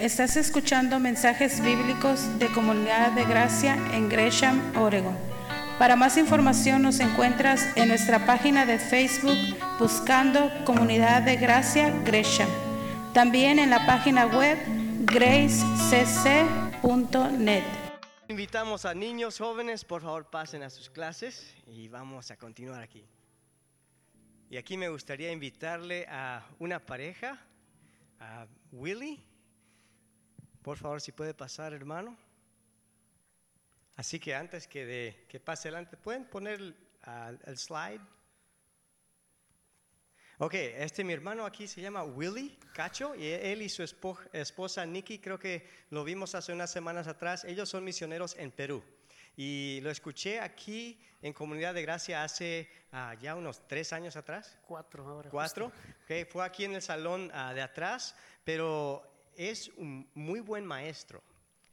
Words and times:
estás 0.00 0.36
escuchando 0.36 1.00
mensajes 1.00 1.60
bíblicos 1.60 2.38
de 2.38 2.46
Comunidad 2.52 3.12
de 3.12 3.24
Gracia 3.24 3.74
en 3.92 4.08
Gresham, 4.08 4.60
Oregon. 4.76 5.16
Para 5.78 5.96
más 5.96 6.16
información 6.16 6.82
nos 6.82 7.00
encuentras 7.00 7.76
en 7.76 7.88
nuestra 7.88 8.24
página 8.24 8.64
de 8.64 8.78
Facebook 8.78 9.36
buscando 9.78 10.50
Comunidad 10.64 11.22
de 11.22 11.36
Gracia 11.36 11.90
Gresham. 12.04 12.48
También 13.12 13.58
en 13.58 13.70
la 13.70 13.84
página 13.86 14.26
web 14.26 14.58
gracecc.net. 15.04 16.04
Invitamos 18.28 18.84
a 18.84 18.94
niños 18.94 19.38
jóvenes, 19.38 19.84
por 19.84 20.02
favor 20.02 20.30
pasen 20.30 20.62
a 20.62 20.70
sus 20.70 20.90
clases 20.90 21.54
y 21.66 21.88
vamos 21.88 22.30
a 22.30 22.36
continuar 22.36 22.82
aquí. 22.82 23.04
Y 24.50 24.56
aquí 24.56 24.76
me 24.76 24.88
gustaría 24.88 25.32
invitarle 25.32 26.06
a 26.08 26.46
una 26.58 26.78
pareja, 26.78 27.38
a 28.20 28.46
Willy. 28.72 29.27
Por 30.62 30.76
favor, 30.76 31.00
si 31.00 31.12
puede 31.12 31.34
pasar, 31.34 31.72
hermano. 31.72 32.16
Así 33.96 34.20
que 34.20 34.34
antes 34.34 34.68
que, 34.68 34.86
de, 34.86 35.26
que 35.28 35.40
pase 35.40 35.68
adelante, 35.68 35.96
¿pueden 35.96 36.24
poner 36.24 36.60
el 36.60 37.58
slide? 37.58 38.00
Ok, 40.40 40.54
este 40.54 41.02
mi 41.02 41.12
hermano 41.12 41.44
aquí 41.44 41.66
se 41.66 41.80
llama 41.80 42.04
Willy 42.04 42.56
Cacho 42.72 43.16
y 43.16 43.26
él 43.26 43.60
y 43.60 43.68
su 43.68 43.82
esposa 43.82 44.86
Nikki, 44.86 45.18
creo 45.18 45.36
que 45.36 45.68
lo 45.90 46.04
vimos 46.04 46.36
hace 46.36 46.52
unas 46.52 46.70
semanas 46.70 47.08
atrás, 47.08 47.44
ellos 47.44 47.68
son 47.68 47.82
misioneros 47.82 48.36
en 48.38 48.52
Perú. 48.52 48.84
Y 49.36 49.80
lo 49.82 49.90
escuché 49.90 50.38
aquí 50.38 51.00
en 51.22 51.32
Comunidad 51.32 51.74
de 51.74 51.82
Gracia 51.82 52.22
hace 52.22 52.70
ah, 52.92 53.14
ya 53.20 53.34
unos 53.34 53.66
tres 53.66 53.92
años 53.92 54.14
atrás. 54.14 54.56
Cuatro 54.66 55.08
ahora. 55.08 55.30
Cuatro. 55.30 55.72
Okay, 56.04 56.24
fue 56.24 56.44
aquí 56.44 56.64
en 56.64 56.74
el 56.74 56.82
salón 56.82 57.30
ah, 57.34 57.52
de 57.52 57.62
atrás, 57.62 58.14
pero 58.44 59.17
es 59.38 59.68
un 59.76 60.10
muy 60.14 60.40
buen 60.40 60.66
maestro. 60.66 61.22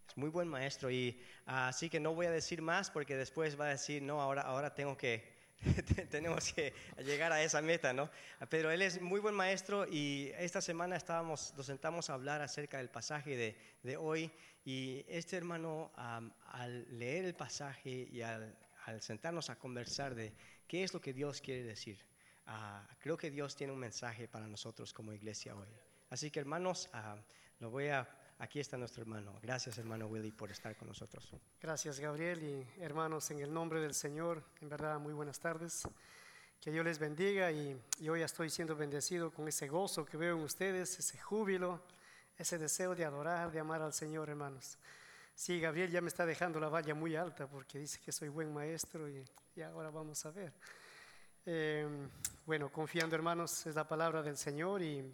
Es 0.07 0.15
muy 0.15 0.29
buen 0.29 0.47
maestro 0.47 0.91
y 0.91 1.19
así 1.47 1.89
que 1.89 1.99
no 1.99 2.13
voy 2.13 2.27
a 2.27 2.31
decir 2.31 2.61
más 2.61 2.91
porque 2.91 3.17
después 3.17 3.59
va 3.59 3.65
a 3.65 3.69
decir, 3.69 4.03
no, 4.03 4.21
ahora, 4.21 4.43
ahora 4.43 4.73
tengo 4.73 4.95
que 4.95 5.33
tenemos 6.11 6.53
que 6.53 6.73
llegar 7.03 7.31
a 7.31 7.41
esa 7.41 7.61
meta, 7.61 7.91
¿no? 7.91 8.11
Pero 8.49 8.69
él 8.69 8.83
es 8.83 9.01
muy 9.01 9.19
buen 9.19 9.33
maestro 9.33 9.87
y 9.87 10.31
esta 10.37 10.61
semana 10.61 10.95
estábamos, 10.95 11.53
nos 11.57 11.65
sentamos 11.65 12.09
a 12.09 12.13
hablar 12.13 12.41
acerca 12.41 12.77
del 12.77 12.89
pasaje 12.89 13.35
de, 13.35 13.57
de 13.81 13.97
hoy 13.97 14.31
y 14.63 15.03
este 15.07 15.37
hermano 15.37 15.91
al 15.95 16.85
leer 16.99 17.25
el 17.25 17.35
pasaje 17.35 18.07
y 18.11 18.21
al, 18.21 18.55
sentarnos 18.99 19.49
a 19.49 19.57
conversar 19.57 20.13
de 20.13 20.33
qué 20.67 20.83
es 20.83 20.93
lo 20.93 21.01
que 21.01 21.13
Dios 21.13 21.41
quiere 21.41 21.63
decir, 21.63 21.99
ah, 22.45 22.87
creo 22.99 23.17
que 23.17 23.31
Dios 23.31 23.55
tiene 23.55 23.73
un 23.73 23.79
mensaje 23.79 24.27
para 24.27 24.47
nosotros 24.47 24.93
como 24.93 25.13
iglesia 25.13 25.55
hoy. 25.55 25.67
Así 26.09 26.29
que 26.29 26.39
hermanos, 26.39 26.89
ah, 26.93 27.17
lo 27.59 27.69
voy 27.69 27.87
a 27.87 28.07
Aquí 28.37 28.59
está 28.59 28.75
nuestro 28.77 29.01
hermano. 29.01 29.33
Gracias, 29.41 29.77
hermano 29.77 30.07
Willy, 30.07 30.31
por 30.31 30.51
estar 30.51 30.75
con 30.75 30.89
nosotros. 30.89 31.31
Gracias, 31.61 32.01
Gabriel. 32.01 32.43
Y 32.43 32.81
hermanos, 32.81 33.31
en 33.31 33.39
el 33.39 33.53
nombre 33.53 33.79
del 33.79 33.93
Señor, 33.93 34.43
en 34.59 34.67
verdad, 34.67 34.99
muy 34.99 35.13
buenas 35.13 35.39
tardes. 35.39 35.83
Que 36.59 36.69
Dios 36.69 36.83
les 36.83 36.99
bendiga 36.99 37.49
y, 37.51 37.79
y 37.99 38.09
hoy 38.09 38.23
estoy 38.23 38.49
siendo 38.49 38.75
bendecido 38.75 39.31
con 39.31 39.47
ese 39.47 39.69
gozo 39.69 40.03
que 40.03 40.17
veo 40.17 40.35
en 40.35 40.43
ustedes, 40.43 40.99
ese 40.99 41.17
júbilo, 41.17 41.81
ese 42.37 42.57
deseo 42.57 42.93
de 42.93 43.05
adorar, 43.05 43.53
de 43.53 43.59
amar 43.61 43.81
al 43.81 43.93
Señor, 43.93 44.29
hermanos. 44.29 44.77
Sí, 45.33 45.61
Gabriel 45.61 45.89
ya 45.89 46.01
me 46.01 46.09
está 46.09 46.25
dejando 46.25 46.59
la 46.59 46.67
valla 46.67 46.93
muy 46.93 47.15
alta 47.15 47.47
porque 47.47 47.79
dice 47.79 48.01
que 48.03 48.11
soy 48.11 48.27
buen 48.27 48.53
maestro 48.53 49.07
y, 49.07 49.23
y 49.55 49.61
ahora 49.61 49.89
vamos 49.91 50.25
a 50.25 50.31
ver. 50.31 50.51
Eh, 51.45 51.87
bueno, 52.45 52.69
confiando, 52.69 53.15
hermanos, 53.15 53.65
es 53.65 53.75
la 53.75 53.87
palabra 53.87 54.21
del 54.21 54.35
Señor 54.35 54.81
y 54.81 55.09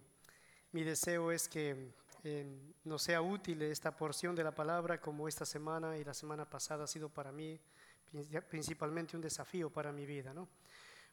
mi 0.71 0.83
deseo 0.83 1.31
es 1.31 1.47
que 1.47 2.00
eh, 2.23 2.45
nos 2.83 3.01
sea 3.01 3.21
útil 3.21 3.61
esta 3.63 3.95
porción 3.95 4.35
de 4.35 4.43
la 4.43 4.53
palabra 4.53 5.01
como 5.01 5.27
esta 5.27 5.45
semana 5.45 5.97
y 5.97 6.03
la 6.03 6.13
semana 6.13 6.47
pasada 6.47 6.83
ha 6.83 6.87
sido 6.87 7.09
para 7.09 7.31
mí 7.31 7.59
principalmente 8.49 9.15
un 9.15 9.21
desafío 9.21 9.69
para 9.71 9.91
mi 9.91 10.05
vida. 10.05 10.33
¿no? 10.33 10.47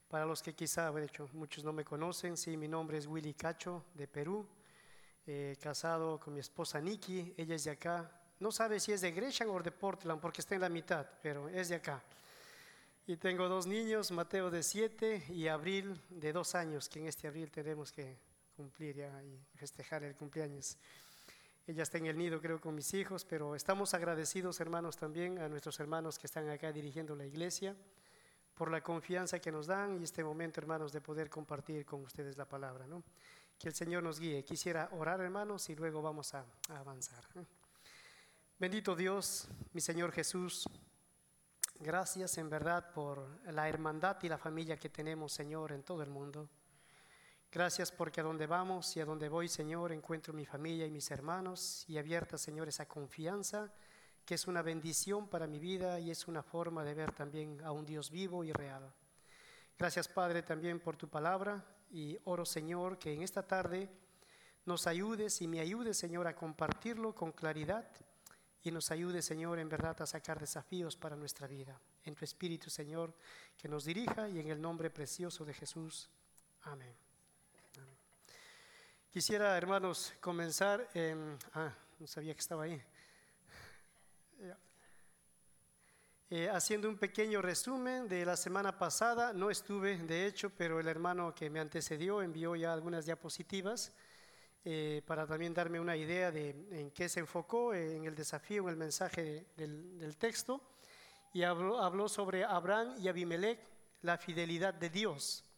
Para 0.07 0.25
los 0.25 0.43
que 0.43 0.53
quizá, 0.53 0.91
de 0.91 1.05
hecho, 1.05 1.29
muchos 1.33 1.63
no 1.63 1.73
me 1.73 1.83
conocen, 1.83 2.37
sí, 2.37 2.57
mi 2.57 2.67
nombre 2.67 2.97
es 2.97 3.07
Willy 3.07 3.33
Cacho 3.33 3.85
de 3.93 4.07
Perú, 4.07 4.47
eh, 5.25 5.57
casado 5.61 6.19
con 6.19 6.33
mi 6.33 6.39
esposa 6.39 6.79
Nikki, 6.79 7.33
ella 7.37 7.55
es 7.55 7.63
de 7.63 7.71
acá. 7.71 8.11
No 8.39 8.51
sabe 8.51 8.79
si 8.79 8.91
es 8.91 9.01
de 9.01 9.11
Gresham 9.11 9.49
o 9.49 9.61
de 9.61 9.71
Portland 9.71 10.21
porque 10.21 10.41
está 10.41 10.55
en 10.55 10.61
la 10.61 10.69
mitad, 10.69 11.05
pero 11.21 11.49
es 11.49 11.69
de 11.69 11.75
acá. 11.75 12.03
Y 13.05 13.17
tengo 13.17 13.49
dos 13.49 13.65
niños, 13.65 14.11
Mateo 14.11 14.51
de 14.51 14.61
siete 14.61 15.25
y 15.29 15.47
Abril 15.47 15.99
de 16.09 16.31
dos 16.31 16.53
años, 16.53 16.87
que 16.87 16.99
en 16.99 17.07
este 17.07 17.27
abril 17.27 17.49
tenemos 17.49 17.91
que 17.91 18.19
cumplir 18.59 18.97
y 19.23 19.57
festejar 19.57 20.03
el 20.03 20.15
cumpleaños. 20.17 20.77
Ella 21.65 21.83
está 21.83 21.97
en 21.97 22.07
el 22.07 22.17
nido, 22.17 22.41
creo, 22.41 22.59
con 22.59 22.75
mis 22.75 22.93
hijos, 22.93 23.23
pero 23.23 23.55
estamos 23.55 23.93
agradecidos, 23.93 24.59
hermanos, 24.59 24.97
también 24.97 25.39
a 25.39 25.47
nuestros 25.47 25.79
hermanos 25.79 26.19
que 26.19 26.27
están 26.27 26.49
acá 26.49 26.73
dirigiendo 26.73 27.15
la 27.15 27.25
iglesia 27.25 27.73
por 28.55 28.69
la 28.69 28.81
confianza 28.81 29.39
que 29.39 29.49
nos 29.49 29.67
dan 29.67 29.97
y 30.01 30.03
este 30.03 30.25
momento, 30.25 30.59
hermanos, 30.59 30.91
de 30.91 30.99
poder 30.99 31.29
compartir 31.29 31.85
con 31.85 32.03
ustedes 32.03 32.35
la 32.35 32.43
palabra. 32.43 32.85
¿no? 32.85 33.01
Que 33.57 33.69
el 33.69 33.73
Señor 33.73 34.03
nos 34.03 34.19
guíe. 34.19 34.43
Quisiera 34.43 34.89
orar, 34.91 35.21
hermanos, 35.21 35.69
y 35.69 35.75
luego 35.77 36.01
vamos 36.01 36.33
a, 36.33 36.43
a 36.67 36.79
avanzar. 36.79 37.23
Bendito 38.59 38.93
Dios, 38.93 39.47
mi 39.71 39.79
Señor 39.79 40.11
Jesús. 40.11 40.67
Gracias 41.79 42.37
en 42.37 42.49
verdad 42.49 42.91
por 42.91 43.25
la 43.53 43.69
hermandad 43.69 44.17
y 44.21 44.27
la 44.27 44.37
familia 44.37 44.75
que 44.75 44.89
tenemos, 44.89 45.31
Señor, 45.31 45.71
en 45.71 45.83
todo 45.83 46.03
el 46.03 46.09
mundo. 46.09 46.49
Gracias 47.51 47.91
porque 47.91 48.21
a 48.21 48.23
donde 48.23 48.45
vamos 48.45 48.95
y 48.95 48.99
a 48.99 49.05
donde 49.05 49.27
voy, 49.27 49.47
Señor, 49.47 49.91
encuentro 49.91 50.33
mi 50.33 50.45
familia 50.45 50.85
y 50.85 50.91
mis 50.91 51.09
hermanos 51.09 51.83
y 51.87 51.97
abierta, 51.97 52.37
Señor, 52.37 52.67
esa 52.67 52.87
confianza 52.87 53.73
que 54.23 54.35
es 54.35 54.45
una 54.45 54.61
bendición 54.61 55.27
para 55.27 55.47
mi 55.47 55.57
vida 55.57 55.99
y 55.99 56.11
es 56.11 56.27
una 56.27 56.43
forma 56.43 56.83
de 56.83 56.93
ver 56.93 57.11
también 57.11 57.59
a 57.63 57.71
un 57.71 57.87
Dios 57.87 58.11
vivo 58.11 58.43
y 58.43 58.51
real. 58.51 58.93
Gracias, 59.79 60.07
Padre, 60.07 60.43
también 60.43 60.79
por 60.79 60.95
tu 60.95 61.09
palabra 61.09 61.65
y 61.89 62.15
oro, 62.25 62.45
Señor, 62.45 62.99
que 62.99 63.11
en 63.11 63.23
esta 63.23 63.47
tarde 63.47 63.89
nos 64.65 64.85
ayudes 64.85 65.41
y 65.41 65.47
me 65.47 65.59
ayudes, 65.59 65.97
Señor, 65.97 66.27
a 66.27 66.35
compartirlo 66.35 67.15
con 67.15 67.31
claridad 67.31 67.89
y 68.61 68.69
nos 68.69 68.91
ayude, 68.91 69.23
Señor, 69.23 69.57
en 69.57 69.69
verdad 69.69 69.99
a 69.99 70.05
sacar 70.05 70.39
desafíos 70.39 70.95
para 70.95 71.15
nuestra 71.15 71.47
vida. 71.47 71.81
En 72.03 72.13
tu 72.13 72.23
Espíritu, 72.23 72.69
Señor, 72.69 73.15
que 73.57 73.67
nos 73.67 73.85
dirija 73.85 74.29
y 74.29 74.39
en 74.39 74.51
el 74.51 74.61
nombre 74.61 74.91
precioso 74.91 75.43
de 75.45 75.55
Jesús. 75.55 76.11
Amén. 76.61 77.08
Quisiera, 79.11 79.57
hermanos, 79.57 80.13
comenzar 80.19 80.87
en... 80.93 81.35
Ah, 81.55 81.73
no 81.97 82.05
sabía 82.05 82.31
que 82.35 82.41
estaba 82.41 82.65
ahí. 82.65 82.79
Eh, 86.29 86.47
haciendo 86.47 86.87
un 86.87 86.95
pequeño 86.95 87.41
resumen 87.41 88.07
de 88.07 88.23
la 88.23 88.37
semana 88.37 88.77
pasada, 88.77 89.33
no 89.33 89.49
estuve 89.49 89.97
de 89.97 90.27
hecho, 90.27 90.51
pero 90.51 90.79
el 90.79 90.87
hermano 90.87 91.33
que 91.33 91.49
me 91.49 91.59
antecedió 91.59 92.21
envió 92.21 92.55
ya 92.55 92.71
algunas 92.71 93.07
diapositivas 93.07 93.93
eh, 94.63 95.01
para 95.07 95.25
también 95.25 95.55
darme 95.55 95.79
una 95.79 95.97
idea 95.97 96.31
de 96.31 96.51
en 96.69 96.91
qué 96.91 97.09
se 97.09 97.21
enfocó, 97.21 97.73
en 97.73 98.05
el 98.05 98.13
desafío, 98.13 98.61
en 98.65 98.69
el 98.69 98.77
mensaje 98.77 99.47
del, 99.57 100.17
texto, 100.17 100.61
y 101.33 101.41
habló, 101.41 101.81
habló 101.81 102.07
sobre 102.07 102.43
Abraham 102.43 102.93
y 102.99 103.07
Abimelech, 103.07 103.59
la 104.03 104.19
fidelidad 104.19 104.75
de 104.75 104.91
Dios 104.91 105.48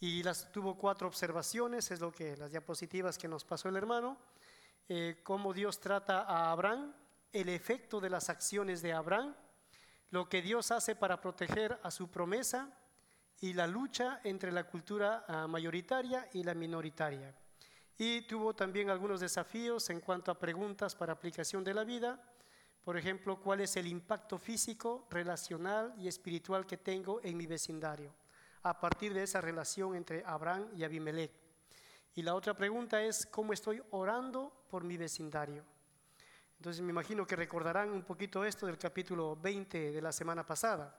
y 0.00 0.22
las, 0.22 0.50
tuvo 0.50 0.78
cuatro 0.78 1.06
observaciones, 1.06 1.90
es 1.90 2.00
lo 2.00 2.10
que 2.10 2.34
las 2.36 2.50
diapositivas 2.50 3.18
que 3.18 3.28
nos 3.28 3.44
pasó 3.44 3.68
el 3.68 3.76
hermano, 3.76 4.16
eh, 4.88 5.20
cómo 5.22 5.52
Dios 5.52 5.78
trata 5.78 6.22
a 6.22 6.50
Abraham, 6.50 6.94
el 7.32 7.50
efecto 7.50 8.00
de 8.00 8.08
las 8.08 8.30
acciones 8.30 8.80
de 8.80 8.94
Abraham, 8.94 9.36
lo 10.10 10.28
que 10.28 10.40
Dios 10.40 10.70
hace 10.70 10.96
para 10.96 11.20
proteger 11.20 11.78
a 11.82 11.90
su 11.90 12.08
promesa 12.08 12.74
y 13.40 13.52
la 13.52 13.66
lucha 13.66 14.20
entre 14.24 14.50
la 14.50 14.64
cultura 14.64 15.24
ah, 15.28 15.46
mayoritaria 15.46 16.28
y 16.32 16.42
la 16.42 16.54
minoritaria. 16.54 17.34
Y 17.98 18.22
tuvo 18.22 18.54
también 18.54 18.88
algunos 18.88 19.20
desafíos 19.20 19.90
en 19.90 20.00
cuanto 20.00 20.30
a 20.30 20.38
preguntas 20.38 20.94
para 20.94 21.12
aplicación 21.12 21.62
de 21.62 21.74
la 21.74 21.84
vida, 21.84 22.18
por 22.82 22.96
ejemplo, 22.96 23.38
cuál 23.38 23.60
es 23.60 23.76
el 23.76 23.86
impacto 23.86 24.38
físico, 24.38 25.06
relacional 25.10 25.94
y 25.98 26.08
espiritual 26.08 26.66
que 26.66 26.78
tengo 26.78 27.20
en 27.22 27.36
mi 27.36 27.46
vecindario 27.46 28.14
a 28.62 28.78
partir 28.78 29.14
de 29.14 29.22
esa 29.22 29.40
relación 29.40 29.94
entre 29.94 30.22
Abraham 30.24 30.68
y 30.76 30.84
Abimelech. 30.84 31.32
Y 32.14 32.22
la 32.22 32.34
otra 32.34 32.54
pregunta 32.54 33.02
es, 33.02 33.26
¿cómo 33.26 33.52
estoy 33.52 33.82
orando 33.90 34.64
por 34.68 34.84
mi 34.84 34.96
vecindario? 34.96 35.64
Entonces 36.56 36.82
me 36.82 36.90
imagino 36.90 37.26
que 37.26 37.36
recordarán 37.36 37.90
un 37.90 38.02
poquito 38.02 38.44
esto 38.44 38.66
del 38.66 38.76
capítulo 38.76 39.36
20 39.36 39.92
de 39.92 40.02
la 40.02 40.12
semana 40.12 40.44
pasada. 40.44 40.94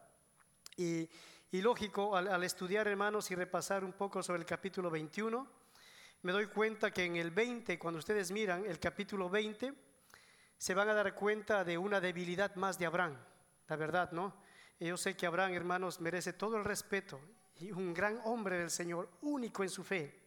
Y, 0.77 1.07
lógico, 1.51 2.15
al, 2.15 2.27
al, 2.29 2.43
estudiar 2.43 2.87
hermanos 2.87 3.29
y 3.29 3.35
repasar 3.35 3.83
un 3.83 3.93
poco 3.93 4.23
sobre 4.23 4.39
el 4.39 4.45
capítulo 4.45 4.89
21, 4.89 5.47
me 6.23 6.31
doy 6.31 6.47
cuenta 6.47 6.91
que 6.91 7.03
en 7.03 7.17
el 7.17 7.29
20, 7.29 7.77
cuando 7.77 7.99
ustedes 7.99 8.31
miran 8.31 8.65
el 8.65 8.79
capítulo 8.79 9.29
20, 9.29 9.73
se 10.57 10.73
van 10.73 10.89
a 10.89 10.93
dar 10.93 11.13
cuenta 11.13 11.63
de 11.63 11.77
una 11.77 11.99
debilidad 11.99 12.55
más 12.55 12.79
de 12.79 12.85
Abraham, 12.85 13.17
la 13.67 13.75
verdad, 13.75 14.11
¿no? 14.11 14.33
yo 14.79 14.97
sé 14.97 15.15
que 15.15 15.27
Abraham, 15.27 15.53
hermanos, 15.53 16.01
merece 16.01 16.33
todo 16.33 16.57
el 16.57 16.63
respeto 16.63 17.19
un 17.69 17.93
gran 17.93 18.19
hombre 18.23 18.57
del 18.57 18.71
Señor, 18.71 19.09
único 19.21 19.63
en 19.63 19.69
su 19.69 19.83
fe. 19.83 20.19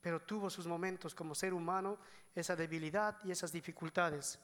pero 0.00 0.20
tuvo 0.22 0.48
sus 0.48 0.66
momentos 0.66 1.14
como 1.14 1.34
ser 1.34 1.52
humano, 1.52 1.98
esa 2.34 2.56
debilidad 2.56 3.18
y 3.22 3.30
esas 3.30 3.52
dificultades. 3.52 4.38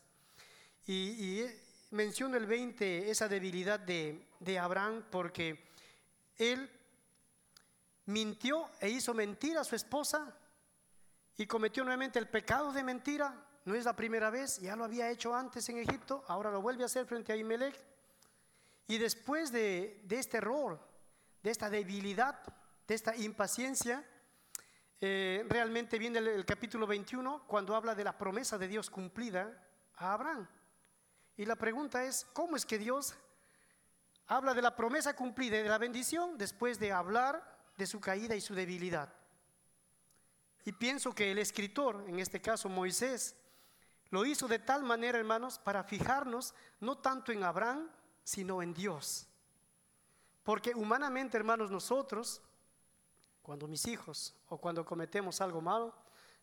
Y, 0.87 0.93
y 0.95 1.61
menciono 1.93 2.37
el 2.37 2.45
20, 2.45 3.11
esa 3.11 3.27
debilidad 3.27 3.81
de, 3.81 4.27
de 4.39 4.59
Abraham, 4.59 5.05
porque 5.11 5.71
él 6.37 6.71
mintió 8.07 8.69
e 8.81 8.91
hizo 8.91 9.15
mentir 9.15 9.57
a 9.59 9.65
su 9.65 9.75
esposa 9.75 10.37
y 11.37 11.47
cometió 11.47 11.85
nuevamente 11.85 12.19
el 12.19 12.29
pecado 12.29 12.73
de 12.73 12.83
mentira. 12.83 13.43
No 13.65 13.75
es 13.75 13.85
la 13.85 13.97
primera 13.97 14.31
vez, 14.31 14.61
ya 14.61 14.77
lo 14.77 14.85
había 14.85 15.11
hecho 15.11 15.35
antes 15.35 15.69
en 15.69 15.79
Egipto, 15.79 16.25
ahora 16.29 16.51
lo 16.51 16.63
vuelve 16.63 16.85
a 16.85 16.87
hacer 16.87 17.07
frente 17.07 17.33
a 17.33 17.37
Imelec. 17.37 17.77
Y 18.89 18.99
después 18.99 19.51
de, 19.51 20.05
este 20.09 20.37
error, 20.37 20.79
de 21.47 21.53
esta 21.53 21.71
debilidad, 21.71 22.43
de 22.89 22.95
esta 22.97 23.15
impaciencia, 23.15 24.05
eh, 25.01 25.47
realmente 25.49 25.97
viene 25.97 26.19
el, 26.19 26.27
el, 26.27 26.45
capítulo 26.45 26.89
21 26.89 27.45
cuando 27.47 27.77
habla 27.77 27.95
de 27.95 28.03
la 28.03 28.19
promesa 28.19 28.59
de 28.59 28.67
Dios 28.67 28.91
cumplida 28.91 29.57
a 29.95 30.13
Abraham. 30.13 30.49
Y 31.37 31.45
la 31.45 31.55
pregunta 31.55 32.03
es, 32.03 32.27
¿cómo 32.33 32.57
es 32.57 32.67
que 32.67 32.79
Dios 32.79 33.15
habla 34.27 34.55
de 34.55 34.63
la 34.63 34.75
promesa 34.75 35.15
cumplida 35.15 35.61
y 35.61 35.63
de 35.63 35.69
la 35.69 35.79
bendición 35.79 36.37
después 36.37 36.81
de 36.81 36.91
hablar 36.91 37.57
de 37.77 37.87
su 37.87 38.01
caída 38.01 38.35
y 38.35 38.41
su 38.41 38.57
debilidad? 38.57 39.15
Y 40.65 40.73
pienso 40.73 41.15
que 41.15 41.31
el 41.31 41.39
escritor, 41.39 42.07
en 42.09 42.19
este 42.19 42.43
caso 42.43 42.69
Moisés, 42.69 43.37
lo 44.11 44.27
hizo 44.27 44.49
de 44.49 44.59
tal 44.59 44.83
manera, 44.83 45.17
hermanos, 45.17 45.61
para 45.61 45.85
fijarnos 45.85 46.55
no 46.81 46.99
tanto 46.99 47.31
en 47.31 47.45
Abraham, 47.45 47.89
sino 48.25 48.63
en 48.63 48.75
Dios. 48.75 49.29
Porque 50.47 50.73
humanamente, 50.77 51.37
hermanos, 51.37 51.73
nosotros, 51.73 52.41
cuando 53.43 53.67
mis 53.67 53.85
hijos 53.89 54.33
o 54.49 54.59
cuando 54.59 54.85
cometemos 54.85 55.41
algo 55.41 55.61
malo, 55.61 55.93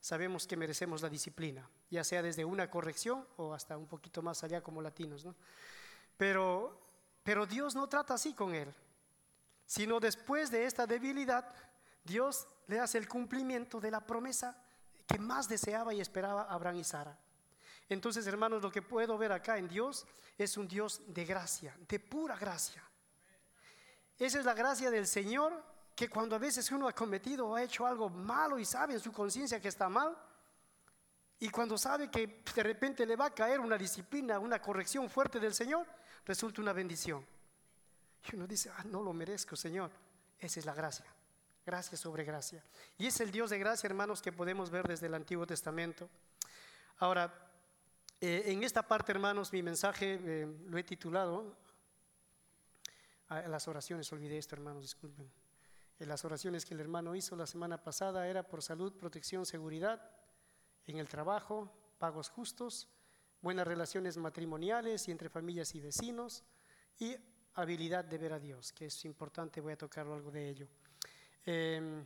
sabemos 0.01 0.45
que 0.45 0.57
merecemos 0.57 1.01
la 1.01 1.09
disciplina, 1.09 1.69
ya 1.89 2.03
sea 2.03 2.21
desde 2.21 2.43
una 2.43 2.69
corrección 2.69 3.25
o 3.37 3.53
hasta 3.53 3.77
un 3.77 3.87
poquito 3.87 4.21
más 4.21 4.43
allá 4.43 4.61
como 4.61 4.81
latinos. 4.81 5.23
¿no? 5.23 5.33
Pero, 6.17 6.77
pero 7.23 7.45
Dios 7.45 7.75
no 7.75 7.87
trata 7.87 8.15
así 8.15 8.33
con 8.33 8.53
él, 8.53 8.73
sino 9.65 10.01
después 10.01 10.51
de 10.51 10.65
esta 10.65 10.85
debilidad, 10.85 11.49
Dios 12.03 12.45
le 12.67 12.81
hace 12.81 12.97
el 12.97 13.07
cumplimiento 13.07 13.79
de 13.79 13.91
la 13.91 14.05
promesa 14.05 14.61
que 15.07 15.17
más 15.17 15.47
deseaba 15.47 15.93
y 15.93 16.01
esperaba 16.01 16.43
Abraham 16.49 16.75
y 16.75 16.83
Sara. 16.83 17.17
Entonces, 17.87 18.27
hermanos, 18.27 18.61
lo 18.61 18.69
que 18.69 18.81
puedo 18.81 19.17
ver 19.17 19.31
acá 19.31 19.57
en 19.57 19.69
Dios 19.69 20.05
es 20.37 20.57
un 20.57 20.67
Dios 20.67 21.01
de 21.07 21.23
gracia, 21.23 21.73
de 21.87 22.01
pura 22.01 22.35
gracia. 22.35 22.82
Esa 24.23 24.39
es 24.39 24.45
la 24.45 24.53
gracia 24.53 24.89
del 24.89 25.05
Señor 25.05 25.51
que 25.93 26.09
cuando 26.09 26.37
a 26.37 26.39
veces 26.39 26.71
uno 26.71 26.87
ha 26.87 26.93
cometido 26.93 27.47
o 27.47 27.55
ha 27.55 27.63
hecho 27.63 27.85
algo 27.85 28.09
malo 28.09 28.57
y 28.57 28.63
sabe 28.63 28.93
en 28.93 29.01
su 29.01 29.11
conciencia 29.11 29.59
que 29.59 29.67
está 29.67 29.89
mal, 29.89 30.17
y 31.39 31.49
cuando 31.49 31.77
sabe 31.77 32.09
que 32.09 32.41
de 32.55 32.63
repente 32.63 33.05
le 33.05 33.17
va 33.17 33.25
a 33.25 33.33
caer 33.33 33.59
una 33.59 33.77
disciplina, 33.77 34.39
una 34.39 34.61
corrección 34.61 35.09
fuerte 35.09 35.41
del 35.41 35.53
Señor, 35.53 35.85
resulta 36.25 36.61
una 36.61 36.71
bendición. 36.71 37.25
Y 38.31 38.37
uno 38.37 38.47
dice, 38.47 38.71
ah, 38.77 38.85
no 38.85 39.03
lo 39.03 39.11
merezco, 39.11 39.57
Señor. 39.57 39.91
Esa 40.39 40.61
es 40.61 40.65
la 40.65 40.73
gracia. 40.73 41.05
Gracia 41.65 41.97
sobre 41.97 42.23
gracia. 42.23 42.63
Y 42.97 43.07
es 43.07 43.19
el 43.19 43.29
Dios 43.29 43.49
de 43.49 43.59
gracia, 43.59 43.87
hermanos, 43.87 44.21
que 44.21 44.31
podemos 44.31 44.69
ver 44.69 44.87
desde 44.87 45.07
el 45.07 45.15
Antiguo 45.15 45.45
Testamento. 45.45 46.09
Ahora, 46.99 47.29
eh, 48.21 48.43
en 48.45 48.63
esta 48.63 48.87
parte, 48.87 49.11
hermanos, 49.11 49.51
mi 49.51 49.61
mensaje 49.61 50.17
eh, 50.23 50.47
lo 50.69 50.77
he 50.77 50.83
titulado, 50.83 51.57
las 53.41 53.67
oraciones, 53.67 54.11
olvidé 54.11 54.37
esto, 54.37 54.55
hermanos, 54.55 54.81
disculpen. 54.83 55.29
En 55.99 56.09
las 56.09 56.25
oraciones 56.25 56.65
que 56.65 56.73
el 56.73 56.79
hermano 56.79 57.15
hizo 57.15 57.35
la 57.35 57.47
semana 57.47 57.81
pasada 57.83 58.27
era 58.27 58.43
por 58.43 58.61
salud, 58.61 58.93
protección, 58.93 59.45
seguridad 59.45 60.01
en 60.85 60.97
el 60.97 61.07
trabajo, 61.07 61.71
pagos 61.97 62.29
justos, 62.29 62.89
buenas 63.41 63.67
relaciones 63.67 64.17
matrimoniales 64.17 65.07
y 65.07 65.11
entre 65.11 65.29
familias 65.29 65.75
y 65.75 65.81
vecinos 65.81 66.43
y 66.99 67.15
habilidad 67.55 68.03
de 68.03 68.17
ver 68.17 68.33
a 68.33 68.39
Dios, 68.39 68.71
que 68.73 68.87
es 68.87 69.05
importante, 69.05 69.61
voy 69.61 69.73
a 69.73 69.77
tocar 69.77 70.07
algo 70.07 70.31
de 70.31 70.49
ello. 70.49 70.67
Em, 71.45 72.05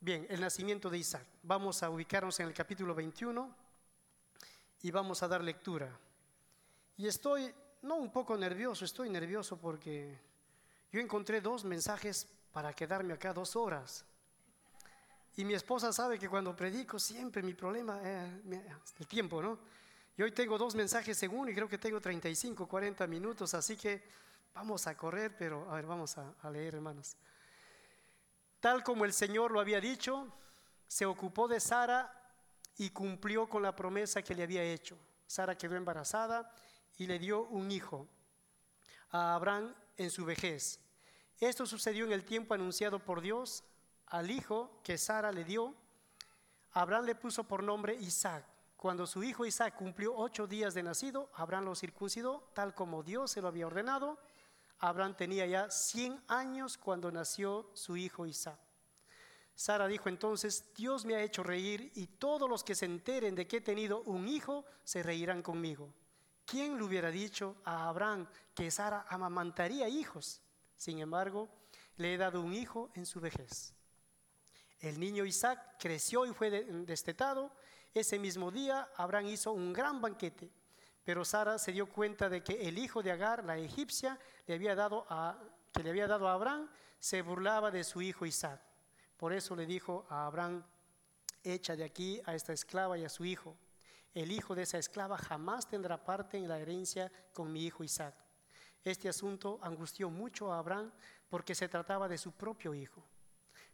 bien, 0.00 0.26
el 0.28 0.40
nacimiento 0.40 0.90
de 0.90 0.98
Isaac. 0.98 1.26
Vamos 1.42 1.82
a 1.82 1.90
ubicarnos 1.90 2.38
en 2.40 2.48
el 2.48 2.54
capítulo 2.54 2.94
21 2.94 3.54
y 4.82 4.90
vamos 4.90 5.22
a 5.22 5.28
dar 5.28 5.42
lectura. 5.42 5.98
Y 6.96 7.06
estoy, 7.06 7.54
no 7.82 7.96
un 7.96 8.10
poco 8.10 8.36
nervioso, 8.36 8.84
estoy 8.84 9.08
nervioso 9.08 9.58
porque 9.58 10.18
yo 10.90 11.00
encontré 11.00 11.40
dos 11.40 11.64
mensajes 11.64 12.26
para 12.52 12.72
quedarme 12.72 13.14
acá 13.14 13.32
dos 13.32 13.56
horas. 13.56 14.04
Y 15.36 15.44
mi 15.44 15.54
esposa 15.54 15.92
sabe 15.92 16.18
que 16.18 16.28
cuando 16.28 16.56
predico 16.56 16.98
siempre 16.98 17.42
mi 17.42 17.54
problema 17.54 18.00
es 18.02 18.94
el 18.98 19.06
tiempo, 19.06 19.40
¿no? 19.40 19.58
Y 20.16 20.22
hoy 20.22 20.32
tengo 20.32 20.58
dos 20.58 20.74
mensajes 20.74 21.16
según 21.16 21.48
y 21.48 21.54
creo 21.54 21.68
que 21.68 21.78
tengo 21.78 22.00
35, 22.00 22.66
40 22.66 23.06
minutos, 23.06 23.54
así 23.54 23.76
que 23.76 24.02
vamos 24.52 24.86
a 24.88 24.96
correr, 24.96 25.36
pero 25.36 25.70
a 25.70 25.76
ver, 25.76 25.86
vamos 25.86 26.18
a, 26.18 26.34
a 26.42 26.50
leer, 26.50 26.74
hermanos. 26.74 27.16
Tal 28.58 28.82
como 28.82 29.04
el 29.04 29.12
Señor 29.12 29.52
lo 29.52 29.60
había 29.60 29.80
dicho, 29.80 30.26
se 30.88 31.06
ocupó 31.06 31.46
de 31.46 31.60
Sara 31.60 32.12
y 32.78 32.90
cumplió 32.90 33.48
con 33.48 33.62
la 33.62 33.76
promesa 33.76 34.22
que 34.22 34.34
le 34.34 34.42
había 34.42 34.64
hecho. 34.64 34.98
Sara 35.28 35.56
quedó 35.56 35.76
embarazada 35.76 36.50
y 36.96 37.06
le 37.06 37.20
dio 37.20 37.42
un 37.42 37.70
hijo 37.70 38.08
a 39.10 39.36
Abraham 39.36 39.72
en 39.98 40.10
su 40.10 40.24
vejez. 40.24 40.80
Esto 41.38 41.66
sucedió 41.66 42.04
en 42.06 42.12
el 42.12 42.24
tiempo 42.24 42.54
anunciado 42.54 42.98
por 42.98 43.20
Dios 43.20 43.62
al 44.06 44.30
hijo 44.30 44.80
que 44.82 44.96
Sara 44.96 45.30
le 45.30 45.44
dio. 45.44 45.74
Abraham 46.72 47.04
le 47.04 47.14
puso 47.14 47.44
por 47.44 47.62
nombre 47.62 47.94
Isaac. 47.94 48.44
Cuando 48.76 49.06
su 49.06 49.22
hijo 49.22 49.44
Isaac 49.44 49.74
cumplió 49.76 50.16
ocho 50.16 50.46
días 50.46 50.72
de 50.72 50.82
nacido, 50.82 51.30
Abraham 51.34 51.64
lo 51.66 51.74
circuncidó, 51.74 52.48
tal 52.54 52.74
como 52.74 53.02
Dios 53.02 53.32
se 53.32 53.42
lo 53.42 53.48
había 53.48 53.66
ordenado. 53.66 54.18
Abraham 54.78 55.16
tenía 55.16 55.46
ya 55.46 55.70
100 55.70 56.22
años 56.28 56.78
cuando 56.78 57.10
nació 57.10 57.68
su 57.74 57.96
hijo 57.96 58.26
Isaac. 58.26 58.58
Sara 59.54 59.88
dijo 59.88 60.08
entonces, 60.08 60.72
Dios 60.76 61.04
me 61.04 61.16
ha 61.16 61.22
hecho 61.22 61.42
reír 61.42 61.90
y 61.96 62.06
todos 62.06 62.48
los 62.48 62.62
que 62.62 62.76
se 62.76 62.84
enteren 62.84 63.34
de 63.34 63.48
que 63.48 63.56
he 63.56 63.60
tenido 63.60 64.02
un 64.02 64.28
hijo 64.28 64.64
se 64.84 65.02
reirán 65.02 65.42
conmigo. 65.42 65.92
¿Quién 66.48 66.78
le 66.78 66.84
hubiera 66.84 67.10
dicho 67.10 67.56
a 67.62 67.90
Abraham 67.90 68.26
que 68.54 68.70
Sara 68.70 69.04
amamantaría 69.10 69.86
hijos? 69.86 70.40
Sin 70.78 70.98
embargo, 70.98 71.46
le 71.98 72.14
he 72.14 72.16
dado 72.16 72.40
un 72.40 72.54
hijo 72.54 72.88
en 72.94 73.04
su 73.04 73.20
vejez. 73.20 73.74
El 74.80 74.98
niño 74.98 75.26
Isaac 75.26 75.76
creció 75.78 76.24
y 76.24 76.32
fue 76.32 76.48
destetado. 76.50 77.52
Ese 77.92 78.18
mismo 78.18 78.50
día 78.50 78.88
Abraham 78.96 79.26
hizo 79.26 79.52
un 79.52 79.74
gran 79.74 80.00
banquete, 80.00 80.50
pero 81.04 81.22
Sara 81.22 81.58
se 81.58 81.72
dio 81.72 81.86
cuenta 81.86 82.30
de 82.30 82.42
que 82.42 82.66
el 82.66 82.78
hijo 82.78 83.02
de 83.02 83.12
Agar, 83.12 83.44
la 83.44 83.58
egipcia, 83.58 84.18
le 84.46 84.54
había 84.54 84.74
dado 84.74 85.04
a, 85.10 85.38
que 85.70 85.82
le 85.82 85.90
había 85.90 86.06
dado 86.06 86.28
a 86.28 86.32
Abraham, 86.32 86.70
se 86.98 87.20
burlaba 87.20 87.70
de 87.70 87.84
su 87.84 88.00
hijo 88.00 88.24
Isaac. 88.24 88.62
Por 89.18 89.34
eso 89.34 89.54
le 89.54 89.66
dijo 89.66 90.06
a 90.08 90.24
Abraham, 90.24 90.64
echa 91.44 91.76
de 91.76 91.84
aquí 91.84 92.22
a 92.24 92.34
esta 92.34 92.54
esclava 92.54 92.96
y 92.96 93.04
a 93.04 93.10
su 93.10 93.26
hijo. 93.26 93.54
El 94.18 94.32
hijo 94.32 94.56
de 94.56 94.62
esa 94.62 94.78
esclava 94.78 95.16
jamás 95.16 95.68
tendrá 95.68 96.04
parte 96.04 96.38
en 96.38 96.48
la 96.48 96.58
herencia 96.58 97.12
con 97.32 97.52
mi 97.52 97.64
hijo 97.64 97.84
Isaac. 97.84 98.16
Este 98.82 99.08
asunto 99.08 99.60
angustió 99.62 100.10
mucho 100.10 100.52
a 100.52 100.58
Abraham 100.58 100.90
porque 101.28 101.54
se 101.54 101.68
trataba 101.68 102.08
de 102.08 102.18
su 102.18 102.32
propio 102.32 102.74
hijo. 102.74 103.06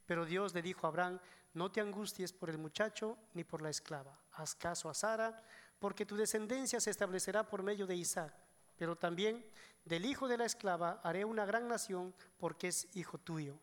Pero 0.04 0.26
Dios 0.26 0.52
le 0.52 0.60
dijo 0.60 0.86
a 0.86 0.90
Abraham, 0.90 1.18
no 1.54 1.72
te 1.72 1.80
angusties 1.80 2.34
por 2.34 2.50
el 2.50 2.58
muchacho 2.58 3.16
ni 3.32 3.42
por 3.42 3.62
la 3.62 3.70
esclava. 3.70 4.20
Haz 4.32 4.54
caso 4.54 4.90
a 4.90 4.92
Sara, 4.92 5.42
porque 5.78 6.04
tu 6.04 6.14
descendencia 6.14 6.78
se 6.78 6.90
establecerá 6.90 7.48
por 7.48 7.62
medio 7.62 7.86
de 7.86 7.96
Isaac. 7.96 8.34
Pero 8.76 8.96
también 8.96 9.46
del 9.86 10.04
hijo 10.04 10.28
de 10.28 10.36
la 10.36 10.44
esclava 10.44 11.00
haré 11.02 11.24
una 11.24 11.46
gran 11.46 11.68
nación 11.68 12.14
porque 12.36 12.68
es 12.68 12.94
hijo 12.94 13.16
tuyo. 13.16 13.58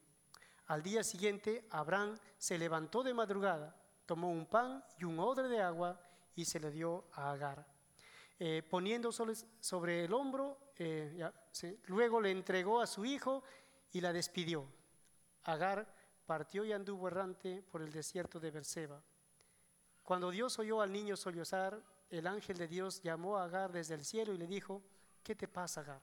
Al 0.65 0.81
día 0.81 1.03
siguiente, 1.03 1.63
Abraham 1.69 2.17
se 2.39 2.57
levantó 2.57 3.03
de 3.03 3.13
madrugada, 3.13 3.75
tomó 4.07 4.31
un 4.31 4.47
pan 4.47 4.83
y 4.97 5.03
un 5.03 5.19
odre 5.19 5.47
de 5.47 5.61
agua 5.61 6.01
y 6.35 6.45
se 6.45 6.59
le 6.59 6.71
dio 6.71 7.05
a 7.13 7.31
Agar. 7.31 7.65
Eh, 8.39 8.63
poniendo 8.67 9.11
sobre 9.11 10.05
el 10.05 10.13
hombro, 10.13 10.57
eh, 10.77 11.29
luego 11.85 12.19
le 12.19 12.31
entregó 12.31 12.81
a 12.81 12.87
su 12.87 13.05
hijo 13.05 13.43
y 13.91 14.01
la 14.01 14.11
despidió. 14.11 14.65
Agar 15.43 15.93
partió 16.25 16.65
y 16.65 16.71
anduvo 16.71 17.07
errante 17.07 17.63
por 17.71 17.81
el 17.81 17.91
desierto 17.91 18.39
de 18.39 18.51
Berseba. 18.51 19.01
Cuando 20.03 20.31
Dios 20.31 20.57
oyó 20.57 20.81
al 20.81 20.91
niño 20.91 21.15
sollozar, 21.15 21.81
el 22.09 22.25
ángel 22.25 22.57
de 22.57 22.67
Dios 22.67 23.01
llamó 23.03 23.37
a 23.37 23.43
Agar 23.43 23.71
desde 23.71 23.93
el 23.93 24.03
cielo 24.03 24.33
y 24.33 24.37
le 24.37 24.47
dijo, 24.47 24.81
¿qué 25.23 25.35
te 25.35 25.47
pasa, 25.47 25.81
Agar? 25.81 26.01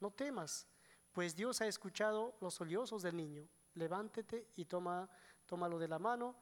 No 0.00 0.10
temas, 0.10 0.66
pues 1.12 1.36
Dios 1.36 1.60
ha 1.60 1.66
escuchado 1.66 2.36
los 2.40 2.54
sollozos 2.54 3.02
del 3.02 3.16
niño. 3.16 3.46
Levántate 3.74 4.48
y 4.56 4.64
toma, 4.64 5.08
tómalo 5.44 5.78
de 5.78 5.88
la 5.88 5.98
mano, 5.98 6.34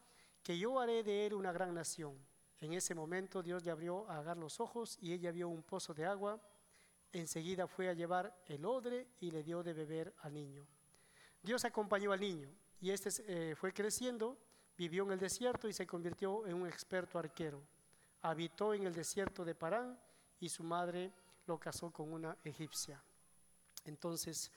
que 0.42 0.56
yo 0.56 0.78
haré 0.78 1.02
de 1.02 1.26
él 1.26 1.34
una 1.34 1.52
gran 1.52 1.74
nación 1.74 2.31
en 2.62 2.74
ese 2.74 2.94
momento 2.94 3.42
Dios 3.42 3.64
le 3.64 3.72
abrió 3.72 4.08
a 4.08 4.18
Agar 4.18 4.36
los 4.36 4.60
ojos 4.60 4.96
y 5.00 5.12
ella 5.12 5.32
vio 5.32 5.48
un 5.48 5.64
pozo 5.64 5.92
de 5.94 6.06
agua. 6.06 6.40
Enseguida 7.12 7.66
fue 7.66 7.88
a 7.88 7.92
llevar 7.92 8.40
el 8.46 8.64
odre 8.64 9.08
y 9.18 9.32
le 9.32 9.42
dio 9.42 9.64
de 9.64 9.72
beber 9.72 10.14
al 10.20 10.32
niño. 10.32 10.64
Dios 11.42 11.64
acompañó 11.64 12.12
al 12.12 12.20
niño 12.20 12.48
y 12.80 12.90
este 12.90 13.10
eh, 13.26 13.56
fue 13.56 13.72
creciendo, 13.72 14.38
vivió 14.78 15.02
en 15.02 15.10
el 15.10 15.18
desierto 15.18 15.68
y 15.68 15.72
se 15.72 15.88
convirtió 15.88 16.46
en 16.46 16.54
un 16.54 16.68
experto 16.68 17.18
arquero. 17.18 17.60
Habitó 18.22 18.74
en 18.74 18.86
el 18.86 18.94
desierto 18.94 19.44
de 19.44 19.56
Parán 19.56 19.98
y 20.38 20.48
su 20.48 20.62
madre 20.62 21.12
lo 21.46 21.58
casó 21.58 21.90
con 21.90 22.12
una 22.12 22.36
egipcia. 22.44 23.02
Entonces, 23.84 24.52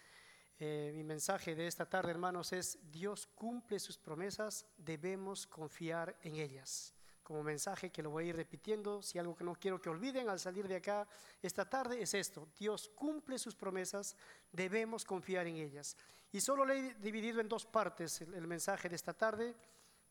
eh, 0.59 0.91
mi 0.93 1.03
mensaje 1.03 1.55
de 1.55 1.65
esta 1.65 1.89
tarde, 1.89 2.11
hermanos, 2.11 2.53
es 2.53 2.77
Dios 2.91 3.25
cumple 3.33 3.79
sus 3.79 3.97
promesas, 3.97 4.67
debemos 4.77 5.47
confiar 5.47 6.15
en 6.21 6.35
ellas. 6.35 6.94
Como 7.25 7.41
mensaje 7.41 7.89
que 7.89 8.03
lo 8.03 8.11
voy 8.11 8.25
a 8.25 8.27
ir 8.27 8.35
repitiendo, 8.35 9.01
si 9.01 9.17
algo 9.17 9.35
que 9.35 9.43
no 9.43 9.55
quiero 9.55 9.81
que 9.81 9.89
olviden 9.89 10.29
al 10.29 10.39
salir 10.39 10.67
de 10.67 10.75
acá 10.75 11.07
esta 11.41 11.67
tarde 11.67 11.99
es 11.99 12.13
esto, 12.13 12.47
Dios 12.59 12.91
cumple 12.93 13.39
sus 13.39 13.55
promesas, 13.55 14.15
debemos 14.51 15.03
confiar 15.03 15.47
en 15.47 15.55
ellas. 15.55 15.97
Y 16.31 16.39
solo 16.39 16.63
le 16.65 16.77
he 16.77 16.93
dividido 16.93 17.41
en 17.41 17.49
dos 17.49 17.65
partes 17.65 18.21
el, 18.21 18.45
mensaje 18.45 18.89
de 18.89 18.95
esta 18.95 19.11
tarde, 19.11 19.55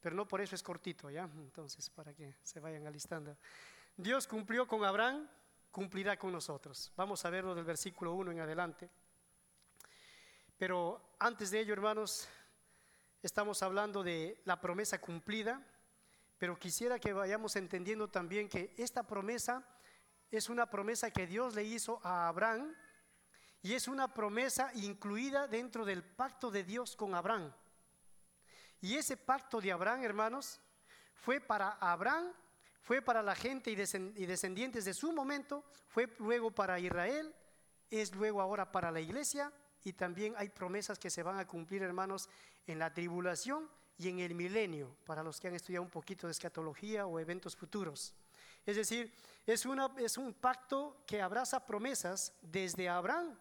pero 0.00 0.16
no 0.16 0.26
por 0.26 0.40
eso 0.40 0.56
es 0.56 0.62
cortito, 0.64 1.08
¿ya? 1.08 1.22
Entonces, 1.36 1.88
para 1.88 2.12
que 2.12 2.34
se 2.42 2.58
vayan 2.58 2.84
alistando. 2.84 3.36
Dios 3.96 4.26
cumplió 4.26 4.66
con 4.66 4.84
Abraham, 4.84 5.28
cumplirá 5.70 6.18
con 6.18 6.32
nosotros. 6.32 6.92
Vamos 6.96 7.24
a 7.24 7.30
verlo 7.30 7.54
del 7.54 7.64
versículo 7.64 8.12
1 8.14 8.32
en 8.32 8.40
adelante. 8.40 8.90
Pero 10.58 11.14
antes 11.20 11.52
de 11.52 11.60
ello, 11.60 11.74
hermanos, 11.74 12.26
estamos 13.22 13.62
hablando 13.62 14.02
de 14.02 14.42
la 14.46 14.60
promesa 14.60 15.00
cumplida, 15.00 15.64
pero 16.38 16.58
quisiera 16.58 16.98
que 16.98 17.12
vayamos 17.12 17.56
entendiendo 17.56 18.08
también 18.08 18.48
que 18.48 18.74
esta 18.76 19.02
promesa 19.04 19.66
es 20.30 20.48
una 20.48 20.68
promesa 20.68 21.10
que 21.10 21.26
Dios 21.26 21.54
le 21.54 21.64
hizo 21.64 22.00
a 22.02 22.28
Abraham 22.28 22.74
y 23.62 23.74
es 23.74 23.88
una 23.88 24.12
promesa 24.12 24.70
incluida 24.74 25.46
dentro 25.46 25.84
del 25.84 26.02
pacto 26.02 26.50
de 26.50 26.64
Dios 26.64 26.96
con 26.96 27.14
Abraham. 27.14 27.52
Y 28.80 28.96
ese 28.96 29.16
pacto 29.16 29.60
de 29.60 29.72
Abraham, 29.72 30.02
hermanos, 30.02 30.60
fue 31.14 31.40
para 31.40 31.70
Abraham, 31.80 32.32
fue 32.82 33.00
para 33.00 33.22
la 33.22 33.34
gente 33.34 33.70
y 33.70 33.76
descendientes 34.26 34.84
de 34.84 34.92
su 34.92 35.12
momento, 35.12 35.64
fue 35.88 36.14
luego 36.18 36.50
para 36.50 36.78
Israel, 36.78 37.34
es 37.90 38.14
luego 38.14 38.42
ahora 38.42 38.70
para 38.70 38.90
la 38.90 39.00
iglesia 39.00 39.50
y 39.84 39.94
también 39.94 40.34
hay 40.36 40.50
promesas 40.50 40.98
que 40.98 41.08
se 41.08 41.22
van 41.22 41.38
a 41.38 41.46
cumplir, 41.46 41.82
hermanos, 41.82 42.28
en 42.66 42.78
la 42.78 42.92
tribulación 42.92 43.70
y 43.98 44.08
en 44.08 44.18
el 44.18 44.34
milenio, 44.34 44.96
para 45.04 45.22
los 45.22 45.38
que 45.38 45.48
han 45.48 45.54
estudiado 45.54 45.84
un 45.84 45.90
poquito 45.90 46.26
de 46.26 46.32
escatología 46.32 47.06
o 47.06 47.20
eventos 47.20 47.54
futuros. 47.54 48.14
Es 48.66 48.76
decir, 48.76 49.12
es, 49.46 49.66
una, 49.66 49.94
es 49.98 50.16
un 50.18 50.32
pacto 50.32 51.02
que 51.06 51.20
abraza 51.20 51.64
promesas 51.66 52.32
desde 52.40 52.88
Abraham 52.88 53.38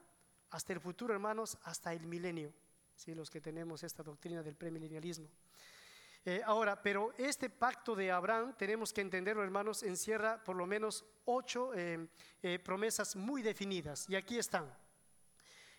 hasta 0.51 0.74
el 0.74 0.79
futuro, 0.79 1.13
hermanos, 1.13 1.57
hasta 1.63 1.93
el 1.93 2.05
milenio, 2.05 2.53
¿sí? 2.95 3.15
los 3.15 3.29
que 3.29 3.41
tenemos 3.41 3.83
esta 3.83 4.03
doctrina 4.03 4.43
del 4.43 4.55
premilenialismo. 4.55 5.27
Eh, 6.25 6.41
ahora, 6.45 6.81
pero 6.81 7.13
este 7.17 7.50
pacto 7.50 7.95
de 7.95 8.12
Abraham, 8.12 8.55
tenemos 8.57 8.93
que 8.93 9.01
entenderlo, 9.01 9.43
hermanos, 9.43 9.83
encierra 9.83 10.41
por 10.41 10.55
lo 10.55 10.65
menos 10.65 11.03
ocho 11.25 11.74
eh, 11.74 12.07
eh, 12.41 12.60
promesas 12.60 13.15
muy 13.15 13.41
definidas, 13.41 14.10
y 14.10 14.15
aquí 14.15 14.38
están. 14.38 14.72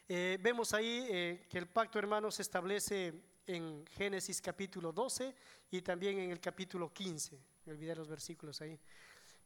Vemos 0.07 0.75
ahí 0.75 1.47
que 1.49 1.57
el 1.57 1.67
pacto, 1.67 1.99
hermano 1.99 2.31
se 2.31 2.43
establece 2.43 3.15
en 3.47 3.87
Génesis 3.87 4.41
capítulo 4.41 4.93
12 4.93 5.35
y 5.71 5.83
también 5.83 6.19
en 6.19 6.31
el 6.31 6.41
capítulo 6.41 6.93
15. 6.93 7.39
Me 7.65 7.73
olvidé 7.73 7.95
los 7.95 8.09
versículos 8.09 8.61
ahí. 8.61 8.79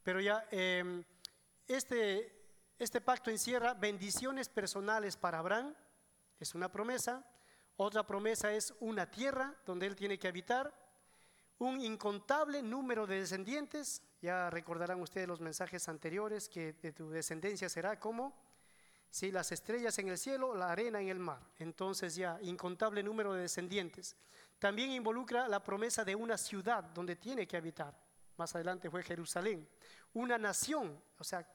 Pero 0.03 0.21
ya, 0.21 0.45
em, 0.51 1.03
este, 1.67 2.31
este 2.77 3.01
pacto 3.01 3.29
encierra 3.29 3.73
bendiciones 3.73 4.49
personales 4.49 5.17
para 5.17 5.39
Abraham, 5.39 5.75
es 6.39 6.55
una 6.55 6.71
promesa. 6.71 7.25
Otra 7.75 8.05
promesa 8.05 8.53
es 8.53 8.73
una 8.79 9.09
tierra 9.09 9.55
donde 9.65 9.87
él 9.87 9.95
tiene 9.95 10.17
que 10.17 10.27
habitar. 10.27 10.73
Un 11.57 11.81
incontable 11.81 12.61
número 12.61 13.05
de 13.05 13.19
descendientes. 13.19 14.01
Ya 14.21 14.49
recordarán 14.49 15.01
ustedes 15.01 15.27
los 15.27 15.41
mensajes 15.41 15.89
anteriores 15.89 16.47
que 16.47 16.73
de 16.73 16.93
tu 16.93 17.09
descendencia 17.09 17.67
será 17.67 17.99
como 17.99 18.48
¿sí? 19.09 19.31
las 19.31 19.51
estrellas 19.51 19.97
en 19.99 20.09
el 20.09 20.17
cielo, 20.17 20.55
la 20.55 20.71
arena 20.71 21.01
en 21.01 21.09
el 21.09 21.19
mar. 21.19 21.39
Entonces 21.57 22.15
ya, 22.15 22.39
incontable 22.41 23.03
número 23.03 23.33
de 23.33 23.41
descendientes. 23.41 24.15
También 24.57 24.91
involucra 24.91 25.47
la 25.47 25.63
promesa 25.63 26.03
de 26.03 26.15
una 26.15 26.37
ciudad 26.37 26.83
donde 26.83 27.15
tiene 27.15 27.47
que 27.47 27.57
habitar. 27.57 27.97
Más 28.37 28.53
adelante 28.55 28.89
fue 28.89 29.03
Jerusalén. 29.03 29.67
Una 30.13 30.37
nación, 30.37 31.01
o 31.17 31.23
sea, 31.23 31.45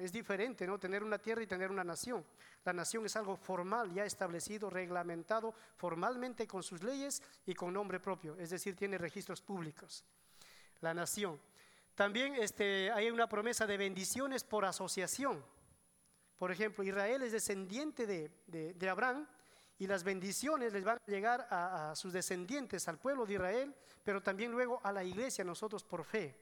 es 0.00 0.12
diferente, 0.12 0.66
¿no? 0.66 0.78
Tener 0.78 1.04
una 1.04 1.18
tierra 1.18 1.42
y 1.42 1.46
tener 1.46 1.70
una 1.70 1.84
nación. 1.84 2.24
La 2.64 2.72
nación 2.72 3.04
es 3.06 3.16
algo 3.16 3.36
formal, 3.36 3.92
ya 3.92 4.04
establecido, 4.04 4.70
reglamentado 4.70 5.54
formalmente 5.76 6.46
con 6.46 6.62
sus 6.62 6.82
leyes 6.82 7.22
y 7.46 7.54
con 7.54 7.72
nombre 7.72 8.00
propio, 8.00 8.36
es 8.36 8.50
decir, 8.50 8.74
tiene 8.74 8.98
registros 8.98 9.40
públicos. 9.42 10.04
La 10.80 10.94
nación. 10.94 11.38
También 11.94 12.34
este, 12.36 12.90
hay 12.90 13.10
una 13.10 13.28
promesa 13.28 13.66
de 13.66 13.76
bendiciones 13.76 14.44
por 14.44 14.64
asociación. 14.64 15.44
Por 16.40 16.50
ejemplo, 16.50 16.82
Israel 16.82 17.20
es 17.20 17.32
descendiente 17.32 18.06
de, 18.06 18.88
Abraham 18.88 19.28
y 19.78 19.86
las 19.86 20.02
bendiciones 20.02 20.72
les 20.72 20.82
van 20.82 20.96
a 20.96 21.10
llegar 21.10 21.46
a, 21.50 21.94
sus 21.94 22.14
descendientes, 22.14 22.88
al 22.88 22.96
pueblo 22.96 23.26
de 23.26 23.34
Israel, 23.34 23.74
pero 24.02 24.22
también 24.22 24.50
luego 24.50 24.80
a 24.82 24.90
la 24.90 25.04
iglesia, 25.04 25.44
nosotros 25.44 25.84
por 25.84 26.02
fe. 26.02 26.34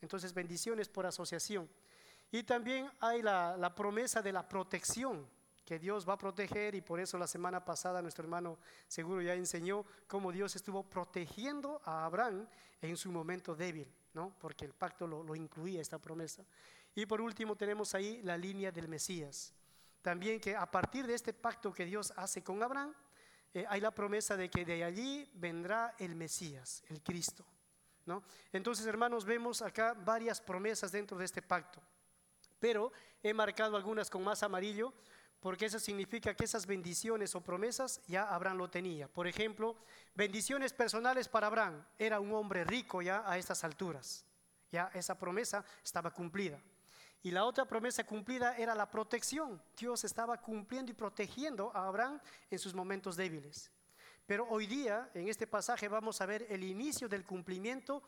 Entonces, 0.00 0.34
bendiciones 0.34 0.88
por 0.88 1.06
asociación. 1.06 1.70
Y 2.32 2.42
también 2.42 2.90
hay 2.98 3.22
la, 3.22 3.56
la 3.56 3.72
promesa 3.76 4.20
de 4.20 4.32
la 4.32 4.48
protección, 4.48 5.24
que 5.64 5.78
Dios 5.78 6.06
va 6.06 6.14
a 6.14 6.18
proteger 6.18 6.74
y 6.74 6.80
por 6.80 6.98
eso 6.98 7.16
la 7.16 7.28
semana 7.28 7.64
pasada 7.64 8.02
nuestro 8.02 8.24
hermano 8.24 8.58
seguro 8.88 9.22
ya 9.22 9.34
enseñó 9.34 9.84
cómo 10.08 10.32
Dios 10.32 10.56
estuvo 10.56 10.82
protegiendo 10.82 11.80
a 11.84 12.04
Abraham 12.06 12.48
en 12.82 12.96
su 12.96 13.12
momento 13.12 13.54
débil, 13.54 13.86
¿no? 14.14 14.34
porque 14.40 14.64
el 14.64 14.72
pacto 14.72 15.06
lo, 15.06 15.22
lo 15.22 15.36
incluía 15.36 15.80
esta 15.80 15.98
promesa. 15.98 16.44
Y 16.94 17.06
por 17.06 17.20
último 17.20 17.56
tenemos 17.56 17.94
ahí 17.94 18.20
la 18.22 18.36
línea 18.36 18.70
del 18.70 18.88
Mesías. 18.88 19.52
También 20.02 20.38
que 20.38 20.54
a 20.54 20.70
partir 20.70 21.06
de 21.06 21.14
este 21.14 21.32
pacto 21.32 21.72
que 21.72 21.84
Dios 21.84 22.12
hace 22.16 22.42
con 22.42 22.62
Abraham, 22.62 22.94
eh, 23.52 23.64
hay 23.68 23.80
la 23.80 23.90
promesa 23.90 24.36
de 24.36 24.50
que 24.50 24.64
de 24.64 24.84
allí 24.84 25.30
vendrá 25.34 25.94
el 25.98 26.14
Mesías, 26.14 26.82
el 26.88 27.02
Cristo. 27.02 27.44
¿no? 28.06 28.22
Entonces, 28.52 28.86
hermanos, 28.86 29.24
vemos 29.24 29.62
acá 29.62 29.94
varias 29.94 30.40
promesas 30.40 30.92
dentro 30.92 31.16
de 31.16 31.24
este 31.24 31.40
pacto. 31.40 31.80
Pero 32.60 32.92
he 33.22 33.32
marcado 33.32 33.76
algunas 33.76 34.10
con 34.10 34.22
más 34.22 34.42
amarillo 34.42 34.92
porque 35.40 35.66
eso 35.66 35.78
significa 35.78 36.34
que 36.34 36.44
esas 36.44 36.66
bendiciones 36.66 37.34
o 37.34 37.40
promesas 37.42 38.00
ya 38.06 38.34
Abraham 38.34 38.56
lo 38.56 38.70
tenía. 38.70 39.08
Por 39.08 39.26
ejemplo, 39.26 39.76
bendiciones 40.14 40.72
personales 40.72 41.28
para 41.28 41.48
Abraham. 41.48 41.84
Era 41.98 42.18
un 42.18 42.32
hombre 42.32 42.64
rico 42.64 43.02
ya 43.02 43.22
a 43.26 43.36
estas 43.36 43.62
alturas. 43.62 44.24
Ya 44.72 44.90
esa 44.94 45.18
promesa 45.18 45.62
estaba 45.84 46.10
cumplida. 46.10 46.58
Y 47.24 47.30
la 47.30 47.46
otra 47.46 47.64
promesa 47.64 48.04
cumplida 48.04 48.54
era 48.58 48.74
la 48.74 48.90
protección. 48.90 49.60
Dios 49.78 50.04
estaba 50.04 50.36
cumpliendo 50.42 50.92
y 50.92 50.94
protegiendo 50.94 51.72
a 51.74 51.88
Abraham 51.88 52.20
en 52.50 52.58
sus 52.58 52.74
momentos 52.74 53.16
débiles. 53.16 53.70
Pero 54.26 54.46
hoy 54.50 54.66
día, 54.66 55.10
en 55.14 55.28
este 55.28 55.46
pasaje, 55.46 55.88
vamos 55.88 56.20
a 56.20 56.26
ver 56.26 56.46
el 56.50 56.62
inicio 56.62 57.08
del 57.08 57.24
cumplimiento 57.24 58.02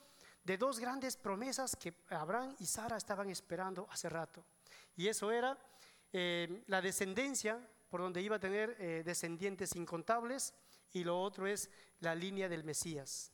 de 0.45 0.59
dos 0.59 0.79
grandes 0.79 1.17
promesas 1.17 1.75
que 1.77 1.95
Abraham 2.11 2.57
y 2.59 2.67
Sara 2.67 2.99
estaban 2.99 3.31
esperando 3.31 3.89
hace 3.91 4.11
rato. 4.11 4.45
Y 4.97 5.09
eso 5.09 5.33
era 5.33 5.57
eh, 6.13 6.63
la 6.67 6.83
descendencia, 6.83 7.59
por 7.89 8.03
donde 8.03 8.21
iba 8.21 8.37
a 8.37 8.41
tener 8.41 8.77
eh, 8.79 9.03
descendientes 9.03 9.77
incontables, 9.77 10.53
y 10.93 11.05
lo 11.05 11.23
otro 11.23 11.47
es 11.47 11.71
la 12.01 12.15
línea 12.15 12.51
del 12.51 12.65
Mesías. 12.65 13.33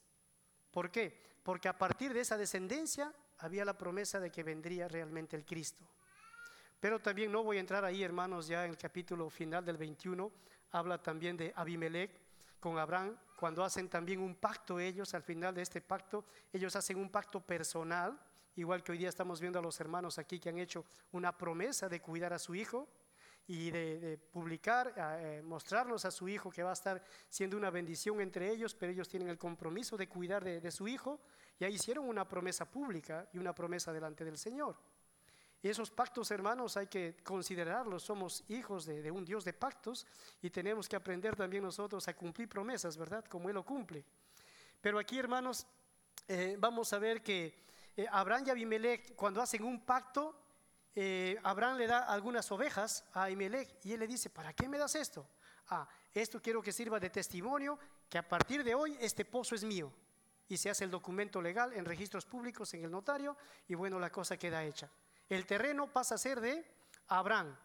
¿Por 0.71 0.93
qué? 0.93 1.21
Porque 1.43 1.69
a 1.69 1.77
partir 1.77 2.15
de 2.15 2.21
esa 2.21 2.37
descendencia 2.37 3.13
había 3.43 3.65
la 3.65 3.77
promesa 3.77 4.21
de 4.21 4.31
que 4.31 4.45
vendría 4.45 4.87
realmente 4.87 5.37
el 5.37 5.45
Cristo. 5.45 5.85
Pero 6.79 7.01
también 7.01 7.31
no 7.31 7.43
voy 7.43 7.57
a 7.57 7.61
entrar 7.61 7.85
ahí, 7.85 8.03
hermanos, 8.03 8.47
ya 8.47 8.65
en 8.65 8.71
el 8.71 8.77
capítulo 8.77 9.29
final 9.31 9.65
del 9.65 9.77
21, 9.77 10.31
habla 10.71 11.03
también 11.03 11.37
de 11.37 11.53
Abimelech 11.57 12.11
con 12.61 12.79
Abraham, 12.79 13.17
cuando 13.37 13.65
hacen 13.65 13.89
también 13.89 14.21
un 14.21 14.37
pacto 14.37 14.79
ellos, 14.79 15.13
al 15.15 15.25
final 15.25 15.53
de 15.55 15.63
este 15.63 15.81
pacto, 15.81 16.25
ellos 16.53 16.77
hacen 16.77 16.99
un 16.99 17.11
pacto 17.11 17.41
personal, 17.41 18.17
igual 18.55 18.85
que 18.85 18.93
hoy 18.93 18.99
día 18.99 19.09
estamos 19.09 19.41
viendo 19.41 19.59
a 19.59 19.63
los 19.63 19.81
hermanos 19.81 20.19
aquí 20.19 20.39
que 20.39 20.49
han 20.49 20.59
hecho 20.59 20.85
una 21.11 21.37
promesa 21.37 21.89
de 21.89 22.01
cuidar 22.01 22.33
a 22.33 22.39
su 22.39 22.55
hijo 22.55 22.89
y 23.49 23.73
de, 23.73 24.21
publicar, 24.31 24.95
eh, 24.97 25.43
mostrarnos 25.45 26.05
a 26.05 26.13
su 26.13 26.29
hijo 26.29 26.53
que 26.53 26.63
va 26.63 26.71
a 26.71 26.75
estar 26.75 27.03
siendo 27.29 27.57
una 27.57 27.71
bendición 27.71 28.21
entre 28.21 28.51
ellos, 28.51 28.77
pero 28.77 28.93
ellos 28.93 29.09
tienen 29.09 29.29
el 29.29 29.39
compromiso 29.39 29.97
de 29.97 30.09
cuidar 30.09 30.45
de 30.45 30.71
su 30.71 30.87
hijo 30.87 31.19
ya 31.63 31.69
hicieron 31.69 32.09
una 32.09 32.27
promesa 32.27 32.65
pública 32.65 33.29
y 33.33 33.39
una 33.39 33.55
promesa 33.55 33.93
delante 33.93 34.25
del 34.25 34.37
Señor. 34.37 34.75
Y 35.63 35.69
esos 35.69 35.93
pactos, 35.93 36.33
hermanos, 36.33 36.77
hay 36.77 36.89
que 36.89 37.15
considerarlos. 37.23 38.03
Somos 38.03 38.43
hijos 38.49 38.85
de, 38.85 39.09
un 39.13 39.25
Dios 39.25 39.45
de 39.45 39.53
pactos 39.53 40.05
y 40.43 40.51
tenemos 40.51 40.89
que 40.89 40.97
aprender 40.97 41.37
también 41.37 41.63
nosotros 41.63 42.09
a 42.09 42.17
cumplir 42.17 42.49
promesas, 42.49 42.97
¿verdad? 42.97 43.25
Como 43.27 43.49
Él 43.49 43.55
lo 43.55 43.65
cumple. 43.65 44.05
Pero 44.81 44.99
aquí, 44.99 45.21
hermanos, 45.21 45.65
eh, 46.27 46.57
vamos 46.59 46.93
a 46.93 46.99
ver 46.99 47.23
que 47.23 47.63
eh, 47.97 48.07
Abraham 48.11 48.43
y 48.49 48.51
Abimelech, 48.51 49.15
cuando 49.15 49.41
hacen 49.41 49.63
un 49.63 49.85
pacto, 49.85 50.37
eh, 50.97 51.39
Abraham 51.45 51.77
le 51.77 51.87
da 51.87 52.01
algunas 52.07 52.51
ovejas 52.51 53.05
a 53.13 53.23
Abimelech 53.23 53.79
y 53.85 53.93
él 53.93 54.01
le 54.01 54.09
dice, 54.09 54.31
¿para 54.31 54.53
qué 54.53 54.69
me 54.69 54.79
das 54.79 54.97
esto? 54.97 55.29
Ah, 55.69 55.89
esto 56.13 56.43
quiero 56.43 56.61
que 56.61 56.73
sirva 56.73 56.99
de 56.99 57.09
testimonio 57.09 57.79
que 58.09 58.19
a 58.19 58.29
partir 58.29 58.65
de 58.65 58.75
hoy 58.75 58.97
este 59.01 59.25
pozo 59.25 59.55
es 59.55 59.63
mío 59.63 59.93
y 60.53 60.59
se 60.59 60.69
hace 60.69 60.85
el 60.85 60.91
documento 60.91 61.41
legal 61.41 61.73
en 61.73 61.87
registros 61.87 62.27
públicos 62.27 62.75
en 62.75 62.85
el 62.85 62.91
notario 62.91 63.39
y 63.69 63.75
bueno, 63.75 63.99
la 63.99 64.13
cosa 64.13 64.37
queda 64.37 64.63
hecha. 64.63 64.87
El 65.27 65.47
terreno 65.47 65.91
pasa 65.91 66.17
a 66.17 66.19
ser 66.19 66.43
de 66.43 66.63
Abraham. 67.09 67.57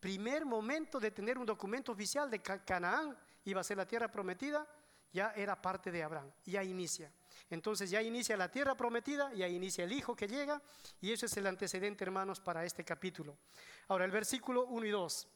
Primer 0.00 0.44
momento 0.44 0.98
de 0.98 1.12
tener 1.12 1.38
un 1.38 1.46
documento 1.46 1.92
oficial 1.92 2.28
de 2.28 2.42
Canaán, 2.42 3.16
iba 3.44 3.60
a 3.60 3.64
ser 3.64 3.76
la 3.76 3.86
tierra 3.86 4.10
prometida, 4.10 4.66
ya 5.12 5.30
era 5.36 5.62
parte 5.62 5.92
de 5.92 6.02
Abraham, 6.02 6.28
ya 6.44 6.64
inicia. 6.64 7.08
Entonces 7.50 7.88
ya 7.88 8.02
inicia 8.02 8.36
la 8.36 8.50
tierra 8.50 8.76
prometida, 8.76 9.32
ya 9.32 9.46
inicia 9.46 9.84
el 9.84 9.92
hijo 9.92 10.16
que 10.16 10.26
llega, 10.26 10.60
y 11.00 11.12
eso 11.12 11.26
es 11.26 11.36
el 11.36 11.46
antecedente, 11.46 12.02
hermanos, 12.02 12.40
para 12.40 12.64
este 12.64 12.84
capítulo. 12.84 13.38
Ahora, 13.86 14.06
el 14.06 14.10
versículo 14.10 14.66
1 14.66 14.86
y 14.86 14.90
2, 14.90 15.28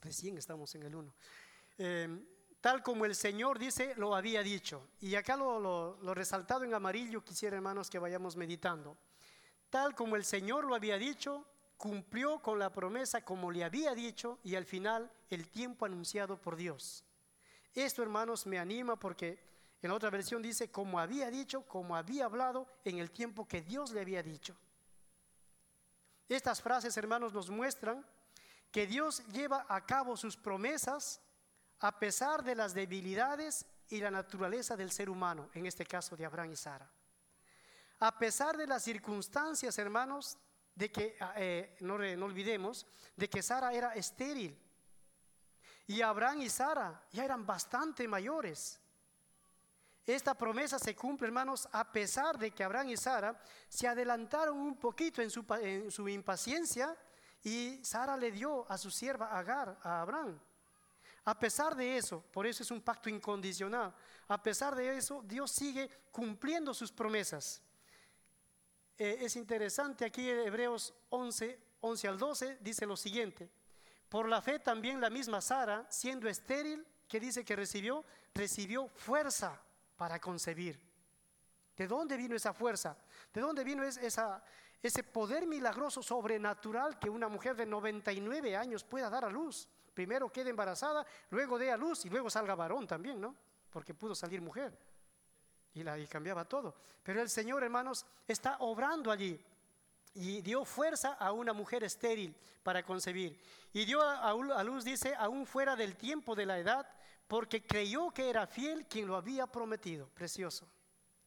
recién 0.00 0.36
estamos 0.38 0.74
en 0.74 0.82
el 0.82 0.94
1. 0.96 1.14
Eh, 1.78 2.41
tal 2.62 2.80
como 2.80 3.04
el 3.04 3.16
Señor 3.16 3.58
dice, 3.58 3.92
lo 3.96 4.14
había 4.14 4.40
dicho. 4.42 4.88
Y 5.00 5.16
acá 5.16 5.36
lo, 5.36 6.14
resaltado 6.14 6.62
en 6.64 6.72
amarillo, 6.72 7.24
quisiera, 7.24 7.56
hermanos, 7.56 7.90
que 7.90 7.98
vayamos 7.98 8.36
meditando. 8.36 8.96
Tal 9.68 9.96
como 9.96 10.14
el 10.14 10.24
Señor 10.24 10.64
lo 10.64 10.76
había 10.76 10.96
dicho, 10.96 11.44
cumplió 11.76 12.38
con 12.38 12.60
la 12.60 12.72
promesa 12.72 13.24
como 13.24 13.50
le 13.50 13.64
había 13.64 13.94
dicho, 13.94 14.38
y 14.44 14.54
al 14.54 14.64
final 14.64 15.10
el 15.28 15.48
tiempo 15.48 15.86
anunciado 15.86 16.40
por 16.40 16.54
Dios. 16.54 17.04
Esto, 17.74 18.00
hermanos, 18.00 18.46
me 18.46 18.60
anima 18.60 18.96
porque 18.96 19.40
en 19.82 19.90
la 19.90 19.96
otra 19.96 20.10
versión 20.10 20.40
dice, 20.40 20.70
como 20.70 21.00
había 21.00 21.32
dicho, 21.32 21.66
como 21.66 21.96
había 21.96 22.26
hablado 22.26 22.68
en 22.84 22.98
el 22.98 23.10
tiempo 23.10 23.48
que 23.48 23.62
Dios 23.62 23.90
le 23.90 24.02
había 24.02 24.22
dicho. 24.22 24.56
Estas 26.28 26.62
frases, 26.62 26.96
hermanos, 26.96 27.32
nos 27.32 27.50
muestran 27.50 28.06
que 28.70 28.86
Dios 28.86 29.26
lleva 29.32 29.66
a 29.68 29.84
cabo 29.84 30.16
sus 30.16 30.36
promesas 30.36 31.20
a 31.82 31.98
pesar 31.98 32.44
de 32.44 32.54
las 32.54 32.74
debilidades 32.74 33.66
y 33.88 33.98
la 33.98 34.10
naturaleza 34.10 34.76
del 34.76 34.92
ser 34.92 35.10
humano, 35.10 35.50
en 35.52 35.66
este 35.66 35.84
caso 35.84 36.16
de 36.16 36.24
Abraham 36.24 36.52
y 36.52 36.56
Sara. 36.56 36.88
A 37.98 38.18
pesar 38.18 38.56
de 38.56 38.66
las 38.66 38.84
circunstancias, 38.84 39.76
hermanos, 39.78 40.38
de 40.74 40.90
que, 40.90 41.16
eh, 41.36 41.76
no, 41.80 41.98
no 41.98 42.26
olvidemos, 42.26 42.86
de 43.16 43.28
que 43.28 43.42
Sara 43.42 43.72
era 43.72 43.94
estéril, 43.94 44.58
y 45.88 46.00
Abraham 46.00 46.42
y 46.42 46.48
Sara 46.48 47.04
ya 47.10 47.24
eran 47.24 47.44
bastante 47.44 48.06
mayores. 48.06 48.80
Esta 50.06 50.34
promesa 50.34 50.78
se 50.78 50.94
cumple, 50.94 51.26
hermanos, 51.26 51.68
a 51.72 51.90
pesar 51.90 52.38
de 52.38 52.52
que 52.52 52.62
Abraham 52.62 52.90
y 52.90 52.96
Sara 52.96 53.40
se 53.68 53.88
adelantaron 53.88 54.56
un 54.56 54.76
poquito 54.76 55.20
en 55.20 55.30
su, 55.30 55.44
en 55.60 55.90
su 55.90 56.08
impaciencia 56.08 56.96
y 57.42 57.84
Sara 57.84 58.16
le 58.16 58.30
dio 58.30 58.70
a 58.70 58.78
su 58.78 58.90
sierva 58.90 59.36
Agar, 59.36 59.78
a 59.82 60.00
Abraham. 60.00 60.40
A 61.24 61.38
pesar 61.38 61.76
de 61.76 61.96
eso, 61.96 62.20
por 62.32 62.46
eso 62.46 62.62
es 62.62 62.70
un 62.70 62.80
pacto 62.80 63.08
incondicional, 63.08 63.94
a 64.28 64.42
pesar 64.42 64.74
de 64.74 64.96
eso, 64.96 65.22
Dios 65.24 65.52
sigue 65.52 65.88
cumpliendo 66.10 66.74
sus 66.74 66.90
promesas. 66.90 67.62
Eh, 68.98 69.18
es 69.20 69.36
interesante 69.36 70.04
aquí 70.04 70.28
en 70.28 70.40
Hebreos 70.40 70.94
11, 71.10 71.58
11 71.80 72.08
al 72.08 72.18
12, 72.18 72.58
dice 72.60 72.86
lo 72.86 72.96
siguiente. 72.96 73.48
Por 74.08 74.28
la 74.28 74.42
fe 74.42 74.58
también 74.58 75.00
la 75.00 75.10
misma 75.10 75.40
Sara, 75.40 75.86
siendo 75.90 76.28
estéril, 76.28 76.86
que 77.08 77.20
dice 77.20 77.44
que 77.44 77.56
recibió, 77.56 78.04
recibió 78.34 78.88
fuerza 78.88 79.60
para 79.96 80.18
concebir. 80.18 80.80
¿De 81.76 81.86
dónde 81.86 82.16
vino 82.16 82.34
esa 82.34 82.52
fuerza? 82.52 82.96
¿De 83.32 83.40
dónde 83.40 83.64
vino 83.64 83.82
ese 83.84 85.02
poder 85.04 85.46
milagroso 85.46 86.02
sobrenatural 86.02 86.98
que 86.98 87.10
una 87.10 87.28
mujer 87.28 87.56
de 87.56 87.66
99 87.66 88.56
años 88.56 88.84
pueda 88.84 89.08
dar 89.08 89.24
a 89.24 89.30
luz? 89.30 89.68
Primero 89.94 90.30
quede 90.30 90.50
embarazada, 90.50 91.06
luego 91.30 91.58
dé 91.58 91.70
a 91.70 91.76
luz 91.76 92.04
y 92.04 92.10
luego 92.10 92.30
salga 92.30 92.54
varón 92.54 92.86
también, 92.86 93.20
¿no? 93.20 93.34
Porque 93.70 93.94
pudo 93.94 94.14
salir 94.14 94.40
mujer 94.40 94.78
y, 95.74 95.82
la, 95.82 95.98
y 95.98 96.06
cambiaba 96.06 96.44
todo. 96.44 96.74
Pero 97.02 97.20
el 97.20 97.28
Señor, 97.28 97.62
hermanos, 97.62 98.06
está 98.26 98.56
obrando 98.60 99.10
allí 99.10 99.38
y 100.14 100.42
dio 100.42 100.64
fuerza 100.64 101.14
a 101.14 101.32
una 101.32 101.52
mujer 101.52 101.84
estéril 101.84 102.34
para 102.62 102.82
concebir. 102.82 103.38
Y 103.72 103.84
dio 103.84 104.02
a, 104.02 104.62
luz, 104.62 104.84
dice, 104.84 105.14
aún 105.16 105.46
fuera 105.46 105.76
del 105.76 105.96
tiempo 105.96 106.34
de 106.34 106.46
la 106.46 106.58
edad, 106.58 106.86
porque 107.26 107.64
creyó 107.64 108.10
que 108.10 108.28
era 108.28 108.46
fiel 108.46 108.86
quien 108.86 109.06
lo 109.06 109.16
había 109.16 109.46
prometido. 109.46 110.08
Precioso. 110.08 110.68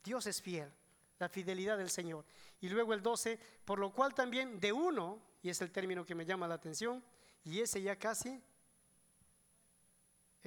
Dios 0.04 0.28
es 0.28 0.42
fiel, 0.42 0.72
la 1.18 1.30
fidelidad 1.30 1.78
del 1.78 1.90
Señor. 1.90 2.26
Y 2.62 2.70
luego 2.70 2.94
el 2.94 3.02
12, 3.02 3.40
por 3.66 3.80
lo 3.80 3.92
cual 3.92 4.14
también 4.14 4.60
de 4.60 4.72
uno, 4.72 5.20
y 5.42 5.50
es 5.50 5.62
el 5.62 5.72
término 5.72 6.06
que 6.06 6.16
me 6.16 6.26
llama 6.26 6.48
la 6.48 6.56
atención, 6.56 7.04
y 7.44 7.60
ese 7.60 7.82
ya 7.82 7.96
casi 7.96 8.42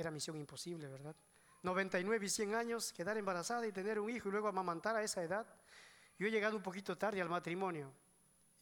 era 0.00 0.10
misión 0.10 0.36
imposible, 0.36 0.88
¿verdad? 0.88 1.14
99 1.62 2.24
y 2.24 2.28
100 2.28 2.54
años, 2.54 2.92
quedar 2.92 3.16
embarazada 3.18 3.66
y 3.66 3.72
tener 3.72 3.98
un 3.98 4.10
hijo 4.10 4.28
y 4.28 4.32
luego 4.32 4.48
amamantar 4.48 4.96
a 4.96 5.02
esa 5.02 5.22
edad. 5.22 5.46
Yo 6.18 6.26
he 6.26 6.30
llegado 6.30 6.56
un 6.56 6.62
poquito 6.62 6.96
tarde 6.96 7.20
al 7.20 7.28
matrimonio. 7.28 7.92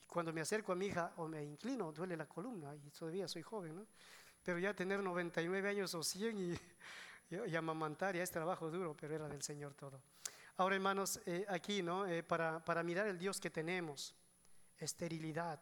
Cuando 0.06 0.32
me 0.32 0.40
acerco 0.40 0.72
a 0.72 0.76
mi 0.76 0.86
hija 0.86 1.12
o 1.16 1.28
me 1.28 1.42
inclino, 1.42 1.92
duele 1.92 2.16
la 2.16 2.26
columna 2.26 2.74
y 2.74 2.90
todavía 2.90 3.28
soy 3.28 3.42
joven, 3.42 3.76
¿no? 3.76 3.86
Pero 4.42 4.58
ya 4.58 4.72
tener 4.72 5.02
99 5.02 5.68
años 5.68 5.94
o 5.94 6.02
100 6.02 6.38
y, 6.38 6.58
y, 7.34 7.56
amamantar 7.56 8.14
ya 8.14 8.22
es 8.22 8.30
trabajo 8.30 8.70
duro, 8.70 8.96
pero 8.98 9.14
era 9.14 9.28
del 9.28 9.42
Señor 9.42 9.74
todo. 9.74 10.00
Ahora, 10.58 10.76
hermanos, 10.76 11.20
eh, 11.26 11.44
aquí, 11.48 11.82
¿no? 11.82 12.06
Eh, 12.06 12.22
para, 12.22 12.64
para 12.64 12.82
mirar 12.82 13.08
el 13.08 13.18
Dios 13.18 13.40
que 13.40 13.50
tenemos, 13.50 14.14
esterilidad, 14.78 15.60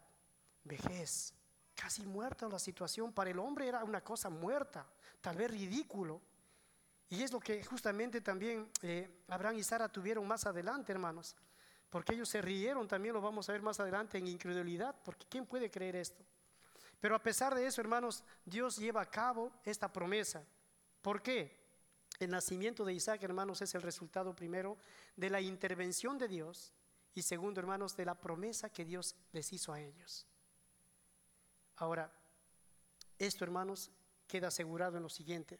vejez, 0.63 1.33
casi 1.75 2.05
muerta 2.05 2.47
la 2.47 2.59
situación. 2.59 3.11
Para 3.11 3.31
el 3.31 3.39
hombre 3.39 3.67
era 3.67 3.83
una 3.83 4.01
cosa 4.01 4.29
muerta, 4.29 4.85
tal 5.25 5.37
vez 5.37 5.49
ridículo. 5.49 6.21
Y 7.09 7.23
es 7.23 7.31
lo 7.31 7.39
que 7.39 7.63
justamente 7.63 8.21
también 8.21 8.69
eh, 8.83 9.23
Abraham 9.27 9.57
y 9.57 9.63
Sara 9.63 9.89
tuvieron 9.89 10.27
más 10.27 10.45
adelante, 10.45 10.91
hermanos 10.91 11.35
porque 11.95 12.13
ellos 12.13 12.27
se 12.27 12.41
rieron, 12.41 12.89
también 12.89 13.13
lo 13.13 13.21
vamos 13.21 13.47
a 13.47 13.53
ver 13.53 13.61
más 13.61 13.79
adelante 13.79 14.17
en 14.17 14.27
incredulidad, 14.27 14.93
porque 15.05 15.25
¿quién 15.29 15.45
puede 15.45 15.71
creer 15.71 15.95
esto? 15.95 16.21
Pero 16.99 17.15
a 17.15 17.23
pesar 17.23 17.55
de 17.55 17.65
eso, 17.65 17.79
hermanos, 17.79 18.21
Dios 18.43 18.75
lleva 18.75 18.99
a 18.99 19.09
cabo 19.09 19.49
esta 19.63 19.93
promesa. 19.93 20.43
¿Por 21.01 21.21
qué? 21.21 21.57
El 22.19 22.31
nacimiento 22.31 22.83
de 22.83 22.93
Isaac, 22.93 23.23
hermanos, 23.23 23.61
es 23.61 23.75
el 23.75 23.81
resultado 23.81 24.35
primero 24.35 24.77
de 25.15 25.29
la 25.29 25.39
intervención 25.39 26.17
de 26.17 26.27
Dios 26.27 26.73
y 27.13 27.21
segundo, 27.21 27.61
hermanos, 27.61 27.95
de 27.95 28.03
la 28.03 28.15
promesa 28.15 28.69
que 28.69 28.83
Dios 28.83 29.15
les 29.31 29.53
hizo 29.53 29.71
a 29.71 29.79
ellos. 29.79 30.27
Ahora, 31.77 32.11
esto, 33.17 33.45
hermanos, 33.45 33.89
queda 34.27 34.47
asegurado 34.47 34.97
en 34.97 35.03
lo 35.03 35.09
siguiente. 35.09 35.59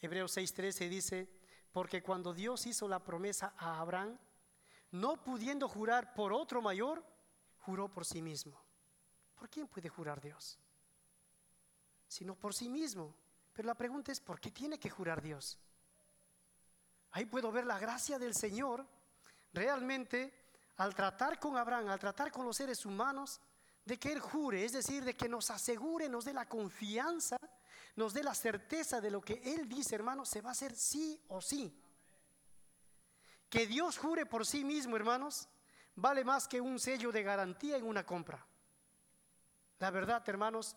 Hebreos 0.00 0.36
6:13 0.36 0.88
dice, 0.88 1.28
porque 1.72 2.02
cuando 2.02 2.32
Dios 2.32 2.66
hizo 2.66 2.88
la 2.88 3.04
promesa 3.04 3.54
a 3.56 3.80
Abraham, 3.80 4.18
no 4.90 5.22
pudiendo 5.22 5.68
jurar 5.68 6.14
por 6.14 6.32
otro 6.32 6.62
mayor, 6.62 7.04
juró 7.60 7.88
por 7.88 8.04
sí 8.04 8.22
mismo. 8.22 8.58
¿Por 9.34 9.48
quién 9.48 9.68
puede 9.68 9.88
jurar 9.88 10.20
Dios? 10.20 10.58
Sino 12.08 12.34
por 12.34 12.54
sí 12.54 12.68
mismo. 12.68 13.14
Pero 13.52 13.66
la 13.66 13.74
pregunta 13.74 14.12
es, 14.12 14.20
¿por 14.20 14.40
qué 14.40 14.50
tiene 14.50 14.78
que 14.78 14.88
jurar 14.88 15.20
Dios? 15.20 15.58
Ahí 17.12 17.26
puedo 17.26 17.52
ver 17.52 17.66
la 17.66 17.78
gracia 17.78 18.18
del 18.18 18.34
Señor 18.34 18.86
realmente 19.52 20.32
al 20.76 20.94
tratar 20.94 21.38
con 21.38 21.56
Abraham, 21.56 21.88
al 21.88 21.98
tratar 21.98 22.30
con 22.30 22.46
los 22.46 22.56
seres 22.56 22.86
humanos, 22.86 23.40
de 23.84 23.98
que 23.98 24.12
Él 24.12 24.20
jure, 24.20 24.64
es 24.64 24.72
decir, 24.72 25.04
de 25.04 25.14
que 25.14 25.28
nos 25.28 25.50
asegure, 25.50 26.08
nos 26.08 26.24
dé 26.24 26.32
la 26.32 26.48
confianza, 26.48 27.36
nos 27.98 28.14
dé 28.14 28.22
la 28.22 28.34
certeza 28.34 29.00
de 29.00 29.10
lo 29.10 29.20
que 29.20 29.42
Él 29.44 29.68
dice, 29.68 29.96
hermano, 29.96 30.24
se 30.24 30.40
va 30.40 30.50
a 30.50 30.52
hacer 30.52 30.76
sí 30.76 31.20
o 31.26 31.40
sí. 31.40 31.76
Que 33.50 33.66
Dios 33.66 33.98
jure 33.98 34.24
por 34.24 34.46
sí 34.46 34.62
mismo, 34.62 34.94
hermanos, 34.94 35.48
vale 35.96 36.22
más 36.22 36.46
que 36.46 36.60
un 36.60 36.78
sello 36.78 37.10
de 37.10 37.24
garantía 37.24 37.76
en 37.76 37.84
una 37.84 38.06
compra. 38.06 38.46
La 39.80 39.90
verdad, 39.90 40.22
hermanos, 40.28 40.76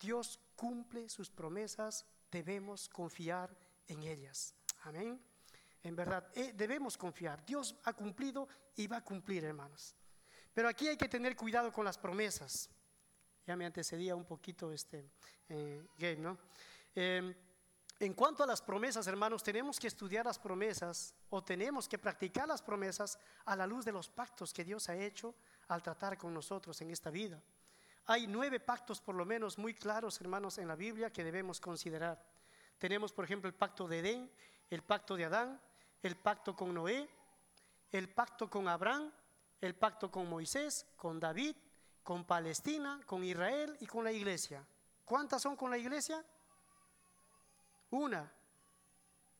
Dios 0.00 0.40
cumple 0.56 1.10
sus 1.10 1.28
promesas, 1.28 2.06
debemos 2.30 2.88
confiar 2.88 3.54
en 3.86 4.02
ellas. 4.04 4.54
Amén. 4.84 5.22
En 5.82 5.94
verdad, 5.94 6.26
eh, 6.34 6.54
debemos 6.54 6.96
confiar. 6.96 7.44
Dios 7.44 7.76
ha 7.84 7.92
cumplido 7.92 8.48
y 8.76 8.86
va 8.86 8.96
a 8.96 9.04
cumplir, 9.04 9.44
hermanos. 9.44 9.94
Pero 10.54 10.70
aquí 10.70 10.88
hay 10.88 10.96
que 10.96 11.08
tener 11.08 11.36
cuidado 11.36 11.70
con 11.70 11.84
las 11.84 11.98
promesas. 11.98 12.70
Ya 13.46 13.56
me 13.56 13.66
antecedía 13.66 14.14
un 14.14 14.24
poquito 14.24 14.72
este 14.72 15.10
eh, 15.48 15.84
game, 15.98 16.16
¿no? 16.16 16.38
Eh, 16.94 17.34
en 18.02 18.14
cuanto 18.14 18.42
a 18.42 18.46
las 18.46 18.60
promesas, 18.60 19.06
hermanos, 19.06 19.44
tenemos 19.44 19.78
que 19.78 19.86
estudiar 19.86 20.26
las 20.26 20.38
promesas 20.38 21.14
o 21.30 21.44
tenemos 21.44 21.88
que 21.88 21.98
practicar 21.98 22.48
las 22.48 22.60
promesas 22.60 23.16
a 23.44 23.54
la 23.54 23.64
luz 23.64 23.84
de 23.84 23.92
los 23.92 24.08
pactos 24.08 24.52
que 24.52 24.64
Dios 24.64 24.88
ha 24.88 24.96
hecho 24.96 25.36
al 25.68 25.84
tratar 25.84 26.18
con 26.18 26.34
nosotros 26.34 26.80
en 26.80 26.90
esta 26.90 27.10
vida. 27.10 27.40
Hay 28.06 28.26
nueve 28.26 28.58
pactos 28.58 29.00
por 29.00 29.14
lo 29.14 29.24
menos 29.24 29.56
muy 29.56 29.74
claros, 29.74 30.20
hermanos, 30.20 30.58
en 30.58 30.66
la 30.66 30.74
Biblia 30.74 31.12
que 31.12 31.22
debemos 31.22 31.60
considerar. 31.60 32.20
Tenemos, 32.78 33.12
por 33.12 33.24
ejemplo, 33.24 33.48
el 33.48 33.54
pacto 33.54 33.86
de 33.86 34.00
Edén, 34.00 34.32
el 34.68 34.82
pacto 34.82 35.14
de 35.16 35.26
Adán, 35.26 35.60
el 36.02 36.16
pacto 36.16 36.56
con 36.56 36.74
Noé, 36.74 37.08
el 37.92 38.08
pacto 38.08 38.50
con 38.50 38.66
Abraham, 38.66 39.12
el 39.60 39.76
pacto 39.76 40.10
con 40.10 40.28
Moisés, 40.28 40.86
con 40.96 41.20
David, 41.20 41.54
con 42.02 42.24
Palestina, 42.24 43.00
con 43.06 43.24
Israel 43.24 43.76
y 43.80 43.86
con 43.86 44.04
la 44.04 44.12
iglesia. 44.12 44.64
¿Cuántas 45.04 45.42
son 45.42 45.56
con 45.56 45.70
la 45.70 45.78
iglesia? 45.78 46.24
Una. 47.90 48.32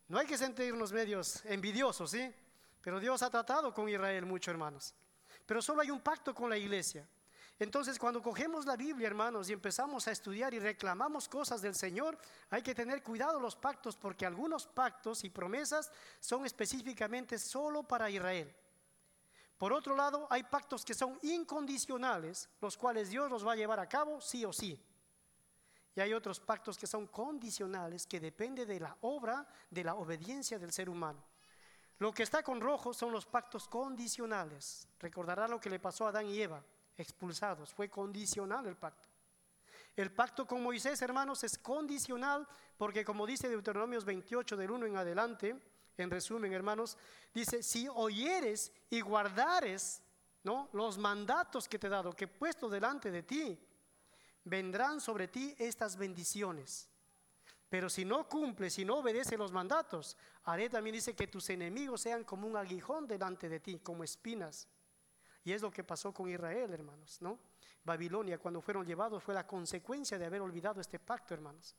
No 0.09 0.18
hay 0.18 0.27
que 0.27 0.37
sentirnos 0.37 0.92
medios 0.92 1.44
envidiosos, 1.46 2.11
¿sí? 2.11 2.35
Pero 2.83 3.01
Dios 3.01 3.22
ha 3.22 3.31
tratado 3.31 3.72
con 3.72 3.88
Israel 3.88 4.27
mucho, 4.27 4.51
hermanos. 4.51 4.94
Pero 5.46 5.62
solo 5.62 5.83
hay 5.83 5.90
un 5.90 6.01
pacto 6.01 6.35
con 6.35 6.51
la 6.51 6.59
iglesia. 6.59 7.09
Entonces, 7.59 7.98
cuando 7.98 8.20
cogemos 8.20 8.66
la 8.66 8.77
Biblia, 8.77 9.07
hermanos, 9.07 9.48
y 9.48 9.53
empezamos 9.53 10.09
a 10.09 10.11
estudiar 10.11 10.53
y 10.53 10.59
reclamamos 10.59 11.29
cosas 11.29 11.62
del 11.62 11.75
Señor, 11.75 12.18
hay 12.51 12.62
que 12.62 12.75
tener 12.75 13.03
cuidado 13.03 13.38
los 13.38 13.55
pactos, 13.55 13.96
porque 13.96 14.27
algunos 14.27 14.66
pactos 14.66 15.22
y 15.22 15.31
promesas 15.31 15.92
son 16.18 16.44
específicamente 16.44 17.38
solo 17.38 17.85
para 17.85 18.11
Israel. 18.11 18.53
Por 19.62 19.72
otro 19.72 19.94
lado, 19.94 20.27
hay 20.29 20.42
pactos 20.42 20.85
que 20.85 20.92
son 20.92 21.16
incondicionales, 21.22 22.48
los 22.61 22.77
cuales 22.77 23.11
Dios 23.11 23.31
los 23.31 23.46
va 23.46 23.53
a 23.53 23.55
llevar 23.55 23.79
a 23.79 23.88
cabo 23.88 24.20
sí 24.20 24.44
o 24.44 24.53
sí. 24.53 24.77
Y 25.94 26.01
hay 26.01 26.12
otros 26.12 26.40
pactos 26.40 26.77
que 26.77 26.88
son 26.88 27.07
condicionales, 27.07 28.05
que 28.05 28.18
depende 28.18 28.66
de 28.66 28.81
la 28.81 28.96
obra, 29.03 29.46
de 29.70 29.85
la 29.85 29.94
obediencia 29.94 30.59
del 30.59 30.72
ser 30.72 30.88
humano. 30.90 31.22
Lo 32.01 32.11
que 32.11 32.25
está 32.25 32.42
con 32.42 32.61
rojo 32.61 32.92
son 32.92 33.12
los 33.12 33.25
pactos 33.25 33.68
condicionales. 33.68 34.88
Recordará 34.98 35.46
lo 35.46 35.61
que 35.61 35.70
le 35.70 35.79
pasó 35.79 36.07
a 36.07 36.09
Adán 36.09 36.27
y 36.27 36.42
Eva, 36.42 36.61
expulsados. 36.96 37.72
Fue 37.72 37.88
condicional 37.88 38.66
el 38.66 38.75
pacto. 38.77 39.09
El 39.94 40.11
pacto 40.11 40.44
con 40.44 40.61
Moisés, 40.61 41.01
hermanos, 41.03 41.44
es 41.44 41.57
condicional 41.57 42.48
porque 42.77 43.05
como 43.05 43.29
dice 43.29 43.48
Deuteronomios 43.48 44.05
28 44.05 44.57
del 44.57 44.72
1 44.72 44.87
en 44.87 44.96
adelante, 44.96 45.72
en 45.97 46.11
resumen, 46.11 46.53
hermanos, 46.53 46.97
dice, 47.35 47.63
si 47.63 47.89
oyeres 47.89 48.73
y 48.91 49.01
guardares 49.01 50.03
¿no? 50.45 50.69
los 50.73 50.99
mandatos 50.99 51.69
que 51.69 51.79
te 51.79 51.87
he 51.87 51.91
dado, 51.91 52.13
que 52.13 52.25
he 52.25 52.29
puesto 52.29 52.69
delante 52.69 53.11
de 53.11 53.23
ti, 53.23 53.59
vendrán 54.45 55.01
sobre 55.01 55.29
ti 55.29 55.55
estas 55.59 55.97
bendiciones. 55.97 56.89
Pero 57.69 57.89
si 57.89 58.05
no 58.05 58.29
cumples, 58.29 58.75
si 58.75 58.85
no 58.85 58.99
obedeces 58.99 59.39
los 59.39 59.53
mandatos, 59.53 60.17
haré 60.45 60.69
también, 60.69 60.95
dice, 60.95 61.15
que 61.15 61.27
tus 61.27 61.49
enemigos 61.51 62.03
sean 62.03 62.25
como 62.25 62.47
un 62.47 62.57
aguijón 62.57 63.07
delante 63.07 63.49
de 63.49 63.61
ti, 63.61 63.79
como 63.79 64.05
espinas. 64.05 64.69
Y 65.45 65.53
es 65.53 65.63
lo 65.63 65.71
que 65.71 65.83
pasó 65.83 66.13
con 66.13 66.29
Israel, 66.29 66.73
hermanos, 66.73 67.21
¿no? 67.23 67.39
Babilonia, 67.85 68.39
cuando 68.39 68.61
fueron 68.61 68.87
llevados, 68.87 69.23
fue 69.23 69.35
la 69.35 69.47
consecuencia 69.47 70.19
de 70.19 70.27
haber 70.27 70.43
olvidado 70.43 70.81
este 70.81 70.99
pacto, 70.99 71.35
hermanos. 71.35 71.75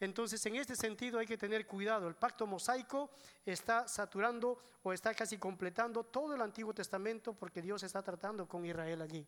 Entonces, 0.00 0.44
en 0.46 0.56
este 0.56 0.74
sentido 0.74 1.18
hay 1.18 1.26
que 1.26 1.36
tener 1.36 1.66
cuidado. 1.66 2.08
El 2.08 2.14
pacto 2.14 2.46
mosaico 2.46 3.10
está 3.44 3.86
saturando 3.86 4.58
o 4.82 4.92
está 4.94 5.14
casi 5.14 5.36
completando 5.36 6.04
todo 6.04 6.34
el 6.34 6.40
Antiguo 6.40 6.72
Testamento 6.72 7.34
porque 7.34 7.60
Dios 7.60 7.82
está 7.82 8.02
tratando 8.02 8.48
con 8.48 8.64
Israel 8.64 9.02
allí. 9.02 9.26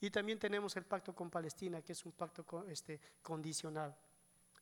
Y 0.00 0.10
también 0.10 0.38
tenemos 0.38 0.76
el 0.76 0.84
pacto 0.84 1.14
con 1.14 1.28
Palestina, 1.28 1.82
que 1.82 1.92
es 1.92 2.04
un 2.04 2.12
pacto 2.12 2.44
este, 2.68 3.00
condicional. 3.20 3.94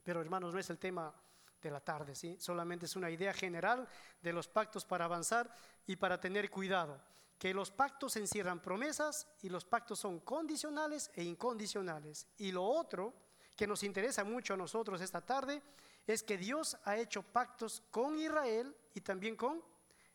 Pero 0.02 0.22
hermanos, 0.22 0.54
no 0.54 0.60
es 0.60 0.70
el 0.70 0.78
tema 0.78 1.12
de 1.60 1.70
la 1.70 1.80
tarde, 1.80 2.14
¿sí? 2.14 2.36
solamente 2.40 2.86
es 2.86 2.96
una 2.96 3.10
idea 3.10 3.34
general 3.34 3.86
de 4.22 4.32
los 4.32 4.48
pactos 4.48 4.86
para 4.86 5.04
avanzar 5.04 5.54
y 5.86 5.96
para 5.96 6.18
tener 6.18 6.50
cuidado. 6.50 6.98
Que 7.38 7.52
los 7.52 7.70
pactos 7.70 8.16
encierran 8.16 8.60
promesas 8.60 9.26
y 9.42 9.50
los 9.50 9.64
pactos 9.64 9.98
son 9.98 10.20
condicionales 10.20 11.10
e 11.14 11.22
incondicionales. 11.22 12.26
Y 12.38 12.52
lo 12.52 12.64
otro 12.64 13.14
que 13.56 13.66
nos 13.66 13.82
interesa 13.82 14.24
mucho 14.24 14.54
a 14.54 14.56
nosotros 14.56 15.00
esta 15.00 15.20
tarde 15.20 15.62
es 16.06 16.22
que 16.22 16.38
Dios 16.38 16.76
ha 16.84 16.96
hecho 16.96 17.22
pactos 17.22 17.82
con 17.90 18.18
Israel 18.18 18.74
y 18.94 19.00
también 19.00 19.36
con 19.36 19.62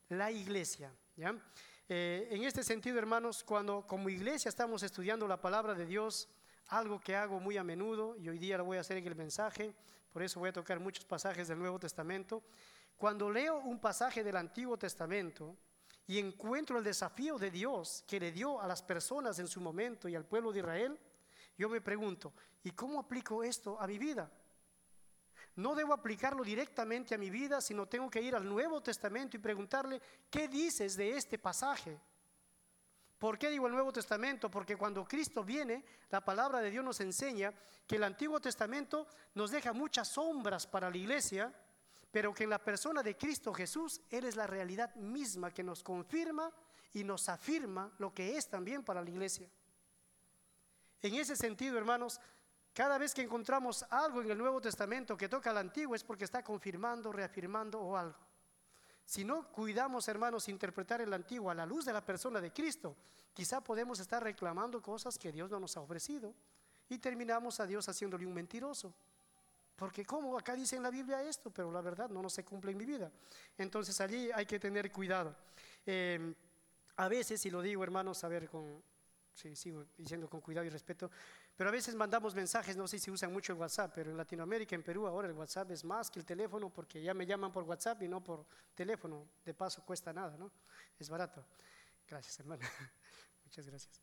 la 0.10 0.32
iglesia. 0.32 0.92
Eh, 1.88 2.28
en 2.32 2.44
este 2.44 2.64
sentido, 2.64 2.98
hermanos, 2.98 3.44
cuando 3.44 3.86
como 3.86 4.10
iglesia 4.10 4.50
estamos 4.50 4.84
estudiando 4.84 5.28
la 5.28 5.40
palabra 5.40 5.74
de 5.74 5.86
Dios, 5.86 6.28
algo 6.68 7.00
que 7.00 7.16
hago 7.16 7.40
muy 7.40 7.58
a 7.58 7.64
menudo, 7.64 8.18
y 8.18 8.28
hoy 8.30 8.40
día 8.40 8.58
lo 8.58 8.66
voy 8.66 8.78
a 8.78 8.82
hacer 8.82 8.98
en 8.98 9.08
el 9.08 9.16
mensaje, 9.16 9.74
por 10.12 10.24
eso 10.24 10.40
voy 10.40 10.50
a 10.50 10.54
tocar 10.54 10.80
muchos 10.80 11.06
pasajes 11.06 11.48
del 11.48 11.60
Nuevo 11.60 11.80
Testamento, 11.80 12.44
cuando 12.98 13.30
leo 13.30 13.60
un 13.60 13.80
pasaje 13.80 14.24
del 14.24 14.38
Antiguo 14.38 14.78
Testamento 14.78 15.56
y 16.08 16.20
encuentro 16.20 16.78
el 16.78 16.84
desafío 16.84 17.38
de 17.38 17.52
Dios 17.52 18.04
que 18.08 18.20
le 18.20 18.32
dio 18.32 18.62
a 18.62 18.68
las 18.68 18.82
personas 18.82 19.38
en 19.40 19.48
su 19.48 19.60
momento 19.60 20.08
y 20.08 20.16
al 20.16 20.26
pueblo 20.26 20.52
de 20.52 20.60
Israel, 20.60 21.00
yo 21.58 21.70
me 21.70 21.82
pregunto, 21.82 22.34
¿y 22.64 22.72
cómo 22.72 23.00
aplico 23.00 23.44
esto 23.44 23.80
a 23.80 23.88
mi 23.88 23.98
vida? 23.98 24.32
No 25.56 25.74
debo 25.74 25.94
aplicarlo 25.94 26.44
directamente 26.44 27.16
a 27.16 27.18
mi 27.18 27.30
vida, 27.30 27.62
sino 27.62 27.88
tengo 27.88 28.10
que 28.10 28.22
ir 28.22 28.36
al 28.36 28.48
Nuevo 28.48 28.82
Testamento 28.82 29.38
y 29.38 29.40
preguntarle, 29.40 30.02
¿qué 30.30 30.50
dices 30.50 30.98
de 30.98 31.16
este 31.16 31.38
pasaje? 31.40 31.98
¿Por 33.18 33.40
qué 33.40 33.50
digo 33.50 33.68
el 33.68 33.74
Nuevo 33.74 33.94
Testamento? 33.94 34.52
Porque 34.52 34.76
cuando 34.76 35.06
Cristo 35.06 35.44
viene, 35.44 35.86
la 36.10 36.24
palabra 36.24 36.60
de 36.60 36.70
Dios 36.70 36.84
nos 36.84 37.00
enseña 37.00 37.54
que 37.88 37.96
el 37.96 38.04
Antiguo 38.04 38.42
Testamento 38.42 39.08
nos 39.34 39.52
deja 39.52 39.72
muchas 39.72 40.10
sombras 40.10 40.68
para 40.68 40.90
la 40.90 40.98
iglesia, 40.98 41.54
pero 42.12 42.34
que 42.34 42.44
en 42.44 42.50
la 42.50 42.64
persona 42.64 43.02
de 43.02 43.16
Cristo 43.16 43.54
Jesús, 43.54 44.02
Él 44.10 44.26
es 44.26 44.36
la 44.36 44.48
realidad 44.48 44.94
misma 44.96 45.54
que 45.54 45.64
nos 45.64 45.84
confirma 45.84 46.52
y 46.94 47.06
nos 47.06 47.30
afirma 47.30 47.94
lo 47.98 48.14
que 48.14 48.38
es 48.38 48.50
también 48.50 48.84
para 48.84 49.02
la 49.02 49.10
iglesia. 49.10 49.50
En 51.02 51.16
ese 51.16 51.36
sentido, 51.36 51.78
hermanos, 51.78 52.20
cada 52.74 52.98
vez 52.98 53.14
que 53.14 53.22
encontramos 53.22 53.84
algo 53.90 54.22
en 54.22 54.32
el 54.32 54.38
Nuevo 54.38 54.60
Testamento 54.60 55.16
que 55.16 55.30
toca 55.30 55.52
al 55.52 55.58
Antiguo 55.58 55.96
es 55.96 56.04
porque 56.04 56.26
está 56.26 56.44
confirmando, 56.44 57.12
reafirmando 57.12 57.80
o 57.80 57.96
algo. 57.96 58.20
Si 59.06 59.24
no 59.24 59.48
cuidamos, 59.52 60.08
hermanos, 60.08 60.50
interpretar 60.50 61.00
el 61.00 61.14
Antiguo 61.14 61.52
a 61.52 61.56
la 61.56 61.66
luz 61.66 61.86
de 61.86 61.94
la 61.94 62.04
persona 62.04 62.42
de 62.42 62.52
Cristo, 62.52 62.96
quizá 63.34 63.62
podemos 63.62 64.00
estar 64.00 64.22
reclamando 64.24 64.82
cosas 64.82 65.18
que 65.18 65.32
Dios 65.32 65.50
no 65.52 65.60
nos 65.60 65.78
ha 65.78 65.82
ofrecido 65.82 66.34
y 66.90 66.98
terminamos 66.98 67.60
a 67.60 67.68
Dios 67.68 67.88
haciéndole 67.88 68.26
un 68.26 68.34
mentiroso. 68.34 68.94
Porque 69.76 70.06
como 70.06 70.38
acá 70.38 70.56
dice 70.56 70.76
en 70.76 70.84
la 70.84 70.90
Biblia 70.90 71.22
esto, 71.22 71.52
pero 71.52 71.72
la 71.72 71.82
verdad 71.82 72.10
no, 72.10 72.22
no 72.22 72.30
se 72.30 72.44
cumple 72.44 72.72
en 72.72 72.78
mi 72.78 72.86
vida. 72.86 73.12
Entonces 73.58 74.02
allí 74.02 74.32
hay 74.34 74.46
que 74.46 74.60
tener 74.60 74.92
cuidado. 74.92 75.36
Eh, 75.86 76.34
a 76.98 77.08
veces, 77.08 77.46
y 77.46 77.52
lo 77.52 77.62
digo 77.62 77.84
hermanos, 77.84 78.24
a 78.24 78.28
ver, 78.28 78.50
con, 78.50 78.82
sí, 79.36 79.56
sigo 79.56 79.86
diciendo 79.98 80.30
con 80.30 80.42
cuidado 80.42 80.66
y 80.66 80.70
respeto, 80.70 81.12
pero 81.56 81.70
a 81.70 81.72
veces 81.72 81.94
mandamos 81.94 82.34
mensajes, 82.34 82.76
no 82.76 82.88
sé 82.88 82.98
si 82.98 83.12
usan 83.12 83.32
mucho 83.32 83.54
el 83.54 83.60
WhatsApp, 83.60 83.92
pero 83.94 84.10
en 84.10 84.18
Latinoamérica, 84.18 84.76
en 84.76 84.84
Perú, 84.84 85.06
ahora 85.06 85.28
el 85.28 85.34
WhatsApp 85.34 85.72
es 85.72 85.84
más 85.84 86.10
que 86.10 86.20
el 86.20 86.26
teléfono 86.26 86.70
porque 86.70 87.02
ya 87.02 87.14
me 87.14 87.26
llaman 87.26 87.52
por 87.52 87.64
WhatsApp 87.64 88.02
y 88.04 88.08
no 88.08 88.24
por 88.24 88.46
teléfono. 88.74 89.28
De 89.44 89.54
paso, 89.54 89.84
cuesta 89.86 90.12
nada, 90.12 90.38
¿no? 90.38 90.52
Es 90.98 91.10
barato. 91.10 91.46
Gracias, 92.08 92.40
hermano. 92.40 92.62
Muchas 93.46 93.68
gracias. 93.68 94.02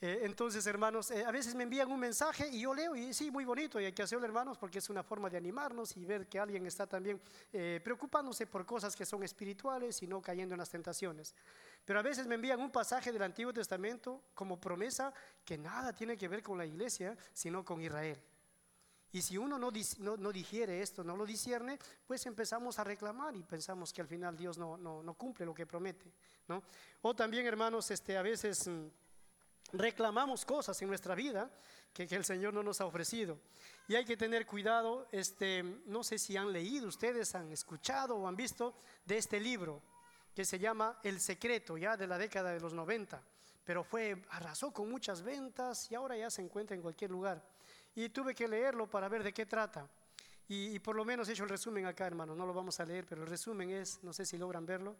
Eh, 0.00 0.20
entonces, 0.22 0.66
hermanos, 0.66 1.10
eh, 1.10 1.24
a 1.24 1.30
veces 1.30 1.54
me 1.54 1.62
envían 1.62 1.90
un 1.90 1.98
mensaje 1.98 2.48
y 2.48 2.60
yo 2.60 2.74
leo 2.74 2.94
y 2.94 3.14
sí, 3.14 3.30
muy 3.30 3.44
bonito 3.44 3.80
y 3.80 3.86
hay 3.86 3.92
que 3.92 4.02
hacerlo, 4.02 4.26
hermanos, 4.26 4.58
porque 4.58 4.78
es 4.78 4.90
una 4.90 5.02
forma 5.02 5.30
de 5.30 5.38
animarnos 5.38 5.96
y 5.96 6.04
ver 6.04 6.28
que 6.28 6.38
alguien 6.38 6.66
está 6.66 6.86
también 6.86 7.20
eh, 7.52 7.80
preocupándose 7.82 8.46
por 8.46 8.66
cosas 8.66 8.94
que 8.94 9.06
son 9.06 9.22
espirituales 9.22 10.02
y 10.02 10.06
no 10.06 10.20
cayendo 10.20 10.54
en 10.54 10.58
las 10.58 10.68
tentaciones. 10.68 11.34
Pero 11.84 11.98
a 11.98 12.02
veces 12.02 12.26
me 12.26 12.36
envían 12.36 12.60
un 12.60 12.70
pasaje 12.70 13.12
del 13.12 13.22
Antiguo 13.22 13.52
Testamento 13.52 14.24
como 14.34 14.58
promesa 14.58 15.12
que 15.44 15.58
nada 15.58 15.92
tiene 15.92 16.16
que 16.16 16.28
ver 16.28 16.42
con 16.42 16.56
la 16.56 16.64
iglesia, 16.64 17.16
sino 17.32 17.64
con 17.64 17.80
Israel. 17.82 18.18
Y 19.12 19.22
si 19.22 19.38
uno 19.38 19.58
no, 19.58 19.70
no, 19.70 20.32
digiere 20.32 20.82
esto, 20.82 21.04
no 21.04 21.16
lo 21.16 21.24
discierne, 21.24 21.78
pues 22.04 22.26
empezamos 22.26 22.80
a 22.80 22.84
reclamar 22.84 23.36
y 23.36 23.44
pensamos 23.44 23.92
que 23.92 24.00
al 24.00 24.08
final 24.08 24.36
Dios 24.36 24.58
no, 24.58 24.76
no 24.76 25.14
cumple 25.14 25.46
lo 25.46 25.54
que 25.54 25.66
promete. 25.66 26.12
¿no? 26.48 26.64
O 27.02 27.14
también, 27.14 27.46
hermanos, 27.46 27.90
este, 27.92 28.16
a 28.16 28.22
veces 28.22 28.66
mm, 28.66 28.86
reclamamos 29.74 30.44
cosas 30.44 30.80
en 30.82 30.88
nuestra 30.88 31.14
vida 31.14 31.48
que, 31.92 32.08
que, 32.08 32.16
el 32.16 32.24
Señor 32.24 32.54
no 32.54 32.64
nos 32.64 32.80
ha 32.80 32.86
ofrecido. 32.86 33.38
Y 33.86 33.94
hay 33.94 34.04
que 34.04 34.16
tener 34.16 34.46
cuidado, 34.46 35.06
este, 35.12 35.62
no 35.86 36.02
sé 36.02 36.18
si 36.18 36.36
han 36.36 36.52
leído 36.52 36.88
ustedes, 36.88 37.36
han 37.36 37.52
escuchado 37.52 38.16
o 38.16 38.26
han 38.26 38.34
visto 38.34 38.74
de 39.04 39.18
este 39.18 39.38
libro 39.38 39.80
que 40.34 40.44
se 40.44 40.58
llama 40.58 40.98
El 41.02 41.20
Secreto, 41.20 41.78
ya 41.78 41.96
de 41.96 42.06
la 42.06 42.18
década 42.18 42.52
de 42.52 42.60
los 42.60 42.74
90, 42.74 43.22
pero 43.64 43.84
fue, 43.84 44.20
arrasó 44.30 44.72
con 44.72 44.90
muchas 44.90 45.22
ventas 45.22 45.90
y 45.90 45.94
ahora 45.94 46.16
ya 46.16 46.30
se 46.30 46.42
encuentra 46.42 46.74
en 46.74 46.82
cualquier 46.82 47.10
lugar. 47.10 47.42
Y 47.94 48.08
tuve 48.08 48.34
que 48.34 48.48
leerlo 48.48 48.90
para 48.90 49.08
ver 49.08 49.22
de 49.22 49.32
qué 49.32 49.46
trata. 49.46 49.88
Y, 50.48 50.78
por 50.80 50.94
lo 50.94 51.04
menos 51.04 51.28
he 51.28 51.32
hecho 51.32 51.44
el 51.44 51.48
resumen 51.48 51.86
acá, 51.86 52.06
hermano, 52.06 52.34
no 52.34 52.44
lo 52.44 52.52
vamos 52.52 52.78
a 52.78 52.84
leer, 52.84 53.06
pero 53.06 53.22
el 53.22 53.28
resumen 53.28 53.70
es, 53.70 54.02
no 54.02 54.12
sé 54.12 54.26
si 54.26 54.36
logran 54.36 54.66
verlo. 54.66 54.94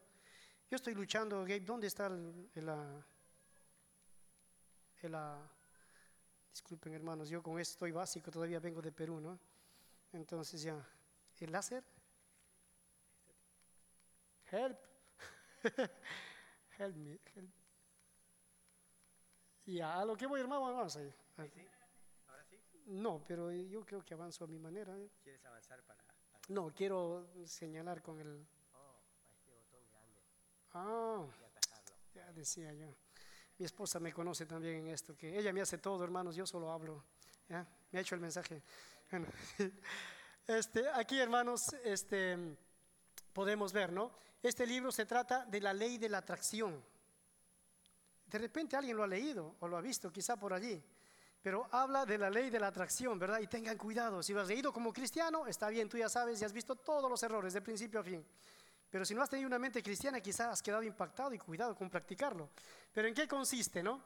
Yo 0.70 0.77
estoy 0.77 0.94
luchando, 0.94 1.40
Gabe, 1.40 1.61
¿dónde 1.61 1.88
está 1.88 2.07
el, 2.07 2.49
el, 2.55 2.70
disculpen 6.51 6.94
hermanos, 6.94 7.29
yo 7.29 7.42
con 7.42 7.59
esto 7.59 7.73
estoy 7.73 7.92
básico, 7.92 8.31
todavía 8.31 8.59
vengo 8.59 8.81
de 8.81 8.92
Perú, 8.92 9.20
¿no? 9.20 9.38
Entonces 10.12 10.62
ya, 10.62 10.83
¿el 11.40 11.53
láser? 11.53 11.85
Help. 14.51 14.94
help 16.79 16.96
me, 16.96 17.20
help. 17.35 17.50
Y 19.66 19.81
a 19.81 20.05
lo 20.05 20.16
que 20.16 20.27
voy, 20.27 20.40
hermano, 20.40 20.62
vamos 20.62 20.96
ahí. 20.96 21.12
¿Ahora 22.29 22.44
sí? 22.44 22.59
No, 22.87 23.24
pero 23.27 23.50
yo 23.50 23.85
creo 23.85 24.05
que 24.05 24.14
avanzo 24.14 24.44
a 24.44 24.46
mi 24.46 24.59
manera. 24.59 24.96
¿eh? 24.98 25.11
¿Quieres 25.22 25.44
avanzar 25.46 25.83
para, 25.85 26.05
No, 26.48 26.70
quiero 26.74 27.31
señalar 27.46 28.03
con 28.03 28.20
el... 28.20 28.46
Oh, 28.74 29.00
este 29.33 29.50
botón 29.50 29.81
grande. 29.90 30.20
Ah, 30.72 31.27
ya 32.12 32.31
decía 32.33 32.74
yo. 32.74 32.94
Mi 33.57 33.64
esposa 33.64 33.98
me 34.00 34.12
conoce 34.12 34.44
también 34.44 34.81
en 34.81 34.88
esto, 34.88 35.16
que 35.16 35.38
ella 35.38 35.53
me 35.53 35.62
hace 35.62 35.79
todo, 35.79 36.05
hermanos, 36.05 36.37
yo 36.37 36.44
solo 36.44 36.70
hablo. 36.70 37.05
¿ya? 37.48 37.66
Me 37.90 37.98
ha 37.98 38.03
hecho 38.03 38.16
el 38.16 38.20
mensaje. 38.20 38.62
este, 40.46 40.88
aquí, 40.90 41.18
hermanos, 41.18 41.72
este 41.85 42.59
podemos 43.35 43.73
ver, 43.73 43.92
¿no? 43.92 44.12
Este 44.42 44.66
libro 44.66 44.90
se 44.90 45.05
trata 45.05 45.44
de 45.44 45.61
la 45.61 45.75
ley 45.75 45.99
de 45.99 46.09
la 46.09 46.18
atracción. 46.18 46.83
De 48.25 48.38
repente 48.38 48.77
alguien 48.77 48.97
lo 48.97 49.03
ha 49.03 49.07
leído 49.07 49.57
o 49.61 49.68
lo 49.68 49.77
ha 49.77 49.81
visto 49.81 50.11
quizá 50.11 50.37
por 50.37 50.55
allí, 50.55 50.83
pero 51.42 51.68
habla 51.73 52.07
de 52.07 52.16
la 52.16 52.31
ley 52.31 52.49
de 52.49 52.59
la 52.59 52.68
atracción, 52.68 53.18
¿verdad? 53.18 53.40
Y 53.40 53.47
tengan 53.47 53.77
cuidado, 53.77 54.23
si 54.23 54.33
lo 54.33 54.40
has 54.40 54.49
leído 54.49 54.73
como 54.73 54.92
cristiano, 54.92 55.47
está 55.47 55.68
bien, 55.68 55.88
tú 55.88 55.99
ya 55.99 56.09
sabes 56.09 56.40
y 56.40 56.44
has 56.44 56.53
visto 56.53 56.77
todos 56.77 57.11
los 57.11 57.23
errores 57.23 57.53
de 57.53 57.61
principio 57.61 58.01
a 58.01 58.05
fin. 58.05 58.25
Pero 58.88 59.05
si 59.05 59.14
no 59.14 59.23
has 59.23 59.29
tenido 59.29 59.49
una 59.49 59.59
mente 59.59 59.83
cristiana, 59.83 60.20
quizás 60.20 60.53
has 60.53 60.62
quedado 60.62 60.83
impactado 60.85 61.35
y 61.35 61.38
cuidado 61.38 61.75
con 61.75 61.90
practicarlo. 61.90 62.51
Pero 62.92 63.09
¿en 63.09 63.14
qué 63.14 63.27
consiste, 63.27 63.83
no? 63.83 64.01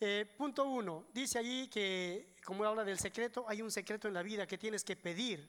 Eh, 0.00 0.26
punto 0.36 0.64
uno, 0.64 1.06
dice 1.12 1.38
allí 1.38 1.68
que, 1.68 2.34
como 2.44 2.64
habla 2.64 2.82
del 2.82 2.98
secreto, 2.98 3.44
hay 3.48 3.62
un 3.62 3.70
secreto 3.70 4.08
en 4.08 4.14
la 4.14 4.24
vida 4.24 4.46
que 4.46 4.58
tienes 4.58 4.82
que 4.82 4.96
pedir. 4.96 5.48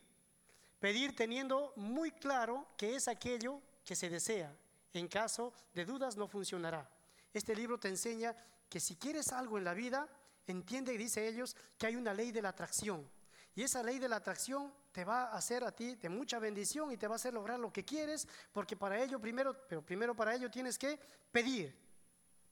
Pedir 0.80 1.16
teniendo 1.16 1.74
muy 1.76 2.12
claro 2.12 2.68
que 2.78 2.96
es 2.96 3.08
aquello 3.08 3.62
que 3.84 3.96
se 3.96 4.10
desea. 4.10 4.56
En 4.94 5.08
caso 5.08 5.54
de 5.74 5.86
dudas 5.86 6.18
no 6.18 6.28
funcionará. 6.28 6.90
Este 7.34 7.56
libro 7.56 7.78
te 7.80 7.90
enseña 7.90 8.36
que 8.70 8.80
si 8.80 8.96
quieres 8.96 9.32
algo 9.34 9.58
en 9.58 9.64
la 9.64 9.74
vida, 9.74 10.08
entiende, 10.48 10.98
dice 10.98 11.28
ellos, 11.28 11.56
que 11.78 11.88
hay 11.88 11.96
una 11.96 12.14
ley 12.14 12.32
de 12.32 12.42
la 12.42 12.50
atracción. 12.50 13.10
Y 13.56 13.64
esa 13.64 13.84
ley 13.84 14.00
de 14.00 14.10
la 14.10 14.18
atracción 14.18 14.74
te 14.92 15.06
va 15.06 15.26
a 15.26 15.38
hacer 15.38 15.64
a 15.64 15.72
ti 15.72 15.96
de 15.96 16.10
mucha 16.10 16.40
bendición 16.40 16.92
y 16.92 16.98
te 16.98 17.08
va 17.08 17.16
a 17.16 17.18
hacer 17.18 17.34
lograr 17.34 17.60
lo 17.60 17.72
que 17.72 17.86
quieres, 17.86 18.28
porque 18.52 18.76
para 18.76 19.02
ello 19.02 19.20
primero, 19.20 19.68
pero 19.68 19.82
primero 19.82 20.16
para 20.16 20.36
ello 20.36 20.52
tienes 20.52 20.78
que 20.78 21.00
pedir, 21.32 21.78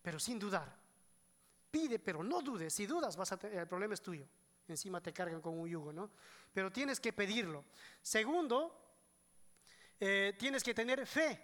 pero 0.01 0.19
sin 0.19 0.39
dudar. 0.39 0.73
Pide, 1.71 1.99
pero 1.99 2.23
no 2.23 2.41
dudes. 2.41 2.73
Si 2.73 2.85
dudas, 2.85 3.17
vas 3.17 3.31
a 3.31 3.39
el 3.47 3.67
problema 3.67 3.93
es 3.93 4.01
tuyo. 4.01 4.27
Encima 4.67 5.01
te 5.01 5.11
cargan 5.11 5.41
con 5.41 5.59
un 5.59 5.67
yugo, 5.67 5.91
¿no? 5.91 6.11
Pero 6.53 6.71
tienes 6.71 6.99
que 6.99 7.13
pedirlo. 7.13 7.65
Segundo, 8.01 8.95
eh, 9.99 10.33
tienes 10.37 10.63
que 10.63 10.73
tener 10.73 11.05
fe. 11.05 11.41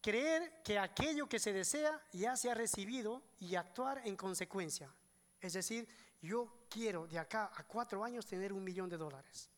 Creer 0.00 0.62
que 0.62 0.78
aquello 0.78 1.28
que 1.28 1.38
se 1.38 1.52
desea 1.52 2.00
ya 2.12 2.36
se 2.36 2.50
ha 2.50 2.54
recibido 2.54 3.22
y 3.38 3.54
actuar 3.54 4.02
en 4.04 4.16
consecuencia. 4.16 4.92
Es 5.40 5.54
decir, 5.54 5.88
yo 6.20 6.66
quiero 6.68 7.06
de 7.06 7.18
acá 7.18 7.50
a 7.54 7.64
cuatro 7.64 8.04
años 8.04 8.26
tener 8.26 8.52
un 8.52 8.64
millón 8.64 8.88
de 8.88 8.96
dólares. 8.96 9.50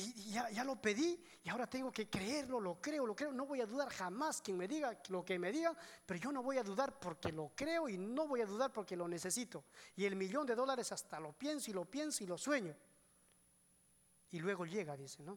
Y, 0.00 0.30
ya, 0.30 0.62
lo 0.62 0.80
pedí 0.80 1.20
y 1.42 1.48
ahora 1.48 1.66
tengo 1.66 1.90
que 1.90 2.08
creerlo, 2.08 2.60
lo 2.60 2.80
creo, 2.80 3.04
lo 3.04 3.16
creo. 3.16 3.32
No 3.32 3.46
voy 3.46 3.60
a 3.60 3.66
dudar 3.66 3.88
jamás 3.88 4.40
quien 4.40 4.56
me 4.56 4.68
diga 4.68 4.96
lo 5.08 5.24
que 5.24 5.40
me 5.40 5.50
diga, 5.50 5.76
pero 6.06 6.20
yo 6.20 6.30
no 6.30 6.40
voy 6.40 6.56
a 6.56 6.62
dudar 6.62 7.00
porque 7.00 7.32
lo 7.32 7.50
creo 7.56 7.88
y 7.88 7.98
no 7.98 8.28
voy 8.28 8.40
a 8.42 8.46
dudar 8.46 8.72
porque 8.72 8.94
lo 8.94 9.08
necesito. 9.08 9.64
Y 9.96 10.04
el 10.04 10.14
millón 10.14 10.46
de 10.46 10.54
dólares 10.54 10.92
hasta 10.92 11.18
lo 11.18 11.32
pienso 11.32 11.72
y 11.72 11.74
lo 11.74 11.84
pienso 11.84 12.22
y 12.22 12.28
lo 12.28 12.38
sueño. 12.38 12.76
Y 14.30 14.38
luego 14.38 14.66
llega, 14.66 14.96
dice, 14.96 15.24
¿no? 15.24 15.36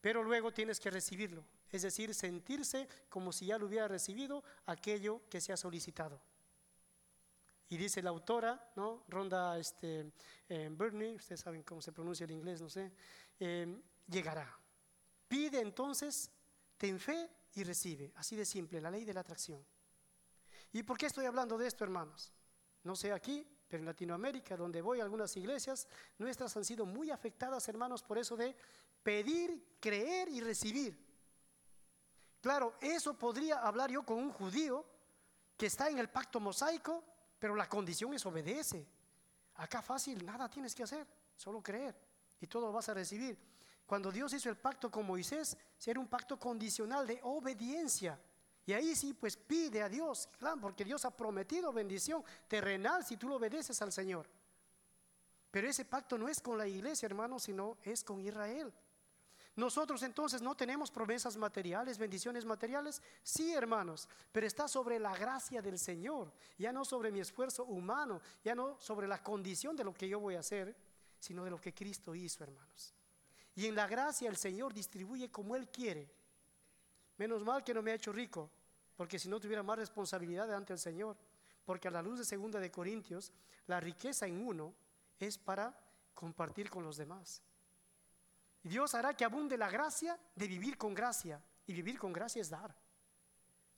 Pero 0.00 0.22
luego 0.22 0.52
tienes 0.52 0.78
que 0.78 0.88
recibirlo, 0.88 1.44
es 1.68 1.82
decir, 1.82 2.14
sentirse 2.14 2.86
como 3.08 3.32
si 3.32 3.46
ya 3.46 3.58
lo 3.58 3.66
hubiera 3.66 3.88
recibido 3.88 4.44
aquello 4.66 5.22
que 5.28 5.40
se 5.40 5.52
ha 5.52 5.56
solicitado. 5.56 6.20
Y 7.68 7.76
dice 7.76 8.02
la 8.02 8.10
autora, 8.10 8.70
¿no? 8.76 9.02
Ronda 9.08 9.58
este, 9.58 10.12
eh, 10.48 10.68
Burney, 10.70 11.16
ustedes 11.16 11.40
saben 11.40 11.64
cómo 11.64 11.82
se 11.82 11.90
pronuncia 11.90 12.22
el 12.22 12.30
inglés, 12.30 12.62
no 12.62 12.70
sé, 12.70 12.92
eh, 13.40 13.82
llegará. 14.08 14.58
Pide 15.28 15.60
entonces, 15.60 16.30
ten 16.76 16.98
fe 16.98 17.30
y 17.54 17.64
recibe. 17.64 18.12
Así 18.16 18.36
de 18.36 18.44
simple, 18.44 18.80
la 18.80 18.90
ley 18.90 19.04
de 19.04 19.14
la 19.14 19.20
atracción. 19.20 19.64
¿Y 20.72 20.82
por 20.82 20.98
qué 20.98 21.06
estoy 21.06 21.26
hablando 21.26 21.56
de 21.56 21.66
esto, 21.66 21.84
hermanos? 21.84 22.32
No 22.84 22.94
sé 22.94 23.12
aquí, 23.12 23.46
pero 23.68 23.80
en 23.80 23.86
Latinoamérica, 23.86 24.56
donde 24.56 24.80
voy 24.80 25.00
a 25.00 25.04
algunas 25.04 25.36
iglesias, 25.36 25.88
nuestras 26.18 26.56
han 26.56 26.64
sido 26.64 26.86
muy 26.86 27.10
afectadas, 27.10 27.66
hermanos, 27.68 28.02
por 28.02 28.18
eso 28.18 28.36
de 28.36 28.54
pedir, 29.02 29.76
creer 29.80 30.28
y 30.28 30.40
recibir. 30.40 31.04
Claro, 32.40 32.76
eso 32.80 33.18
podría 33.18 33.58
hablar 33.58 33.90
yo 33.90 34.04
con 34.04 34.18
un 34.18 34.30
judío 34.30 34.84
que 35.56 35.66
está 35.66 35.88
en 35.88 35.98
el 35.98 36.08
pacto 36.08 36.38
mosaico, 36.38 37.02
pero 37.38 37.56
la 37.56 37.68
condición 37.68 38.14
es 38.14 38.24
obedece. 38.26 38.86
Acá 39.54 39.82
fácil, 39.82 40.24
nada 40.24 40.48
tienes 40.48 40.74
que 40.74 40.82
hacer, 40.82 41.06
solo 41.36 41.62
creer 41.62 41.96
y 42.40 42.46
todo 42.46 42.66
lo 42.66 42.72
vas 42.72 42.88
a 42.88 42.94
recibir. 42.94 43.38
Cuando 43.86 44.10
Dios 44.10 44.32
hizo 44.32 44.50
el 44.50 44.56
pacto 44.56 44.90
con 44.90 45.06
Moisés, 45.06 45.56
era 45.84 46.00
un 46.00 46.08
pacto 46.08 46.38
condicional 46.38 47.06
de 47.06 47.20
obediencia. 47.22 48.18
Y 48.66 48.72
ahí 48.72 48.96
sí, 48.96 49.14
pues 49.14 49.36
pide 49.36 49.80
a 49.80 49.88
Dios, 49.88 50.28
claro, 50.38 50.60
porque 50.60 50.84
Dios 50.84 51.04
ha 51.04 51.16
prometido 51.16 51.72
bendición 51.72 52.24
terrenal 52.48 53.04
si 53.04 53.16
tú 53.16 53.28
lo 53.28 53.36
obedeces 53.36 53.80
al 53.80 53.92
Señor. 53.92 54.28
Pero 55.52 55.68
ese 55.68 55.84
pacto 55.84 56.18
no 56.18 56.28
es 56.28 56.40
con 56.40 56.58
la 56.58 56.66
iglesia, 56.66 57.06
hermano, 57.06 57.38
sino 57.38 57.78
es 57.84 58.02
con 58.02 58.20
Israel. 58.20 58.72
Nosotros 59.54 60.02
entonces 60.02 60.42
no 60.42 60.56
tenemos 60.56 60.90
promesas 60.90 61.36
materiales, 61.36 61.96
bendiciones 61.96 62.44
materiales. 62.44 63.00
Sí, 63.22 63.54
hermanos, 63.54 64.08
pero 64.32 64.48
está 64.48 64.66
sobre 64.66 64.98
la 64.98 65.16
gracia 65.16 65.62
del 65.62 65.78
Señor, 65.78 66.32
ya 66.58 66.72
no 66.72 66.84
sobre 66.84 67.12
mi 67.12 67.20
esfuerzo 67.20 67.64
humano, 67.64 68.20
ya 68.44 68.56
no 68.56 68.78
sobre 68.80 69.06
la 69.06 69.22
condición 69.22 69.76
de 69.76 69.84
lo 69.84 69.94
que 69.94 70.08
yo 70.08 70.18
voy 70.18 70.34
a 70.34 70.40
hacer, 70.40 70.76
sino 71.20 71.44
de 71.44 71.50
lo 71.50 71.60
que 71.60 71.72
Cristo 71.72 72.14
hizo, 72.16 72.42
hermanos. 72.42 72.95
Y 73.56 73.66
en 73.66 73.74
la 73.74 73.86
gracia 73.86 74.28
el 74.28 74.36
Señor 74.36 74.72
distribuye 74.72 75.30
como 75.30 75.56
Él 75.56 75.68
quiere. 75.68 76.08
Menos 77.16 77.42
mal 77.42 77.64
que 77.64 77.72
no 77.72 77.82
me 77.82 77.90
ha 77.90 77.94
hecho 77.94 78.12
rico, 78.12 78.50
porque 78.96 79.18
si 79.18 79.28
no 79.28 79.40
tuviera 79.40 79.62
más 79.62 79.78
responsabilidad 79.78 80.52
ante 80.54 80.74
el 80.74 80.78
Señor. 80.78 81.16
Porque 81.64 81.88
a 81.88 81.90
la 81.90 82.02
luz 82.02 82.18
de 82.18 82.24
segunda 82.24 82.60
de 82.60 82.70
Corintios, 82.70 83.32
la 83.66 83.80
riqueza 83.80 84.26
en 84.26 84.46
uno 84.46 84.72
es 85.18 85.36
para 85.36 85.76
compartir 86.14 86.70
con 86.70 86.84
los 86.84 86.96
demás. 86.96 87.42
Y 88.62 88.68
Dios 88.68 88.94
hará 88.94 89.16
que 89.16 89.24
abunde 89.24 89.56
la 89.56 89.70
gracia 89.70 90.18
de 90.34 90.46
vivir 90.46 90.78
con 90.78 90.94
gracia. 90.94 91.42
Y 91.66 91.72
vivir 91.72 91.98
con 91.98 92.12
gracia 92.12 92.40
es 92.40 92.50
dar. 92.50 92.76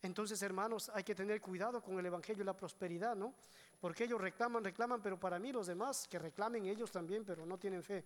Entonces, 0.02 0.42
hermanos, 0.42 0.90
hay 0.94 1.02
que 1.02 1.14
tener 1.14 1.40
cuidado 1.40 1.82
con 1.82 1.98
el 1.98 2.06
Evangelio 2.06 2.42
y 2.42 2.46
la 2.46 2.56
prosperidad, 2.56 3.16
¿no? 3.16 3.34
Porque 3.80 4.04
ellos 4.04 4.20
reclaman, 4.20 4.62
reclaman, 4.62 5.00
pero 5.00 5.18
para 5.18 5.38
mí 5.38 5.52
los 5.52 5.66
demás, 5.66 6.06
que 6.08 6.18
reclamen 6.18 6.66
ellos 6.66 6.90
también, 6.90 7.24
pero 7.24 7.46
no 7.46 7.58
tienen 7.58 7.82
fe. 7.82 8.04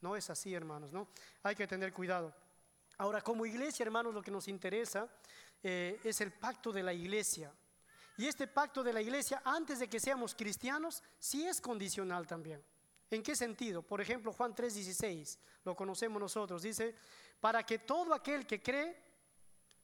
No 0.00 0.16
es 0.16 0.30
así, 0.30 0.54
hermanos, 0.54 0.92
¿no? 0.92 1.08
Hay 1.42 1.54
que 1.54 1.66
tener 1.66 1.92
cuidado. 1.92 2.34
Ahora, 2.98 3.22
como 3.22 3.46
iglesia, 3.46 3.84
hermanos, 3.84 4.14
lo 4.14 4.22
que 4.22 4.30
nos 4.30 4.48
interesa 4.48 5.08
eh, 5.62 6.00
es 6.04 6.20
el 6.20 6.32
pacto 6.32 6.72
de 6.72 6.82
la 6.82 6.92
iglesia. 6.92 7.52
Y 8.16 8.26
este 8.26 8.46
pacto 8.46 8.82
de 8.82 8.92
la 8.92 9.00
iglesia, 9.00 9.40
antes 9.44 9.78
de 9.78 9.88
que 9.88 10.00
seamos 10.00 10.34
cristianos, 10.34 11.02
sí 11.18 11.46
es 11.46 11.60
condicional 11.60 12.26
también. 12.26 12.62
¿En 13.10 13.22
qué 13.22 13.34
sentido? 13.34 13.82
Por 13.82 14.00
ejemplo, 14.00 14.32
Juan 14.32 14.54
3:16, 14.54 15.38
lo 15.64 15.74
conocemos 15.74 16.20
nosotros, 16.20 16.62
dice, 16.62 16.94
para 17.40 17.64
que 17.64 17.78
todo 17.78 18.14
aquel 18.14 18.46
que 18.46 18.62
cree 18.62 18.96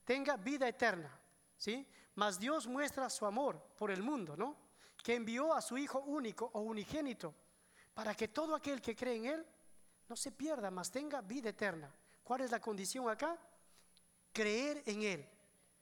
tenga 0.05 0.37
vida 0.37 0.69
eterna, 0.69 1.19
¿sí? 1.57 1.87
Mas 2.15 2.39
Dios 2.39 2.67
muestra 2.67 3.11
su 3.11 3.27
amor 3.27 3.61
por 3.77 3.91
el 3.91 4.03
mundo, 4.03 4.37
¿no? 4.37 4.57
Que 5.03 5.15
envió 5.15 5.53
a 5.53 5.61
su 5.61 5.77
Hijo 5.77 6.01
único 6.01 6.51
o 6.53 6.61
unigénito, 6.61 7.35
para 7.95 8.15
que 8.15 8.29
todo 8.29 8.55
aquel 8.55 8.81
que 8.81 8.95
cree 8.95 9.17
en 9.17 9.25
Él 9.27 9.47
no 10.09 10.17
se 10.17 10.33
pierda, 10.33 10.71
mas 10.71 10.91
tenga 10.91 11.21
vida 11.21 11.51
eterna. 11.51 11.93
¿Cuál 12.23 12.43
es 12.43 12.51
la 12.51 12.61
condición 12.61 13.09
acá? 13.09 13.39
Creer 14.33 14.83
en 14.87 15.03
Él. 15.03 15.29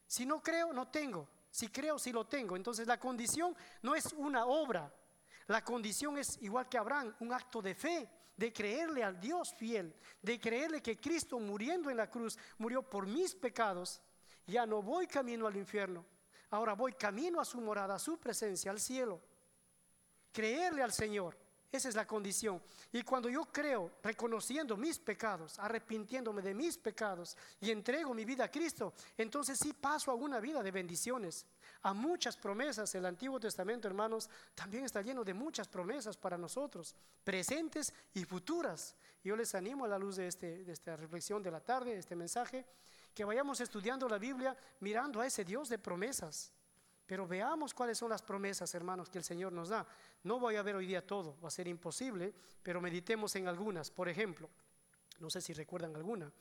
Si 0.07 0.27
no 0.27 0.43
creo, 0.43 0.73
no 0.73 0.89
tengo. 0.89 1.29
Si 1.51 1.69
creo, 1.69 1.99
sí 1.99 2.13
lo 2.13 2.27
tengo. 2.27 2.57
Entonces 2.57 2.87
la 2.87 2.99
condición 2.99 3.57
no 3.83 3.95
es 3.95 4.13
una 4.13 4.47
obra, 4.47 4.93
la 5.47 5.63
condición 5.63 6.17
es 6.19 6.39
igual 6.41 6.69
que 6.69 6.79
Abraham, 6.79 7.15
un 7.21 7.33
acto 7.33 7.61
de 7.61 7.75
fe, 7.75 8.09
de 8.37 8.53
creerle 8.53 9.05
al 9.05 9.21
Dios 9.21 9.55
fiel, 9.55 9.95
de 10.23 10.41
creerle 10.41 10.83
que 10.83 10.97
Cristo 10.97 11.39
muriendo 11.39 11.91
en 11.91 11.97
la 11.97 12.11
cruz 12.11 12.39
murió 12.59 12.83
por 12.83 13.07
mis 13.07 13.35
pecados. 13.35 14.01
Ya 14.47 14.67
no 14.67 14.83
voy 14.83 15.07
camino 15.07 15.47
al 15.47 15.57
infierno, 15.57 16.05
ahora 16.51 16.75
voy 16.75 16.93
camino 16.95 17.41
a 17.41 17.45
su 17.45 17.61
morada, 17.61 17.95
a 17.95 17.99
su 17.99 18.19
presencia, 18.19 18.71
al 18.71 18.81
cielo. 18.81 19.21
Creerle 20.33 20.83
al 20.83 20.93
Señor. 20.93 21.37
Esa 21.75 21.89
es 21.89 21.97
la 21.97 22.07
condición. 22.07 22.63
Y 22.93 23.03
cuando 23.03 23.29
yo 23.29 23.47
creo, 23.47 23.91
reconociendo 24.01 24.77
mis 24.77 24.97
pecados, 24.97 25.59
arrepintiéndome 25.59 26.41
de 26.41 26.55
mis 26.55 26.79
pecados 26.79 27.37
y 27.61 27.73
entrego 27.73 28.15
mi 28.15 28.25
vida 28.25 28.45
a 28.45 28.49
Cristo, 28.49 28.93
entonces 29.19 29.59
sí 29.59 29.73
paso 29.73 30.13
a 30.13 30.15
una 30.15 30.39
vida 30.39 30.63
de 30.63 30.71
bendiciones, 30.71 31.45
a 31.83 31.93
muchas 31.93 32.37
promesas. 32.37 32.95
El 32.95 33.07
Antiguo 33.07 33.41
Testamento, 33.41 33.89
hermanos, 33.89 34.31
también 34.55 34.85
está 34.85 35.03
lleno 35.03 35.25
de 35.25 35.35
muchas 35.35 35.67
promesas 35.67 36.17
para 36.17 36.39
nosotros, 36.39 36.95
presentes 37.25 37.93
y 38.13 38.25
futuras. 38.25 38.95
Yo 39.25 39.35
les 39.35 39.53
animo 39.57 39.85
a 39.85 39.89
la 39.89 39.99
luz 39.99 40.15
de, 40.15 40.29
este, 40.29 40.63
de 40.63 40.73
esta 40.73 40.95
reflexión 40.95 41.43
de 41.43 41.51
la 41.51 41.59
tarde, 41.59 41.95
de 41.95 41.99
este 41.99 42.15
mensaje, 42.15 42.65
que 43.13 43.25
vayamos 43.25 43.61
estudiando 43.61 44.09
la 44.09 44.19
Biblia 44.19 44.57
mirando 44.79 45.21
a 45.21 45.27
ese 45.27 45.45
Dios 45.45 45.69
de 45.69 45.81
promesas 45.81 46.53
pero 47.07 47.27
veamos 47.27 47.75
cuáles 47.75 47.99
son 47.99 48.11
las 48.11 48.23
promesas, 48.23 48.75
hermanos, 48.75 49.11
que 49.11 49.19
el 49.19 49.25
Señor 49.25 49.53
nos 49.53 49.69
da. 49.69 49.87
No 50.25 50.39
voy 50.41 50.57
a 50.57 50.63
ver 50.63 50.75
hoy 50.75 50.87
día 50.87 51.07
todo, 51.07 51.39
va 51.41 51.49
a 51.49 51.51
ser 51.51 51.69
imposible, 51.69 52.35
pero 52.63 52.81
meditemos 52.81 53.37
en 53.37 53.47
algunas. 53.47 53.91
Por 53.91 54.09
ejemplo, 54.09 54.49
no 55.21 55.29
sé 55.29 55.43
si 55.43 55.53
recuerdan 55.53 55.95
alguna, 55.95 56.33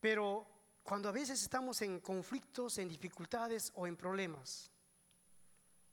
pero 0.00 0.46
cuando 0.82 1.10
a 1.10 1.12
veces 1.12 1.42
estamos 1.42 1.82
en 1.82 2.00
conflictos, 2.00 2.78
en 2.78 2.88
dificultades 2.88 3.72
o 3.74 3.86
en 3.86 3.96
problemas, 3.96 4.70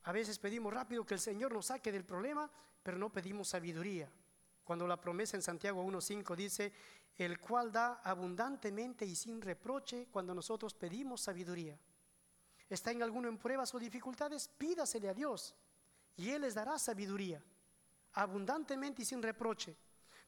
a 0.04 0.12
veces 0.14 0.40
pedimos 0.40 0.74
rápido 0.74 1.06
que 1.06 1.14
el 1.14 1.20
Señor 1.20 1.52
nos 1.52 1.68
saque 1.68 1.92
del 1.92 2.06
problema, 2.06 2.50
pero 2.82 2.98
no 2.98 3.12
pedimos 3.12 3.50
sabiduría. 3.50 4.10
Cuando 4.64 4.88
la 4.88 5.00
promesa 5.00 5.36
en 5.36 5.44
Santiago 5.44 5.84
1.5 5.84 6.36
dice, 6.36 6.74
el 7.18 7.40
cual 7.42 7.74
da 7.74 8.02
abundantemente 8.06 9.06
y 9.06 9.16
sin 9.16 9.42
reproche 9.42 10.08
cuando 10.10 10.34
nosotros 10.34 10.74
pedimos 10.74 11.22
sabiduría. 11.22 11.78
¿Está 12.70 12.92
en 12.92 13.04
alguno 13.04 13.28
en 13.28 13.38
pruebas 13.38 13.76
o 13.76 13.80
dificultades? 13.80 14.48
Pídasele 14.48 15.10
a 15.10 15.14
Dios 15.14 15.54
y 16.16 16.30
Él 16.30 16.42
les 16.42 16.54
dará 16.54 16.78
sabiduría, 16.78 17.44
abundantemente 18.14 19.02
y 19.02 19.06
sin 19.06 19.22
reproche. 19.22 19.76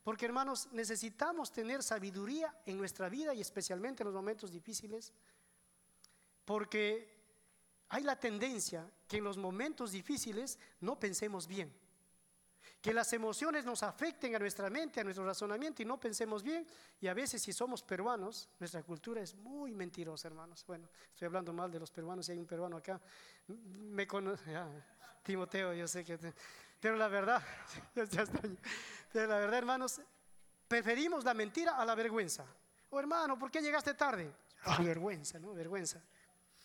Porque 0.04 0.26
hermanos, 0.26 0.68
necesitamos 0.72 1.52
tener 1.52 1.82
sabiduría 1.82 2.54
en 2.66 2.78
nuestra 2.78 3.10
vida 3.10 3.34
y 3.34 3.42
especialmente 3.42 4.04
en 4.04 4.08
los 4.08 4.16
momentos 4.16 4.52
difíciles, 4.52 5.14
porque 6.46 7.14
hay 7.90 8.04
la 8.04 8.20
tendencia 8.20 8.90
que 9.08 9.18
en 9.18 9.24
los 9.24 9.38
momentos 9.38 9.92
difíciles 9.92 10.60
no 10.82 11.00
pensemos 11.00 11.48
bien 11.48 11.83
que 12.84 12.94
las 12.94 13.14
emociones 13.14 13.64
nos 13.64 13.82
afecten 13.82 14.36
a 14.36 14.40
nuestra 14.40 14.70
mente, 14.70 15.00
a 15.00 15.06
nuestro 15.06 15.26
razonamiento 15.26 15.82
y 15.82 15.86
no 15.86 15.98
pensemos 15.98 16.44
bien. 16.44 16.68
Y 17.00 17.08
a 17.08 17.14
veces 17.14 17.42
si 17.42 17.54
somos 17.54 17.82
peruanos, 17.82 18.50
nuestra 18.60 18.84
cultura 18.84 19.22
es 19.22 19.34
muy 19.36 19.74
mentirosa, 19.74 20.28
hermanos. 20.28 20.66
Bueno, 20.68 20.90
estoy 21.08 21.28
hablando 21.28 21.54
mal 21.54 21.72
de 21.72 21.80
los 21.80 21.90
peruanos, 21.92 22.26
si 22.26 22.34
hay 22.34 22.40
un 22.40 22.46
peruano 22.46 22.76
acá, 22.76 23.00
me 23.48 24.06
conoce, 24.06 24.54
Timoteo, 25.24 25.74
yo 25.74 25.88
sé 25.88 26.04
que... 26.04 26.20
pero 26.82 26.98
la 26.98 27.08
verdad, 27.08 27.42
pero 27.94 29.28
la 29.30 29.38
verdad, 29.38 29.58
hermanos, 29.58 30.02
preferimos 30.68 31.24
la 31.24 31.34
mentira 31.34 31.78
a 31.78 31.86
la 31.86 31.96
vergüenza. 31.96 32.46
Oh, 32.90 33.00
hermano, 33.00 33.40
¿por 33.40 33.50
qué 33.50 33.62
llegaste 33.62 33.94
tarde? 33.94 34.30
Ah, 34.66 34.82
vergüenza, 34.82 35.40
¿no? 35.40 35.54
Vergüenza. 35.54 36.04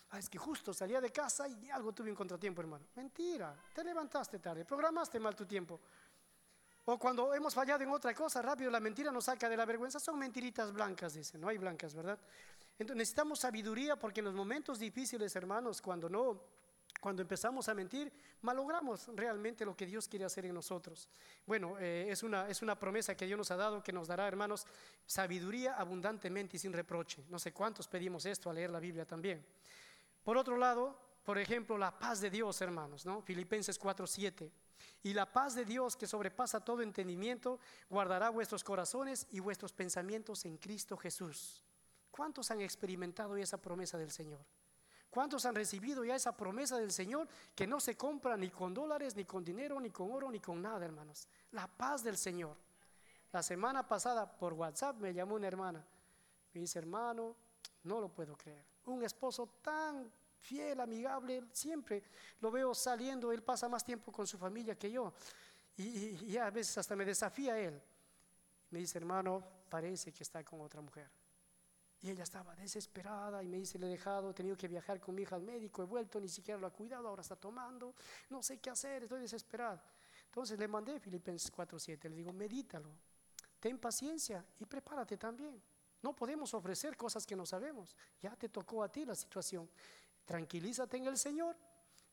Ah, 0.09 0.19
es 0.19 0.27
que 0.27 0.37
justo 0.37 0.73
salía 0.73 0.99
de 0.99 1.11
casa 1.11 1.47
y 1.47 1.69
algo 1.69 1.93
tuve 1.93 2.09
un 2.09 2.15
contratiempo, 2.15 2.59
hermano. 2.59 2.87
Mentira, 2.95 3.55
te 3.73 3.85
levantaste 3.85 4.39
tarde, 4.39 4.65
programaste 4.65 5.17
mal 5.17 5.33
tu 5.33 5.45
tiempo. 5.45 5.79
O 6.91 6.97
cuando 6.97 7.35
hemos 7.35 7.53
fallado 7.53 7.83
en 7.83 7.91
otra 7.91 8.15
cosa, 8.15 8.41
rápido 8.41 8.71
la 8.71 8.79
mentira 8.79 9.11
nos 9.11 9.25
saca 9.25 9.47
de 9.47 9.55
la 9.55 9.63
vergüenza. 9.63 9.99
Son 9.99 10.17
mentiritas 10.17 10.73
blancas, 10.73 11.13
dicen. 11.13 11.39
No 11.39 11.47
hay 11.47 11.59
blancas, 11.59 11.93
¿verdad? 11.93 12.17
Entonces 12.79 12.97
necesitamos 12.97 13.37
sabiduría 13.37 13.95
porque 13.95 14.21
en 14.21 14.25
los 14.25 14.33
momentos 14.33 14.79
difíciles, 14.79 15.35
hermanos, 15.35 15.83
cuando 15.83 16.09
no, 16.09 16.41
cuando 16.99 17.21
empezamos 17.21 17.69
a 17.69 17.75
mentir, 17.75 18.11
malogramos 18.41 19.07
realmente 19.13 19.65
lo 19.65 19.77
que 19.77 19.85
Dios 19.85 20.07
quiere 20.07 20.25
hacer 20.25 20.47
en 20.47 20.55
nosotros. 20.55 21.07
Bueno, 21.45 21.77
eh, 21.77 22.07
es, 22.09 22.23
una, 22.23 22.49
es 22.49 22.63
una 22.63 22.79
promesa 22.79 23.15
que 23.15 23.27
Dios 23.27 23.37
nos 23.37 23.51
ha 23.51 23.55
dado, 23.55 23.83
que 23.83 23.93
nos 23.93 24.07
dará, 24.07 24.27
hermanos, 24.27 24.65
sabiduría 25.05 25.75
abundantemente 25.75 26.57
y 26.57 26.59
sin 26.59 26.73
reproche. 26.73 27.23
No 27.29 27.37
sé 27.37 27.53
cuántos 27.53 27.87
pedimos 27.87 28.25
esto 28.25 28.49
al 28.49 28.55
leer 28.55 28.71
la 28.71 28.79
Biblia 28.79 29.05
también. 29.05 29.45
Por 30.23 30.37
otro 30.37 30.57
lado, 30.57 30.99
por 31.23 31.37
ejemplo, 31.37 31.77
la 31.77 31.99
paz 31.99 32.19
de 32.19 32.31
Dios, 32.31 32.59
hermanos, 32.61 33.05
¿no? 33.05 33.21
Filipenses 33.21 33.79
4:7. 33.79 34.49
Y 35.03 35.13
la 35.13 35.31
paz 35.31 35.55
de 35.55 35.65
Dios 35.65 35.95
que 35.95 36.07
sobrepasa 36.07 36.63
todo 36.63 36.81
entendimiento, 36.81 37.59
guardará 37.89 38.29
vuestros 38.29 38.63
corazones 38.63 39.27
y 39.31 39.39
vuestros 39.39 39.73
pensamientos 39.73 40.45
en 40.45 40.57
Cristo 40.57 40.97
Jesús. 40.97 41.63
¿Cuántos 42.11 42.51
han 42.51 42.61
experimentado 42.61 43.35
esa 43.37 43.57
promesa 43.57 43.97
del 43.97 44.11
Señor? 44.11 44.41
¿Cuántos 45.09 45.45
han 45.45 45.55
recibido 45.55 46.03
ya 46.03 46.15
esa 46.15 46.35
promesa 46.35 46.77
del 46.77 46.91
Señor 46.91 47.27
que 47.55 47.65
no 47.65 47.79
se 47.79 47.97
compra 47.97 48.37
ni 48.37 48.49
con 48.49 48.73
dólares, 48.73 49.15
ni 49.15 49.25
con 49.25 49.43
dinero, 49.43 49.79
ni 49.79 49.89
con 49.89 50.11
oro, 50.11 50.29
ni 50.29 50.39
con 50.39 50.61
nada, 50.61 50.85
hermanos? 50.85 51.27
La 51.51 51.67
paz 51.67 52.03
del 52.03 52.17
Señor. 52.17 52.55
La 53.31 53.41
semana 53.41 53.87
pasada 53.87 54.29
por 54.37 54.53
WhatsApp 54.53 54.97
me 54.97 55.13
llamó 55.13 55.35
una 55.35 55.47
hermana. 55.47 55.83
Me 56.53 56.61
dice, 56.61 56.79
hermano, 56.79 57.35
no 57.83 58.01
lo 58.01 58.09
puedo 58.09 58.35
creer. 58.35 58.63
Un 58.85 59.03
esposo 59.03 59.47
tan 59.61 60.11
fiel, 60.39 60.79
amigable, 60.79 61.43
siempre 61.51 62.03
lo 62.39 62.51
veo 62.51 62.73
saliendo, 62.73 63.31
él 63.31 63.43
pasa 63.43 63.67
más 63.69 63.83
tiempo 63.83 64.11
con 64.11 64.25
su 64.25 64.37
familia 64.37 64.77
que 64.77 64.91
yo. 64.91 65.13
Y, 65.77 66.35
a 66.37 66.49
veces 66.49 66.77
hasta 66.77 66.95
me 66.95 67.05
desafía 67.05 67.57
él. 67.57 67.81
Me 68.71 68.79
dice, 68.79 68.97
hermano, 68.97 69.41
parece 69.69 70.11
que 70.11 70.23
está 70.23 70.43
con 70.43 70.59
otra 70.61 70.81
mujer. 70.81 71.09
Y 72.01 72.09
ella 72.09 72.23
estaba 72.23 72.55
desesperada 72.55 73.41
y 73.43 73.47
me 73.47 73.57
dice, 73.57 73.79
le 73.79 73.87
he 73.87 73.89
dejado, 73.89 74.31
he 74.31 74.33
tenido 74.33 74.57
que 74.57 74.67
viajar 74.67 74.99
con 74.99 75.15
mi 75.15 75.23
hija 75.23 75.35
al 75.35 75.41
médico, 75.41 75.81
he 75.81 75.85
vuelto, 75.85 76.19
ni 76.19 76.29
siquiera 76.29 76.59
lo 76.59 76.67
ha 76.67 76.71
cuidado, 76.71 77.07
ahora 77.07 77.21
está 77.21 77.35
tomando, 77.35 77.93
no 78.29 78.41
sé 78.41 78.59
qué 78.59 78.69
hacer, 78.69 79.03
estoy 79.03 79.21
desesperada. 79.21 79.83
Entonces 80.25 80.57
le 80.59 80.67
mandé 80.67 80.99
Filipenses 80.99 81.51
4.7, 81.51 82.09
le 82.09 82.15
digo, 82.15 82.31
medítalo, 82.31 82.89
ten 83.59 83.77
paciencia 83.79 84.45
y 84.59 84.65
prepárate 84.65 85.17
también. 85.17 85.61
No 86.01 86.15
podemos 86.15 86.53
ofrecer 86.53 86.95
cosas 86.95 87.25
que 87.25 87.35
no 87.35 87.45
sabemos. 87.45 87.95
Ya 88.21 88.35
te 88.35 88.47
tocó 88.47 88.83
a 88.83 88.89
ti 88.89 89.05
la 89.05 89.15
situación. 89.15 89.69
Tranquilízate 90.29 90.95
en 90.95 91.07
el 91.07 91.17
Señor, 91.17 91.57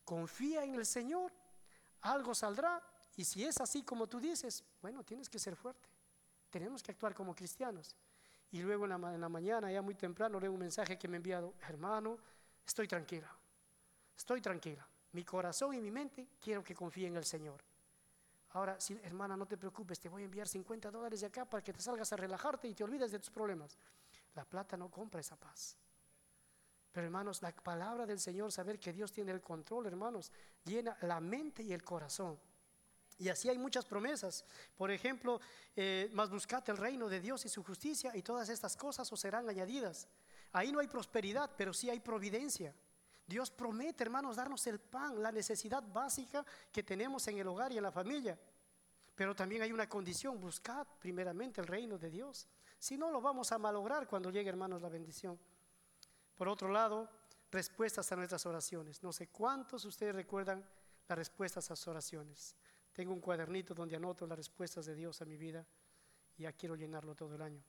confía 0.02 0.64
en 0.64 0.74
el 0.74 0.87
Señor, 0.87 1.31
algo 2.00 2.35
saldrá. 2.35 2.83
Y 3.14 3.24
si 3.26 3.44
es 3.44 3.61
así 3.61 3.83
como 3.83 4.07
tú 4.07 4.18
dices, 4.18 4.64
bueno, 4.81 5.05
tienes 5.05 5.29
que 5.29 5.38
ser 5.38 5.55
fuerte. 5.55 5.87
Tenemos 6.48 6.83
que 6.83 6.92
actuar 6.92 7.14
como 7.14 7.35
cristianos. 7.35 7.94
Y 8.52 8.62
luego 8.62 8.87
en 8.87 9.20
la, 9.20 9.29
mañana, 9.29 9.70
ya 9.70 9.83
muy 9.83 9.94
temprano, 9.96 10.40
leo 10.40 10.50
un 10.50 10.61
mensaje 10.61 10.98
que 10.98 11.09
me 11.09 11.16
ha 11.16 11.18
enviado, 11.18 11.57
hermano, 11.68 12.16
estoy 12.66 12.88
tranquila, 12.88 13.31
estoy 14.16 14.40
tranquila. 14.40 14.88
Mi 15.12 15.22
corazón 15.22 15.74
y 15.74 15.83
mi 15.83 15.90
mente 15.90 16.26
quiero 16.40 16.64
que 16.64 16.74
confíe 16.74 17.09
en 17.09 17.16
el 17.16 17.24
Señor. 17.26 17.62
Ahora, 18.52 18.81
si, 18.81 18.98
hermana, 19.02 19.37
no 19.37 19.44
te 19.44 19.59
preocupes, 19.59 20.00
te 20.00 20.09
voy 20.09 20.22
a 20.22 20.24
enviar 20.24 20.48
50 20.48 20.90
dólares 20.90 21.20
de 21.20 21.26
acá 21.26 21.44
para 21.44 21.62
que 21.62 21.74
te 21.74 21.83
salgas 21.83 22.11
a 22.14 22.16
relajarte 22.16 22.66
y 22.66 22.72
te 22.72 22.83
olvides 22.83 23.12
de 23.12 23.18
tus 23.18 23.29
problemas. 23.29 23.76
La 24.35 24.46
plata 24.46 24.74
no 24.74 24.90
compra 24.90 25.20
esa 25.20 25.37
paz. 25.37 25.76
Pero 26.96 27.09
hermanos, 27.09 27.42
la 27.42 27.52
palabra 27.52 28.06
del 28.06 28.18
Señor, 28.18 28.50
saber 28.50 28.80
que 28.80 28.90
Dios 28.90 29.12
tiene 29.12 29.30
el 29.30 29.42
control, 29.42 29.85
hermanos, 29.85 30.32
llena 30.64 30.96
la 31.02 31.20
mente 31.20 31.62
y 31.62 31.74
el 31.74 31.85
corazón. 31.85 32.38
Y 33.18 33.28
así 33.28 33.50
hay 33.50 33.59
muchas 33.59 33.85
promesas. 33.85 34.46
Por 34.78 34.90
ejemplo, 34.90 35.38
eh, 35.76 36.09
más 36.14 36.30
buscate 36.30 36.72
el 36.72 36.78
reino 36.78 37.11
de 37.11 37.20
Dios 37.20 37.44
y 37.44 37.50
su 37.50 37.62
justicia 37.62 38.16
y 38.16 38.22
todas 38.22 38.48
estas 38.48 38.78
cosas 38.78 39.12
os 39.12 39.20
serán 39.20 39.46
añadidas. 39.46 40.09
Ahí 40.52 40.72
no 40.72 40.78
hay 40.78 40.87
prosperidad, 40.87 41.50
pero 41.54 41.74
sí 41.74 41.90
hay 41.90 42.00
providencia. 42.00 42.74
Dios 43.26 43.50
promete, 43.50 44.02
hermanos, 44.02 44.37
darnos 44.37 44.66
el 44.66 44.78
pan, 44.78 45.22
la 45.22 45.30
necesidad 45.30 45.82
básica 45.92 46.46
que 46.72 46.82
tenemos 46.82 47.28
en 47.28 47.37
el 47.37 47.46
hogar 47.46 47.72
y 47.72 47.76
en 47.76 47.82
la 47.82 47.92
familia. 47.92 48.38
Pero 49.14 49.37
también 49.37 49.61
hay 49.61 49.70
una 49.70 49.87
condición, 49.87 50.40
buscad 50.40 50.87
primeramente 50.98 51.61
el 51.61 51.66
reino 51.66 51.98
de 51.98 52.09
Dios. 52.09 52.48
Si 52.78 52.96
no, 52.96 53.11
lo 53.11 53.20
vamos 53.20 53.52
a 53.52 53.59
malograr 53.59 54.09
cuando 54.09 54.30
llegue, 54.30 54.48
hermanos, 54.48 54.80
la 54.80 54.88
bendición. 54.88 55.38
Por 56.37 56.49
otro 56.49 56.68
lado, 56.68 57.09
respuestas 57.51 58.11
a 58.12 58.16
nuestras 58.16 58.44
oraciones. 58.46 59.03
No 59.03 59.12
sé 59.12 59.29
cuántos 59.29 59.85
ustedes 59.85 60.14
recuerdan 60.14 60.64
las 61.09 61.18
respuestas 61.18 61.70
a 61.70 61.77
sus 61.77 61.88
oraciones. 61.88 62.55
Tengo 62.92 63.12
un 63.12 63.20
cuadernito 63.20 63.75
donde 63.75 63.96
anoto 63.96 64.27
las 64.27 64.38
respuestas 64.38 64.87
de 64.87 64.94
Dios 64.94 65.20
a 65.22 65.25
mi 65.25 65.37
vida 65.37 65.66
y 66.37 66.42
ya 66.42 66.53
quiero 66.53 66.77
llenarlo 66.77 67.14
todo 67.14 67.35
el 67.35 67.42
año. 67.42 67.62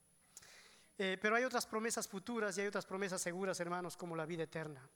Eh, 0.96 1.16
pero 1.20 1.36
hay 1.36 1.44
otras 1.44 1.66
promesas 1.66 2.08
futuras 2.08 2.56
y 2.58 2.60
hay 2.60 2.66
otras 2.66 2.84
promesas 2.84 3.22
seguras, 3.22 3.60
hermanos, 3.60 3.96
como 3.96 4.16
la 4.16 4.26
vida 4.26 4.42
eterna. 4.42 4.88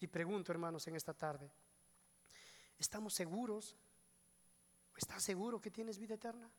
Y 0.00 0.08
pregunto, 0.08 0.52
hermanos, 0.52 0.86
en 0.88 0.96
esta 0.96 1.14
tarde, 1.14 1.50
¿estamos 2.78 3.14
seguros? 3.14 3.76
¿Estás 4.96 5.22
seguro 5.22 5.60
que 5.60 5.70
tienes 5.70 5.98
vida 5.98 6.14
eterna? 6.14 6.50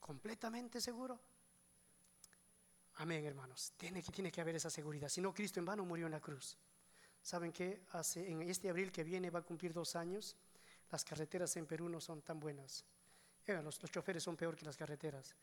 ¿Completamente 0.00 0.80
seguro? 0.80 1.20
Amén, 2.96 3.24
hermanos. 3.24 3.72
Tiene 3.76 4.02
que, 4.02 4.12
tiene 4.12 4.30
que 4.30 4.40
haber 4.40 4.56
esa 4.56 4.70
seguridad. 4.70 5.08
Si 5.08 5.20
no, 5.20 5.32
Cristo 5.32 5.60
en 5.60 5.66
vano 5.66 5.84
murió 5.84 6.06
en 6.06 6.12
la 6.12 6.20
cruz. 6.20 6.56
¿Saben 7.22 7.52
qué? 7.52 7.84
Hace, 7.92 8.30
en 8.30 8.42
este 8.42 8.68
abril 8.68 8.90
que 8.90 9.04
viene 9.04 9.30
va 9.30 9.40
a 9.40 9.42
cumplir 9.42 9.72
dos 9.72 9.96
años. 9.96 10.36
Las 10.90 11.04
carreteras 11.04 11.56
en 11.56 11.66
Perú 11.66 11.88
no 11.88 12.00
son 12.00 12.22
tan 12.22 12.38
buenas. 12.38 12.84
Los, 13.46 13.82
los 13.82 13.90
choferes 13.90 14.22
son 14.22 14.36
peor 14.36 14.56
que 14.56 14.64
las 14.64 14.76
carreteras. 14.76 15.34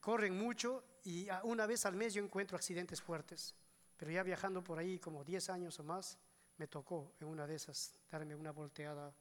Corren 0.00 0.36
mucho 0.36 0.84
y 1.04 1.28
una 1.44 1.66
vez 1.66 1.84
al 1.86 1.94
mes 1.94 2.14
yo 2.14 2.22
encuentro 2.22 2.56
accidentes 2.56 3.00
fuertes. 3.00 3.54
Pero 3.96 4.12
ya 4.12 4.22
viajando 4.22 4.62
por 4.62 4.78
ahí 4.78 4.98
como 4.98 5.24
10 5.24 5.50
años 5.50 5.78
o 5.78 5.84
más, 5.84 6.18
me 6.56 6.66
tocó 6.66 7.14
en 7.20 7.26
una 7.26 7.46
de 7.46 7.54
esas 7.54 7.92
darme 8.10 8.34
una 8.34 8.50
volteada 8.50 9.12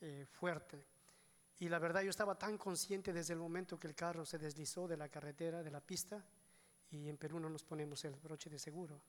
eh, 0.00 0.26
fuerte. 0.30 0.84
Y 1.60 1.68
la 1.68 1.78
verdad 1.78 2.02
yo 2.02 2.10
estaba 2.10 2.38
tan 2.38 2.56
consciente 2.56 3.12
desde 3.12 3.32
el 3.32 3.40
momento 3.40 3.78
que 3.78 3.88
el 3.88 3.94
carro 3.94 4.24
se 4.24 4.38
deslizó 4.38 4.86
de 4.86 4.96
la 4.96 5.08
carretera, 5.08 5.62
de 5.62 5.70
la 5.70 5.80
pista, 5.80 6.24
y 6.90 7.08
en 7.08 7.16
Perú 7.16 7.38
no 7.38 7.50
nos 7.50 7.62
ponemos 7.62 8.04
el 8.04 8.14
broche 8.16 8.50
de 8.50 8.58
seguro. 8.58 9.00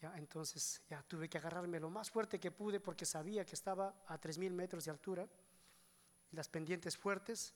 Ya, 0.00 0.16
entonces 0.16 0.80
ya 0.88 1.02
tuve 1.02 1.28
que 1.28 1.38
agarrarme 1.38 1.78
lo 1.78 1.90
más 1.90 2.10
fuerte 2.10 2.40
que 2.40 2.50
pude 2.50 2.80
porque 2.80 3.04
sabía 3.04 3.44
que 3.44 3.54
estaba 3.54 4.02
a 4.06 4.18
3.000 4.18 4.50
metros 4.50 4.84
de 4.84 4.90
altura, 4.90 5.28
las 6.32 6.48
pendientes 6.48 6.96
fuertes, 6.96 7.54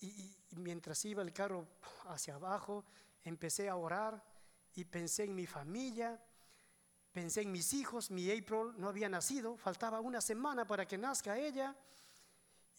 y, 0.00 0.36
mientras 0.56 1.04
iba 1.04 1.22
el 1.22 1.32
carro 1.32 1.66
hacia 2.06 2.34
abajo, 2.34 2.84
empecé 3.24 3.68
a 3.68 3.76
orar 3.76 4.22
y 4.74 4.84
pensé 4.84 5.24
en 5.24 5.34
mi 5.34 5.46
familia, 5.46 6.20
pensé 7.12 7.42
en 7.42 7.50
mis 7.50 7.72
hijos, 7.72 8.10
mi 8.10 8.30
April 8.30 8.74
no 8.76 8.88
había 8.88 9.08
nacido, 9.08 9.56
faltaba 9.56 10.00
una 10.00 10.20
semana 10.20 10.64
para 10.66 10.86
que 10.86 10.96
nazca 10.96 11.36
ella, 11.36 11.74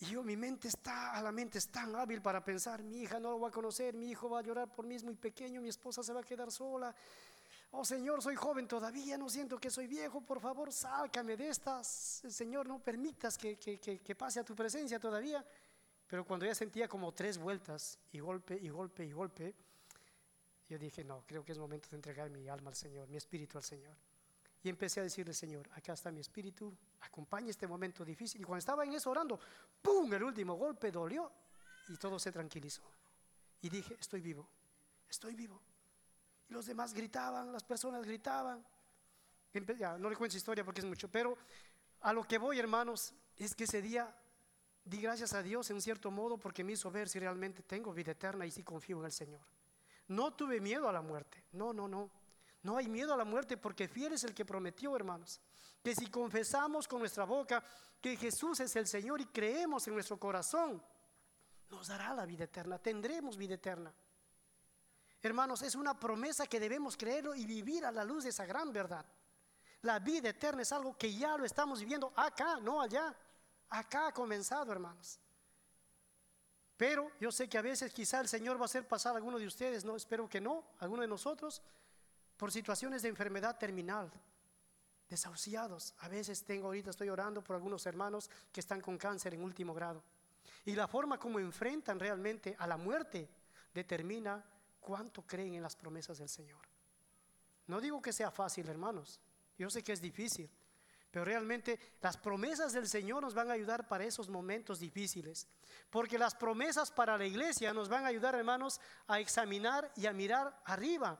y 0.02 0.06
yo, 0.06 0.24
mi 0.24 0.38
mente 0.38 0.70
está, 0.70 1.12
a 1.12 1.22
la 1.22 1.32
mente 1.32 1.58
es 1.58 1.68
tan 1.68 1.94
hábil 1.94 2.22
para 2.22 2.44
pensar, 2.44 2.82
mi 2.82 3.02
hija 3.02 3.20
no 3.20 3.32
lo 3.32 3.40
va 3.40 3.50
a 3.50 3.52
conocer, 3.52 3.96
mi 3.96 4.10
hijo 4.10 4.30
va 4.30 4.40
a 4.40 4.42
llorar 4.42 4.74
por 4.74 4.86
mí, 4.86 4.96
es 4.96 5.04
muy 5.04 5.16
pequeño, 5.16 5.62
mi 5.62 5.68
esposa 5.68 6.02
se 6.02 6.14
va 6.14 6.22
a 6.22 6.24
quedar 6.24 6.52
sola. 6.52 6.96
Oh 7.72 7.84
Señor, 7.84 8.22
soy 8.22 8.36
joven 8.36 8.66
todavía, 8.66 9.18
no 9.18 9.30
siento 9.30 9.60
que 9.60 9.70
soy 9.70 9.88
viejo, 9.88 10.22
por 10.22 10.40
favor, 10.40 10.72
sácame 10.72 11.36
de 11.36 11.50
estas. 11.50 12.24
Señor, 12.30 12.66
no 12.66 12.80
permitas 12.80 13.38
que, 13.38 13.58
que, 13.58 13.78
que, 13.80 14.16
pase 14.16 14.40
a 14.40 14.44
tu 14.44 14.56
presencia 14.56 15.00
todavía. 15.00 15.46
Pero 16.08 16.26
cuando 16.26 16.46
ya 16.46 16.56
sentía 16.56 16.88
como 16.88 17.14
tres 17.14 17.38
vueltas 17.38 18.00
y 18.12 18.20
golpe 18.20 18.58
y 18.60 18.70
golpe 18.70 19.06
y 19.06 19.12
golpe, 19.12 19.54
yo 20.68 20.80
dije, 20.80 21.04
no, 21.04 21.24
creo 21.28 21.44
que 21.44 21.52
es 21.52 21.60
momento 21.60 21.90
de 21.90 21.98
entregar 21.98 22.30
mi 22.30 22.48
alma 22.48 22.70
al 22.70 22.76
Señor, 22.76 23.10
mi 23.10 23.18
espíritu 23.18 23.58
al 23.58 23.64
Señor. 23.64 23.96
Y 24.62 24.70
empecé 24.70 25.00
a 25.00 25.04
decirle, 25.04 25.34
Señor, 25.34 25.70
acá 25.74 25.94
está 25.94 26.12
mi 26.12 26.20
espíritu, 26.20 26.76
acompañe 27.02 27.50
este 27.50 27.66
momento 27.68 28.04
difícil. 28.04 28.42
Y 28.42 28.44
cuando 28.44 28.60
estaba 28.60 28.84
en 28.84 28.94
eso 28.94 29.10
orando, 29.10 29.40
¡pum! 29.82 30.14
El 30.14 30.24
último 30.24 30.56
golpe 30.56 30.92
dolió 30.92 31.32
y 31.88 31.96
todo 31.96 32.20
se 32.20 32.32
tranquilizó. 32.32 32.84
Y 33.62 33.70
dije, 33.70 33.96
estoy 34.00 34.22
vivo, 34.22 34.48
estoy 35.10 35.36
vivo. 35.36 35.62
Y 36.50 36.54
los 36.54 36.66
demás 36.66 36.94
gritaban, 36.94 37.52
las 37.52 37.64
personas 37.64 38.04
gritaban. 38.04 38.66
Ya, 39.78 39.98
no 39.98 40.10
le 40.10 40.16
cuento 40.16 40.38
historia 40.38 40.64
porque 40.64 40.82
es 40.82 40.86
mucho, 40.86 41.10
pero 41.10 41.38
a 42.02 42.14
lo 42.14 42.24
que 42.24 42.38
voy, 42.38 42.60
hermanos, 42.60 43.14
es 43.38 43.56
que 43.56 43.64
ese 43.64 43.82
día 43.82 44.14
di 44.84 45.02
gracias 45.02 45.34
a 45.34 45.42
Dios 45.42 45.70
en 45.70 45.82
cierto 45.82 46.12
modo 46.12 46.38
porque 46.38 46.64
me 46.64 46.74
hizo 46.74 46.92
ver 46.92 47.10
si 47.10 47.20
realmente 47.20 47.64
tengo 47.64 47.94
vida 47.94 48.12
eterna 48.12 48.46
y 48.46 48.52
si 48.52 48.64
confío 48.64 49.00
en 49.00 49.06
el 49.06 49.12
Señor. 49.12 49.42
No 50.08 50.34
tuve 50.34 50.60
miedo 50.60 50.90
a 50.90 50.94
la 50.94 51.02
muerte, 51.02 51.44
no, 51.54 51.74
no, 51.74 51.88
no. 51.88 52.10
No 52.64 52.78
hay 52.78 52.88
miedo 52.88 53.14
a 53.14 53.18
la 53.18 53.26
muerte 53.26 53.58
porque 53.58 53.88
fiel 53.88 54.14
es 54.14 54.24
el 54.24 54.34
que 54.34 54.46
prometió, 54.46 54.96
hermanos, 54.96 55.40
que 55.82 55.96
si 55.96 56.08
confesamos 56.08 56.88
con 56.88 57.00
nuestra 57.00 57.24
boca 57.24 57.64
que 58.02 58.18
Jesús 58.18 58.60
es 58.60 58.76
el 58.76 58.88
Señor 58.88 59.22
y 59.22 59.26
creemos 59.26 59.88
en 59.88 59.94
nuestro 59.94 60.18
corazón, 60.18 60.82
nos 61.70 61.88
dará 61.88 62.14
la 62.14 62.26
vida 62.26 62.46
eterna, 62.46 62.80
tendremos 62.80 63.38
vida 63.38 63.56
eterna. 63.56 63.94
Hermanos, 65.22 65.62
es 65.62 65.76
una 65.76 66.00
promesa 66.00 66.48
que 66.48 66.60
debemos 66.60 66.96
creerlo 66.96 67.36
y 67.36 67.46
vivir 67.46 67.86
a 67.86 67.92
la 67.92 68.04
luz 68.04 68.24
de 68.24 68.30
esa 68.30 68.46
gran 68.46 68.72
verdad. 68.72 69.06
La 69.82 70.00
vida 70.00 70.30
eterna 70.30 70.62
es 70.62 70.72
algo 70.72 70.98
que 70.98 71.14
ya 71.14 71.38
lo 71.38 71.46
estamos 71.46 71.80
viviendo 71.80 72.12
acá, 72.16 72.60
no 72.62 72.82
allá. 72.82 73.16
Acá 73.70 74.08
ha 74.08 74.14
comenzado, 74.14 74.72
hermanos. 74.72 75.20
Pero 76.76 77.12
yo 77.20 77.32
sé 77.32 77.50
que 77.50 77.58
a 77.58 77.62
veces 77.62 77.92
quizá 77.92 78.22
el 78.22 78.30
Señor 78.30 78.58
va 78.58 78.62
a 78.62 78.66
hacer 78.66 78.88
pasar 78.88 79.14
a 79.14 79.18
alguno 79.18 79.38
de 79.38 79.46
ustedes, 79.46 79.84
no, 79.84 79.96
espero 79.98 80.30
que 80.30 80.40
no, 80.40 80.64
alguno 80.80 81.02
de 81.02 81.10
nosotros, 81.10 81.62
por 82.40 82.54
situaciones 82.54 83.02
de 83.02 83.10
enfermedad 83.10 83.58
terminal, 83.58 84.10
desahuciados. 85.10 85.94
A 85.98 86.08
veces 86.08 86.46
tengo, 86.46 86.68
ahorita 86.68 86.92
estoy 86.92 87.10
orando 87.10 87.44
por 87.44 87.58
algunos 87.58 87.86
hermanos 87.86 88.30
que 88.54 88.62
están 88.62 88.80
con 88.80 88.98
cáncer 88.98 89.34
en 89.34 89.44
último 89.44 89.74
grado. 89.74 90.02
Y 90.64 90.72
la 90.72 90.88
forma 90.88 91.20
como 91.20 91.38
enfrentan 91.38 92.00
realmente 92.00 92.56
a 92.58 92.66
la 92.66 92.78
muerte 92.78 93.30
determina 93.74 94.42
cuánto 94.80 95.24
creen 95.24 95.56
en 95.56 95.62
las 95.62 95.76
promesas 95.76 96.18
del 96.20 96.30
Señor. 96.30 96.62
No 97.68 97.82
digo 97.82 98.02
que 98.02 98.14
sea 98.14 98.32
fácil, 98.32 98.70
hermanos. 98.70 99.20
Yo 99.58 99.70
sé 99.70 99.84
que 99.84 99.92
es 99.92 100.00
difícil. 100.00 100.50
Pero 101.12 101.26
realmente 101.26 101.78
las 102.02 102.16
promesas 102.16 102.72
del 102.72 102.88
Señor 102.88 103.22
nos 103.22 103.34
van 103.34 103.50
a 103.50 103.56
ayudar 103.56 103.90
para 103.90 104.06
esos 104.06 104.30
momentos 104.30 104.80
difíciles. 104.80 105.46
Porque 105.90 106.18
las 106.18 106.36
promesas 106.36 106.90
para 106.90 107.18
la 107.18 107.26
iglesia 107.26 107.74
nos 107.74 107.90
van 107.90 108.06
a 108.06 108.10
ayudar, 108.10 108.36
hermanos, 108.36 108.80
a 109.08 109.20
examinar 109.20 109.92
y 109.98 110.06
a 110.06 110.14
mirar 110.14 110.62
arriba. 110.64 111.20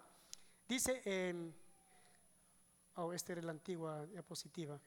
Dice, 0.70 1.02
eh, 1.04 1.52
oh, 2.98 3.12
esta 3.12 3.32
era 3.32 3.42
la 3.42 3.50
antigua 3.50 4.06
diapositiva. 4.06 4.80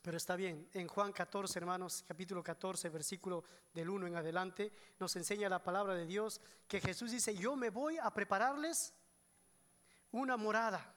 Pero 0.00 0.16
está 0.16 0.34
bien, 0.34 0.70
en 0.72 0.88
Juan 0.88 1.12
14, 1.12 1.58
hermanos, 1.58 2.02
capítulo 2.08 2.42
14, 2.42 2.88
versículo 2.88 3.44
del 3.74 3.90
1 3.90 4.06
en 4.06 4.16
adelante, 4.16 4.72
nos 4.98 5.14
enseña 5.16 5.50
la 5.50 5.62
palabra 5.62 5.94
de 5.94 6.06
Dios 6.06 6.40
que 6.66 6.80
Jesús 6.80 7.10
dice, 7.10 7.36
yo 7.36 7.54
me 7.54 7.68
voy 7.68 7.98
a 7.98 8.10
prepararles 8.14 8.94
una 10.12 10.38
morada 10.38 10.94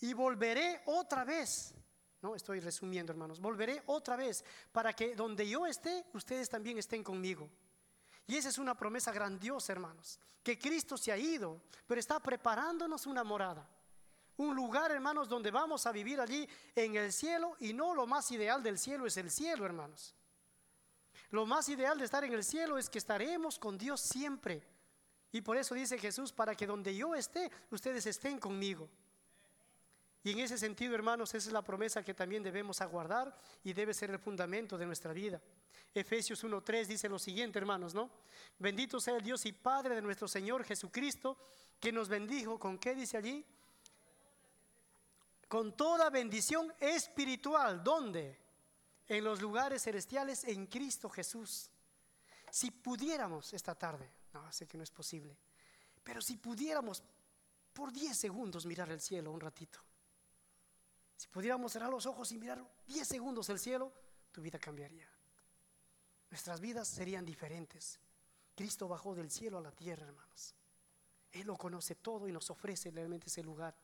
y 0.00 0.12
volveré 0.12 0.82
otra 0.84 1.24
vez. 1.24 1.74
No, 2.20 2.34
estoy 2.34 2.60
resumiendo, 2.60 3.10
hermanos. 3.10 3.40
Volveré 3.40 3.82
otra 3.86 4.16
vez 4.16 4.44
para 4.70 4.92
que 4.92 5.16
donde 5.16 5.48
yo 5.48 5.66
esté, 5.66 6.04
ustedes 6.12 6.50
también 6.50 6.76
estén 6.76 7.02
conmigo. 7.02 7.48
Y 8.28 8.36
esa 8.36 8.50
es 8.50 8.58
una 8.58 8.76
promesa 8.76 9.10
grandiosa, 9.10 9.72
hermanos, 9.72 10.20
que 10.42 10.58
Cristo 10.58 10.98
se 10.98 11.10
ha 11.10 11.16
ido, 11.16 11.62
pero 11.86 11.98
está 11.98 12.20
preparándonos 12.20 13.06
una 13.06 13.24
morada. 13.24 13.66
Un 14.36 14.54
lugar, 14.54 14.92
hermanos, 14.92 15.28
donde 15.28 15.50
vamos 15.50 15.86
a 15.86 15.92
vivir 15.92 16.20
allí 16.20 16.46
en 16.76 16.94
el 16.94 17.10
cielo 17.12 17.56
y 17.58 17.72
no 17.72 17.94
lo 17.94 18.06
más 18.06 18.30
ideal 18.30 18.62
del 18.62 18.78
cielo 18.78 19.06
es 19.06 19.16
el 19.16 19.30
cielo, 19.30 19.64
hermanos. 19.64 20.14
Lo 21.30 21.46
más 21.46 21.70
ideal 21.70 21.98
de 21.98 22.04
estar 22.04 22.22
en 22.22 22.34
el 22.34 22.44
cielo 22.44 22.76
es 22.76 22.90
que 22.90 22.98
estaremos 22.98 23.58
con 23.58 23.78
Dios 23.78 24.00
siempre. 24.00 24.62
Y 25.32 25.40
por 25.40 25.56
eso 25.56 25.74
dice 25.74 25.98
Jesús, 25.98 26.30
para 26.30 26.54
que 26.54 26.66
donde 26.66 26.94
yo 26.94 27.14
esté, 27.14 27.50
ustedes 27.70 28.06
estén 28.06 28.38
conmigo. 28.38 28.90
Y 30.28 30.32
en 30.32 30.40
ese 30.40 30.58
sentido, 30.58 30.94
hermanos, 30.94 31.32
esa 31.32 31.48
es 31.48 31.54
la 31.54 31.62
promesa 31.62 32.04
que 32.04 32.12
también 32.12 32.42
debemos 32.42 32.82
aguardar 32.82 33.34
y 33.64 33.72
debe 33.72 33.94
ser 33.94 34.10
el 34.10 34.18
fundamento 34.18 34.76
de 34.76 34.84
nuestra 34.84 35.14
vida. 35.14 35.40
Efesios 35.94 36.44
1.3 36.44 36.84
dice 36.84 37.08
lo 37.08 37.18
siguiente, 37.18 37.58
hermanos, 37.58 37.94
¿no? 37.94 38.10
Bendito 38.58 39.00
sea 39.00 39.16
el 39.16 39.22
Dios 39.22 39.46
y 39.46 39.52
Padre 39.52 39.94
de 39.94 40.02
nuestro 40.02 40.28
Señor 40.28 40.64
Jesucristo, 40.64 41.38
que 41.80 41.92
nos 41.92 42.10
bendijo 42.10 42.58
con 42.58 42.76
qué 42.76 42.94
dice 42.94 43.16
allí? 43.16 43.42
con 45.48 45.74
toda 45.74 46.10
bendición 46.10 46.74
espiritual. 46.78 47.82
¿Dónde? 47.82 48.38
En 49.06 49.24
los 49.24 49.40
lugares 49.40 49.84
celestiales 49.84 50.44
en 50.44 50.66
Cristo 50.66 51.08
Jesús. 51.08 51.70
Si 52.50 52.70
pudiéramos 52.70 53.54
esta 53.54 53.74
tarde, 53.74 54.10
no, 54.34 54.52
sé 54.52 54.66
que 54.66 54.76
no 54.76 54.84
es 54.84 54.90
posible, 54.90 55.34
pero 56.04 56.20
si 56.20 56.36
pudiéramos 56.36 57.02
por 57.72 57.90
10 57.90 58.14
segundos 58.14 58.66
mirar 58.66 58.90
el 58.90 59.00
cielo 59.00 59.32
un 59.32 59.40
ratito, 59.40 59.87
si 61.18 61.26
pudiéramos 61.26 61.72
cerrar 61.72 61.90
los 61.90 62.06
ojos 62.06 62.30
y 62.30 62.38
mirar 62.38 62.64
10 62.86 63.06
segundos 63.06 63.48
el 63.48 63.58
cielo, 63.58 63.92
tu 64.30 64.40
vida 64.40 64.56
cambiaría. 64.60 65.10
Nuestras 66.30 66.60
vidas 66.60 66.86
serían 66.86 67.24
diferentes. 67.24 67.98
Cristo 68.54 68.86
bajó 68.86 69.16
del 69.16 69.28
cielo 69.28 69.58
a 69.58 69.60
la 69.60 69.72
tierra, 69.72 70.06
hermanos. 70.06 70.54
Él 71.32 71.48
lo 71.48 71.56
conoce 71.56 71.96
todo 71.96 72.28
y 72.28 72.32
nos 72.32 72.48
ofrece 72.50 72.92
realmente 72.92 73.26
ese 73.26 73.42
lugar. 73.42 73.74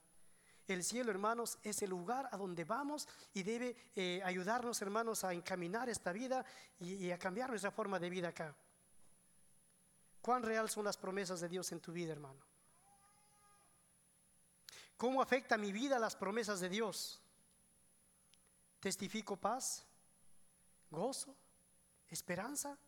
El 0.69 0.85
cielo, 0.85 1.11
hermanos, 1.11 1.59
es 1.65 1.83
el 1.83 1.91
lugar 1.91 2.29
a 2.31 2.37
donde 2.37 2.63
vamos 2.65 3.09
y 3.33 3.43
debe 3.43 3.77
eh, 3.97 4.23
ayudarnos, 4.25 4.81
hermanos, 4.81 5.25
a 5.25 5.33
encaminar 5.33 5.89
esta 5.89 6.13
vida 6.13 6.45
y, 6.79 6.95
y 6.95 7.11
a 7.11 7.19
cambiar 7.19 7.51
nuestra 7.51 7.73
forma 7.73 7.99
de 7.99 8.11
vida 8.11 8.29
acá. 8.29 8.57
¿Cuán 10.21 10.45
real 10.45 10.71
son 10.71 10.85
las 10.85 10.97
promesas 10.97 11.41
de 11.41 11.49
Dios 11.49 11.73
en 11.73 11.81
tu 11.81 11.93
vida, 11.93 12.13
hermano? 12.13 12.41
¿Cómo 14.97 15.21
afecta 15.21 15.59
mi 15.59 15.73
vida 15.73 15.99
las 15.99 16.15
promesas 16.15 16.61
de 16.61 16.69
Dios? 16.69 17.21
¿Testifico 18.85 19.35
paz, 19.35 19.83
gozo, 20.91 21.35
esperanza? 22.07 22.79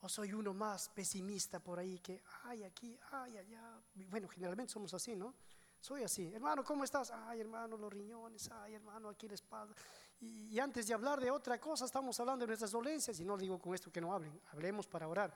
¿O 0.00 0.08
soy 0.08 0.32
uno 0.32 0.52
más 0.52 0.88
pesimista 0.88 1.60
por 1.60 1.78
ahí 1.78 2.00
que, 2.00 2.20
ay, 2.42 2.64
aquí, 2.64 2.98
ay, 3.12 3.38
allá? 3.38 3.80
Bueno, 4.08 4.26
generalmente 4.26 4.72
somos 4.72 4.92
así, 4.92 5.14
¿no? 5.14 5.32
Soy 5.80 6.02
así. 6.02 6.34
Hermano, 6.34 6.64
¿cómo 6.64 6.82
estás? 6.82 7.12
Ay, 7.12 7.42
hermano, 7.42 7.76
los 7.76 7.92
riñones. 7.92 8.50
Ay, 8.50 8.74
hermano, 8.74 9.08
aquí 9.08 9.28
la 9.28 9.34
espalda. 9.34 9.72
Y, 10.18 10.58
antes 10.58 10.88
de 10.88 10.94
hablar 10.94 11.20
de 11.20 11.30
otra 11.30 11.60
cosa, 11.60 11.84
estamos 11.84 12.18
hablando 12.18 12.42
de 12.42 12.48
nuestras 12.48 12.72
dolencias. 12.72 13.20
Y 13.20 13.24
no 13.24 13.36
digo 13.36 13.56
con 13.60 13.72
esto 13.72 13.92
que 13.92 14.00
no 14.00 14.12
hablen, 14.12 14.36
hablemos 14.50 14.88
para 14.88 15.06
orar. 15.06 15.32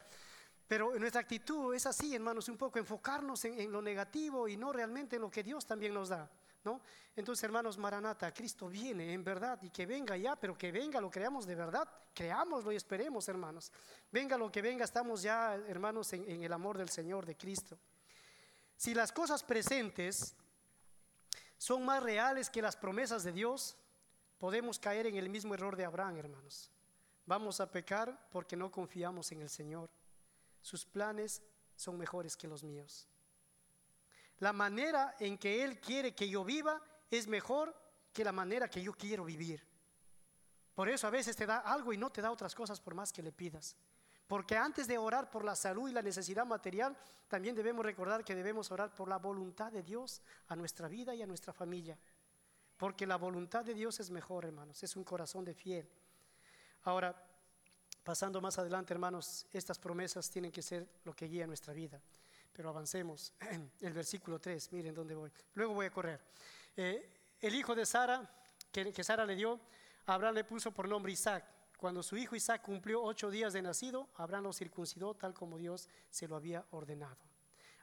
Pero 0.66 0.99
nuestra 0.99 1.20
actitud 1.20 1.72
es 1.72 1.86
así, 1.86 2.16
hermanos, 2.16 2.49
un 2.49 2.57
poco 2.57 2.80
enfocarnos 2.80 3.45
en, 3.45 3.70
lo 3.70 3.80
negativo 3.80 4.49
y 4.49 4.57
no 4.57 4.72
realmente 4.72 5.14
en 5.14 5.22
lo 5.22 5.30
que 5.30 5.45
Dios 5.45 5.64
también 5.64 5.95
nos 5.95 6.09
da. 6.09 6.28
¿No? 6.64 6.80
Entonces, 7.14 7.44
hermanos, 7.44 7.78
Maranata, 7.78 8.32
Cristo 8.32 8.68
viene 8.68 9.12
en 9.12 9.22
verdad 9.22 9.58
y 9.62 9.70
que 9.70 9.86
venga 9.86 10.16
ya, 10.16 10.36
pero 10.36 10.56
que 10.56 10.72
venga, 10.72 11.00
lo 11.00 11.10
creamos 11.10 11.46
de 11.46 11.54
verdad, 11.54 11.88
creámoslo 12.12 12.72
y 12.72 12.76
esperemos, 12.76 13.28
hermanos. 13.28 13.70
Venga 14.10 14.36
lo 14.36 14.50
que 14.50 14.62
venga, 14.62 14.84
estamos 14.84 15.22
ya, 15.22 15.54
hermanos, 15.54 16.12
en 16.12 16.42
el 16.42 16.52
amor 16.52 16.78
del 16.78 16.88
Señor, 16.88 17.26
de 17.26 17.36
Cristo. 17.36 17.78
Si 18.76 18.94
las 18.94 19.12
cosas 19.12 19.42
presentes 19.42 20.34
son 21.58 21.84
más 21.84 22.02
reales 22.02 22.50
que 22.50 22.62
las 22.62 22.76
promesas 22.76 23.22
de 23.24 23.32
Dios, 23.32 23.76
podemos 24.38 24.78
caer 24.78 25.06
en 25.06 25.16
el 25.16 25.28
mismo 25.28 25.54
error 25.54 25.76
de 25.76 25.84
Abraham, 25.84 26.16
hermanos. 26.16 26.70
Vamos 27.26 27.60
a 27.60 27.70
pecar 27.70 28.28
porque 28.30 28.56
no 28.56 28.70
confiamos 28.70 29.32
en 29.32 29.40
el 29.40 29.48
Señor. 29.48 29.88
Sus 30.60 30.84
planes 30.84 31.42
son 31.76 31.96
mejores 31.96 32.36
que 32.36 32.48
los 32.48 32.62
míos. 32.62 33.08
La 34.45 34.53
manera 34.53 35.16
en 35.20 35.38
que 35.38 35.64
Él 35.64 35.80
quiere 35.80 36.14
que 36.14 36.28
yo 36.28 36.45
viva 36.45 36.78
es 37.11 37.26
mejor 37.26 37.74
que 38.12 38.22
la 38.22 38.30
manera 38.30 38.68
que 38.68 38.82
yo 38.82 38.92
quiero 38.92 39.24
vivir. 39.24 39.66
Por 40.74 40.90
eso 40.90 41.07
a 41.07 41.11
veces 41.11 41.34
te 41.34 41.47
da 41.47 41.61
algo 41.61 41.95
y 41.95 41.97
no 41.97 42.12
te 42.12 42.20
da 42.20 42.30
otras 42.30 42.55
cosas 42.55 42.78
por 42.78 42.95
más 42.95 43.11
que 43.11 43.22
le 43.22 43.32
pidas. 43.32 43.74
Porque 44.26 44.55
antes 44.55 44.86
de 44.86 44.99
orar 44.99 45.30
por 45.30 45.47
la 45.47 45.57
salud 45.57 45.88
y 45.88 45.95
la 45.95 46.03
necesidad 46.03 46.45
material, 46.45 46.95
también 47.26 47.55
debemos 47.55 47.86
recordar 47.86 48.22
que 48.22 48.34
debemos 48.34 48.70
orar 48.70 48.95
por 48.95 49.09
la 49.09 49.16
voluntad 49.16 49.72
de 49.72 49.82
Dios 49.82 50.20
a 50.49 50.57
nuestra 50.57 50.88
vida 50.88 51.14
y 51.14 51.22
a 51.22 51.26
nuestra 51.26 51.55
familia. 51.55 51.99
Porque 52.76 53.07
la 53.07 53.16
voluntad 53.16 53.64
de 53.64 53.72
Dios 53.72 53.99
es 53.99 54.11
mejor, 54.11 54.45
hermanos, 54.45 54.82
es 54.82 54.95
un 54.95 55.05
corazón 55.05 55.47
de 55.47 55.55
fiel. 55.55 55.88
Ahora, 56.82 57.16
pasando 58.03 58.42
más 58.42 58.59
adelante, 58.59 58.92
hermanos, 58.92 59.47
estas 59.55 59.78
promesas 59.78 60.28
tienen 60.28 60.53
que 60.53 60.61
ser 60.61 60.86
lo 61.05 61.14
que 61.16 61.28
guía 61.28 61.47
nuestra 61.47 61.72
vida. 61.72 61.99
Pero 62.55 62.70
avancemos. 62.70 63.34
El 63.80 63.92
versículo 63.92 64.38
3, 64.38 64.72
miren 64.72 64.94
dónde 64.94 65.14
voy. 65.14 65.30
Luego 65.55 65.74
voy 65.74 65.86
a 65.86 65.90
correr. 65.90 66.20
Eh, 66.76 67.11
el 67.40 67.55
hijo 67.55 67.74
de 67.74 67.84
Sara, 67.84 68.30
que, 68.72 68.92
que 68.92 69.05
Sara 69.05 69.26
le 69.26 69.34
dio, 69.34 69.61
Abraham 70.07 70.36
le 70.36 70.44
puso 70.44 70.72
por 70.72 70.88
nombre 70.88 71.12
Isaac 71.12 71.44
Cuando 71.76 72.02
su 72.02 72.16
hijo 72.16 72.36
Isaac 72.36 72.62
cumplió 72.62 73.02
ocho 73.02 73.30
días 73.30 73.52
de 73.52 73.61
nacido, 73.61 74.09
Abraham 74.16 74.44
lo 74.44 74.52
circuncidó 74.52 75.14
tal 75.14 75.34
como 75.34 75.59
Dios 75.59 75.88
se 76.09 76.26
lo 76.26 76.36
había 76.36 76.64
ordenado. 76.70 77.18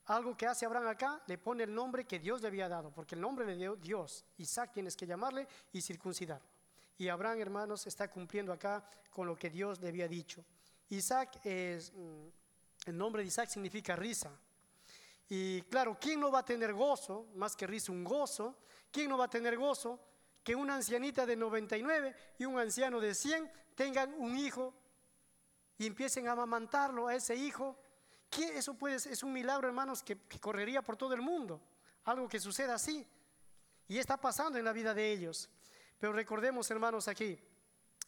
Algo 0.06 0.36
que 0.36 0.48
hace 0.48 0.66
Abraham 0.66 0.88
acá, 0.88 1.22
le 1.28 1.38
pone 1.38 1.64
el 1.64 1.74
nombre 1.74 2.06
que 2.06 2.20
Dios 2.20 2.42
le 2.42 2.48
había 2.48 2.68
dado, 2.68 2.92
porque 2.92 3.16
el 3.16 3.22
nombre 3.22 3.46
le 3.46 3.56
dio 3.56 3.76
Dios. 3.76 4.26
Isaac 4.38 4.72
tienes 4.74 4.96
que 4.96 5.06
llamarle 5.06 5.48
y 5.72 5.82
circuncidarlo. 5.82 6.48
Y 6.98 7.08
Abraham, 7.08 7.40
hermanos, 7.40 7.86
está 7.88 8.10
cumpliendo 8.10 8.52
acá 8.52 8.84
con 9.10 9.28
lo 9.28 9.36
que 9.36 9.50
Dios 9.50 9.80
le 9.80 9.90
había 9.90 10.08
dicho. 10.08 10.44
Isaac 10.90 11.40
es, 11.46 11.94
mm, 11.94 12.28
el 12.88 12.98
nombre 12.98 13.22
de 13.22 13.28
Isaac 13.28 13.50
significa 13.50 13.96
risa. 13.96 14.32
Y 15.34 15.62
claro, 15.62 15.98
¿quién 15.98 16.20
no 16.20 16.30
va 16.30 16.40
a 16.40 16.46
tener 16.46 16.74
gozo? 16.74 17.28
Más 17.36 17.56
que 17.56 17.66
risa, 17.66 17.94
un 17.94 18.04
gozo. 18.04 18.58
¿Quién 18.92 19.08
no 19.08 19.18
va 19.18 19.26
a 19.26 19.30
tener 19.30 19.58
gozo? 19.58 19.98
Que 20.44 20.54
una 20.54 20.76
ancianita 20.76 21.26
de 21.26 21.38
99 21.38 22.14
y 22.38 22.44
un 22.44 22.60
anciano 22.60 23.00
de 23.00 23.16
100 23.16 23.50
tengan 23.74 24.14
un 24.18 24.38
hijo 24.38 24.74
y 25.78 25.88
empiecen 25.88 26.28
a 26.28 26.34
amamantarlo 26.34 27.08
a 27.08 27.16
ese 27.16 27.34
hijo. 27.34 27.82
¿Qué? 28.30 28.58
Eso 28.58 28.74
puede, 28.74 28.98
es 28.98 29.24
un 29.24 29.32
milagro, 29.32 29.70
hermanos, 29.70 30.04
que, 30.04 30.18
que 30.20 30.38
correría 30.38 30.82
por 30.82 30.98
todo 30.98 31.14
el 31.14 31.22
mundo. 31.22 31.62
Algo 32.04 32.28
que 32.28 32.42
suceda 32.42 32.76
así. 32.76 33.08
Y 33.88 34.00
está 34.00 34.18
pasando 34.18 34.60
en 34.60 34.66
la 34.66 34.74
vida 34.74 34.94
de 34.94 35.14
ellos. 35.14 35.50
Pero 35.98 36.12
recordemos, 36.12 36.70
hermanos, 36.72 37.08
aquí, 37.08 37.40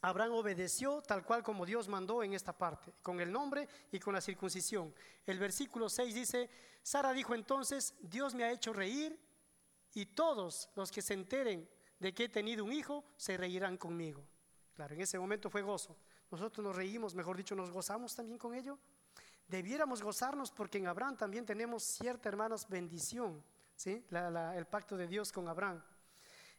Abraham 0.04 0.34
obedeció 0.34 1.02
tal 1.02 1.24
cual 1.24 1.44
como 1.44 1.66
Dios 1.66 1.88
mandó 1.88 2.24
en 2.24 2.34
esta 2.34 2.52
parte, 2.52 2.94
con 3.02 3.22
el 3.22 3.32
nombre 3.32 3.70
y 3.90 4.00
con 4.00 4.14
la 4.14 4.20
circuncisión. 4.20 4.94
El 5.26 5.40
versículo 5.40 5.88
6 5.88 6.14
dice, 6.14 6.50
Sara 6.82 7.14
dijo 7.14 7.34
entonces, 7.34 7.96
Dios 8.02 8.36
me 8.36 8.44
ha 8.44 8.52
hecho 8.52 8.74
reír 8.74 9.18
y 9.94 10.08
todos 10.08 10.70
los 10.76 10.92
que 10.92 11.02
se 11.02 11.14
enteren 11.14 11.70
de 12.00 12.14
que 12.14 12.26
he 12.26 12.30
tenido 12.30 12.66
un 12.66 12.74
hijo 12.74 13.06
se 13.16 13.38
reirán 13.38 13.78
conmigo. 13.78 14.22
Claro, 14.74 14.94
en 14.94 15.00
ese 15.00 15.18
momento 15.18 15.50
fue 15.50 15.62
gozo. 15.62 15.96
Nosotros 16.30 16.66
nos 16.66 16.76
reímos, 16.76 17.16
mejor 17.16 17.38
dicho, 17.38 17.56
nos 17.56 17.72
gozamos 17.72 18.14
también 18.14 18.38
con 18.38 18.54
ello. 18.54 18.78
Debiéramos 19.48 20.04
gozarnos 20.04 20.52
porque 20.52 20.80
en 20.80 20.88
Abraham 20.88 21.16
también 21.16 21.46
tenemos 21.46 21.82
cierta, 21.82 22.28
hermanos, 22.28 22.68
bendición, 22.68 23.42
¿sí? 23.78 24.04
el 24.12 24.66
pacto 24.66 24.98
de 24.98 25.08
Dios 25.08 25.32
con 25.32 25.48
Abraham. 25.48 25.82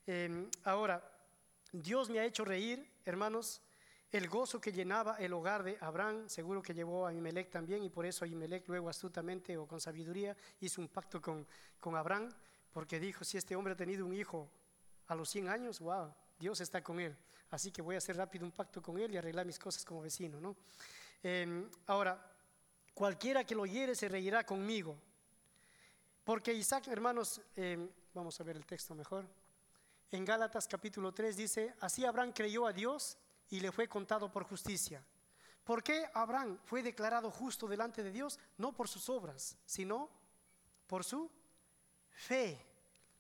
Em, 0.07 0.49
ahora, 0.65 1.14
Dios 1.83 2.09
me 2.09 2.21
ha 2.21 2.25
hecho 2.25 2.45
reír, 2.45 2.89
hermanos, 3.05 3.61
el 4.13 4.29
gozo 4.29 4.61
que 4.61 4.71
llenaba 4.71 5.17
el 5.17 5.33
hogar 5.33 5.65
de 5.65 5.77
Abraham, 5.81 6.29
seguro 6.29 6.63
que 6.63 6.73
llevó 6.73 7.05
a 7.05 7.11
Ahimelech 7.11 7.51
también, 7.51 7.83
y 7.83 7.89
por 7.89 8.07
eso 8.07 8.25
Ahimelech 8.25 8.69
luego 8.69 8.89
astutamente 8.89 9.57
o 9.57 9.67
con 9.67 9.81
sabiduría 9.81 10.37
hizo 10.61 10.81
un 10.81 10.87
pacto 10.87 11.21
con, 11.21 11.45
con 11.81 11.97
Abraham, 11.97 12.29
porque 12.71 13.01
dijo, 13.01 13.25
si 13.25 13.39
este 13.39 13.57
hombre 13.57 13.73
ha 13.73 13.77
tenido 13.77 14.07
un 14.07 14.15
hijo 14.15 14.49
a 15.09 15.17
los 15.17 15.29
100 15.31 15.49
años, 15.49 15.81
wow, 15.81 16.15
Dios 16.39 16.61
está 16.61 16.81
con 16.81 17.01
él. 17.01 17.17
Así 17.51 17.73
que 17.73 17.83
voy 17.83 17.97
a 17.97 17.99
hacer 17.99 18.17
rápido 18.17 18.47
un 18.47 18.53
pacto 18.53 18.81
con 18.81 18.97
él 18.99 19.13
y 19.13 19.17
arreglar 19.17 19.45
mis 19.45 19.59
cosas 19.59 19.85
como 19.85 20.01
vecino, 20.01 20.41
¿no? 20.41 20.55
Em, 21.25 21.69
ahora, 21.89 22.25
cualquiera 22.95 23.43
que 23.43 23.57
lo 23.57 23.67
hiere 23.67 23.97
se 23.97 24.09
reirá 24.09 24.47
conmigo. 24.47 24.97
Porque 26.23 26.53
Isaac, 26.53 26.87
hermanos, 26.87 27.41
em, 27.57 27.89
vamos 28.15 28.41
a 28.41 28.45
ver 28.45 28.57
el 28.57 28.65
texto 28.65 28.95
mejor. 28.95 29.27
En 30.15 30.25
Gálatas 30.25 30.69
capítulo 30.69 31.13
3 31.13 31.37
dice, 31.37 31.75
así 31.81 32.05
Abraham 32.05 32.31
creyó 32.31 32.69
a 32.69 32.73
Dios 32.73 33.19
y 33.51 33.59
le 33.59 33.73
fue 33.73 33.89
contado 33.89 34.31
por 34.31 34.45
justicia. 34.45 35.05
¿Por 35.65 35.83
qué 35.83 36.09
Abraham 36.15 36.57
fue 36.67 36.85
declarado 36.85 37.33
justo 37.33 37.67
delante 37.67 38.05
de 38.05 38.13
Dios? 38.13 38.39
No 38.57 38.73
por 38.73 38.87
sus 38.87 39.09
obras, 39.09 39.57
sino 39.67 40.09
por 40.87 41.03
su 41.03 41.29
fe, 42.13 42.65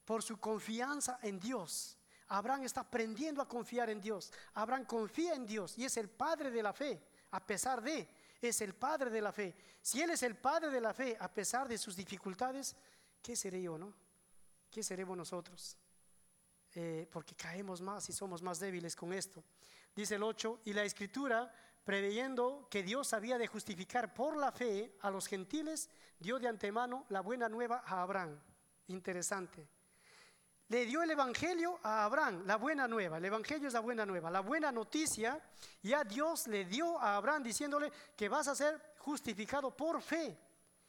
por 0.04 0.22
su 0.22 0.38
confianza 0.38 1.18
en 1.22 1.40
Dios. 1.40 1.98
Abraham 2.28 2.62
está 2.62 2.82
aprendiendo 2.82 3.42
a 3.42 3.48
confiar 3.48 3.90
en 3.90 4.00
Dios. 4.00 4.32
Abraham 4.52 4.84
confía 4.84 5.34
en 5.34 5.48
Dios 5.48 5.76
y 5.76 5.84
es 5.84 5.96
el 5.96 6.08
padre 6.08 6.52
de 6.52 6.62
la 6.62 6.72
fe, 6.72 7.02
a 7.32 7.44
pesar 7.44 7.82
de, 7.82 8.08
es 8.40 8.60
el 8.60 8.72
padre 8.72 9.10
de 9.10 9.20
la 9.20 9.32
fe. 9.32 9.52
Si 9.82 10.00
Él 10.00 10.10
es 10.10 10.22
el 10.22 10.36
padre 10.36 10.70
de 10.70 10.80
la 10.80 10.94
fe, 10.94 11.16
a 11.18 11.26
pesar 11.26 11.66
de 11.66 11.76
sus 11.76 11.96
dificultades, 11.96 12.76
¿qué 13.20 13.34
seré 13.34 13.60
yo, 13.60 13.76
no? 13.76 13.92
¿Qué 14.70 14.84
seremos 14.84 15.16
nosotros? 15.16 15.76
Eh, 16.76 17.06
porque 17.10 17.36
caemos 17.36 17.80
más 17.80 18.08
y 18.08 18.12
somos 18.12 18.42
más 18.42 18.58
débiles 18.58 18.96
con 18.96 19.12
esto. 19.12 19.44
Dice 19.94 20.16
el 20.16 20.24
8, 20.24 20.62
y 20.64 20.72
la 20.72 20.82
escritura, 20.82 21.52
preveyendo 21.84 22.66
que 22.68 22.82
Dios 22.82 23.12
había 23.12 23.38
de 23.38 23.46
justificar 23.46 24.12
por 24.12 24.36
la 24.36 24.50
fe 24.50 24.96
a 25.02 25.10
los 25.10 25.28
gentiles, 25.28 25.88
dio 26.18 26.40
de 26.40 26.48
antemano 26.48 27.06
la 27.10 27.20
buena 27.20 27.48
nueva 27.48 27.84
a 27.86 28.02
Abraham. 28.02 28.40
Interesante. 28.88 29.68
Le 30.68 30.86
dio 30.86 31.02
el 31.02 31.10
Evangelio 31.12 31.78
a 31.84 32.04
Abraham, 32.04 32.42
la 32.44 32.56
buena 32.56 32.88
nueva. 32.88 33.18
El 33.18 33.24
Evangelio 33.26 33.68
es 33.68 33.74
la 33.74 33.80
buena 33.80 34.04
nueva. 34.04 34.30
La 34.30 34.40
buena 34.40 34.72
noticia, 34.72 35.40
ya 35.82 36.02
Dios 36.02 36.48
le 36.48 36.64
dio 36.64 36.98
a 36.98 37.16
Abraham 37.16 37.44
diciéndole 37.44 37.92
que 38.16 38.28
vas 38.28 38.48
a 38.48 38.54
ser 38.56 38.94
justificado 38.98 39.76
por 39.76 40.02
fe. 40.02 40.36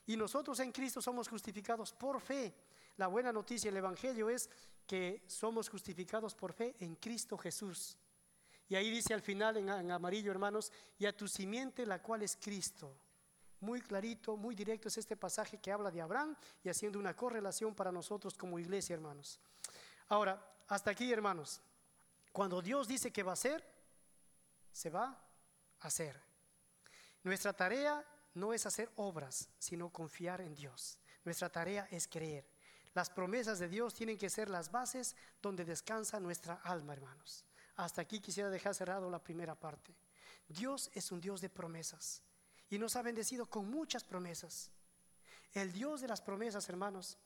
Y 0.07 0.17
nosotros 0.17 0.59
en 0.61 0.71
Cristo 0.71 1.01
somos 1.01 1.27
justificados 1.27 1.93
por 1.93 2.19
fe. 2.21 2.55
La 2.97 3.07
buena 3.07 3.31
noticia, 3.33 3.69
el 3.69 3.77
Evangelio 3.77 4.29
es 4.29 4.49
que 4.85 5.23
somos 5.27 5.69
justificados 5.69 6.35
por 6.35 6.53
fe 6.53 6.75
en 6.79 6.95
Cristo 6.95 7.37
Jesús. 7.37 7.97
Y 8.67 8.75
ahí 8.75 8.89
dice 8.89 9.13
al 9.13 9.21
final 9.21 9.57
en, 9.57 9.91
amarillo, 9.91 10.31
hermanos, 10.31 10.71
y 10.97 11.05
a 11.05 11.15
tu 11.15 11.27
simiente, 11.27 11.85
la 11.85 12.01
cual 12.01 12.23
es 12.23 12.35
Cristo. 12.35 12.95
Muy 13.59 13.81
clarito, 13.81 14.35
muy 14.35 14.55
directo 14.55 14.87
es 14.87 14.97
este 14.97 15.15
pasaje 15.15 15.59
que 15.59 15.71
habla 15.71 15.91
de 15.91 16.01
Abraham 16.01 16.35
y 16.63 16.69
haciendo 16.69 16.99
una 16.99 17.15
correlación 17.15 17.73
para 17.73 17.91
nosotros 17.91 18.35
como 18.35 18.59
iglesia, 18.59 18.95
hermanos. 18.95 19.39
Ahora, 20.07 20.43
hasta 20.67 20.91
aquí, 20.91 21.11
hermanos, 21.11 21.61
cuando 22.31 22.61
Dios 22.61 22.87
dice 22.87 23.11
que 23.11 23.23
va 23.23 23.33
a 23.33 23.37
ser, 23.37 23.63
se 24.71 24.89
va 24.89 25.05
a 25.79 25.87
hacer. 25.87 26.19
Nuestra 27.23 27.53
tarea 27.53 28.03
no 28.33 28.53
es 28.53 28.65
hacer 28.65 28.91
obras, 28.97 29.49
sino 29.57 29.89
confiar 29.89 30.41
en 30.41 30.53
Dios. 30.53 30.97
Nuestra 31.23 31.49
tarea 31.49 31.87
es 31.89 32.07
creer. 32.07 32.45
Las 32.95 33.09
promesas 33.09 33.59
de 33.59 33.67
Dios 33.67 33.93
tienen 33.93 34.17
que 34.17 34.29
ser 34.29 34.49
las 34.49 34.71
bases 34.71 35.17
donde 35.41 35.65
descansa 35.65 36.19
nuestra 36.19 36.55
alma, 36.63 36.93
hermanos. 36.93 37.43
Hasta 37.75 38.01
aquí 38.01 38.21
quisiera 38.21 38.49
dejar 38.49 38.73
cerrado 38.73 39.11
la 39.11 39.21
primera 39.21 39.53
parte. 39.53 39.93
Dios 40.47 40.89
es 40.93 41.11
un 41.11 41.19
Dios 41.19 41.41
de 41.41 41.49
promesas 41.49 42.23
y 42.69 42.79
nos 42.79 42.95
ha 42.95 43.01
bendecido 43.01 43.47
con 43.47 43.69
muchas 43.69 44.05
promesas. 44.05 44.71
El 45.51 45.73
Dios 45.73 45.99
de 45.99 46.07
las 46.07 46.21
promesas, 46.21 46.69
hermanos, 46.69 47.17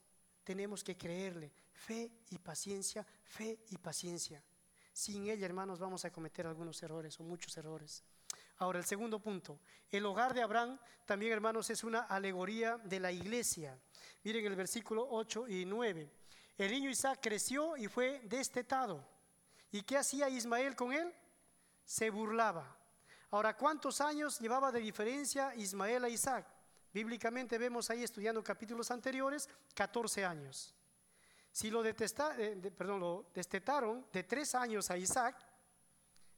tenemos 0.43 0.83
que 0.83 0.97
creerle. 0.97 1.53
Fe 1.71 2.11
y 2.31 2.39
paciencia, 2.39 3.05
fe 3.23 3.63
y 3.69 3.77
paciencia. 3.77 4.43
Sin 4.91 5.27
ella, 5.27 5.45
hermanos, 5.45 5.77
vamos 5.77 6.03
a 6.03 6.11
cometer 6.11 6.47
algunos 6.47 6.81
errores 6.81 7.19
o 7.19 7.23
muchos 7.23 7.55
errores. 7.57 8.03
Ahora, 8.57 8.79
el 8.79 8.85
segundo 8.85 9.19
punto. 9.19 9.59
El 9.91 10.05
hogar 10.07 10.33
de 10.33 10.41
Abraham 10.41 10.79
también, 11.05 11.31
hermanos, 11.31 11.69
es 11.69 11.83
una 11.83 12.01
alegoría 12.01 12.77
de 12.77 12.99
la 12.99 13.11
iglesia. 13.11 13.79
Miren 14.29 14.45
el 14.45 14.55
versículo 14.55 15.07
8 15.09 15.47
y 15.47 15.65
9. 15.65 16.07
El 16.55 16.71
niño 16.71 16.91
Isaac 16.91 17.17
creció 17.19 17.75
y 17.75 17.87
fue 17.87 18.21
destetado. 18.25 19.03
¿Y 19.71 19.81
qué 19.81 19.97
hacía 19.97 20.29
Ismael 20.29 20.75
con 20.75 20.93
él? 20.93 21.11
Se 21.83 22.11
burlaba. 22.11 22.77
Ahora, 23.31 23.57
¿cuántos 23.57 24.01
años 24.01 24.39
llevaba 24.39 24.71
de 24.71 24.81
diferencia 24.81 25.55
Ismael 25.55 26.03
a 26.03 26.09
Isaac? 26.09 26.45
Bíblicamente 26.93 27.57
vemos 27.57 27.89
ahí 27.89 28.03
estudiando 28.03 28.43
capítulos 28.43 28.91
anteriores, 28.91 29.49
14 29.73 30.23
años. 30.23 30.75
Si 31.51 31.71
lo, 31.71 31.83
eh, 31.83 31.93
perdón, 32.77 32.99
lo 32.99 33.31
destetaron 33.33 34.05
de 34.13 34.25
3 34.25 34.53
años 34.53 34.91
a 34.91 34.97
Isaac, 34.99 35.37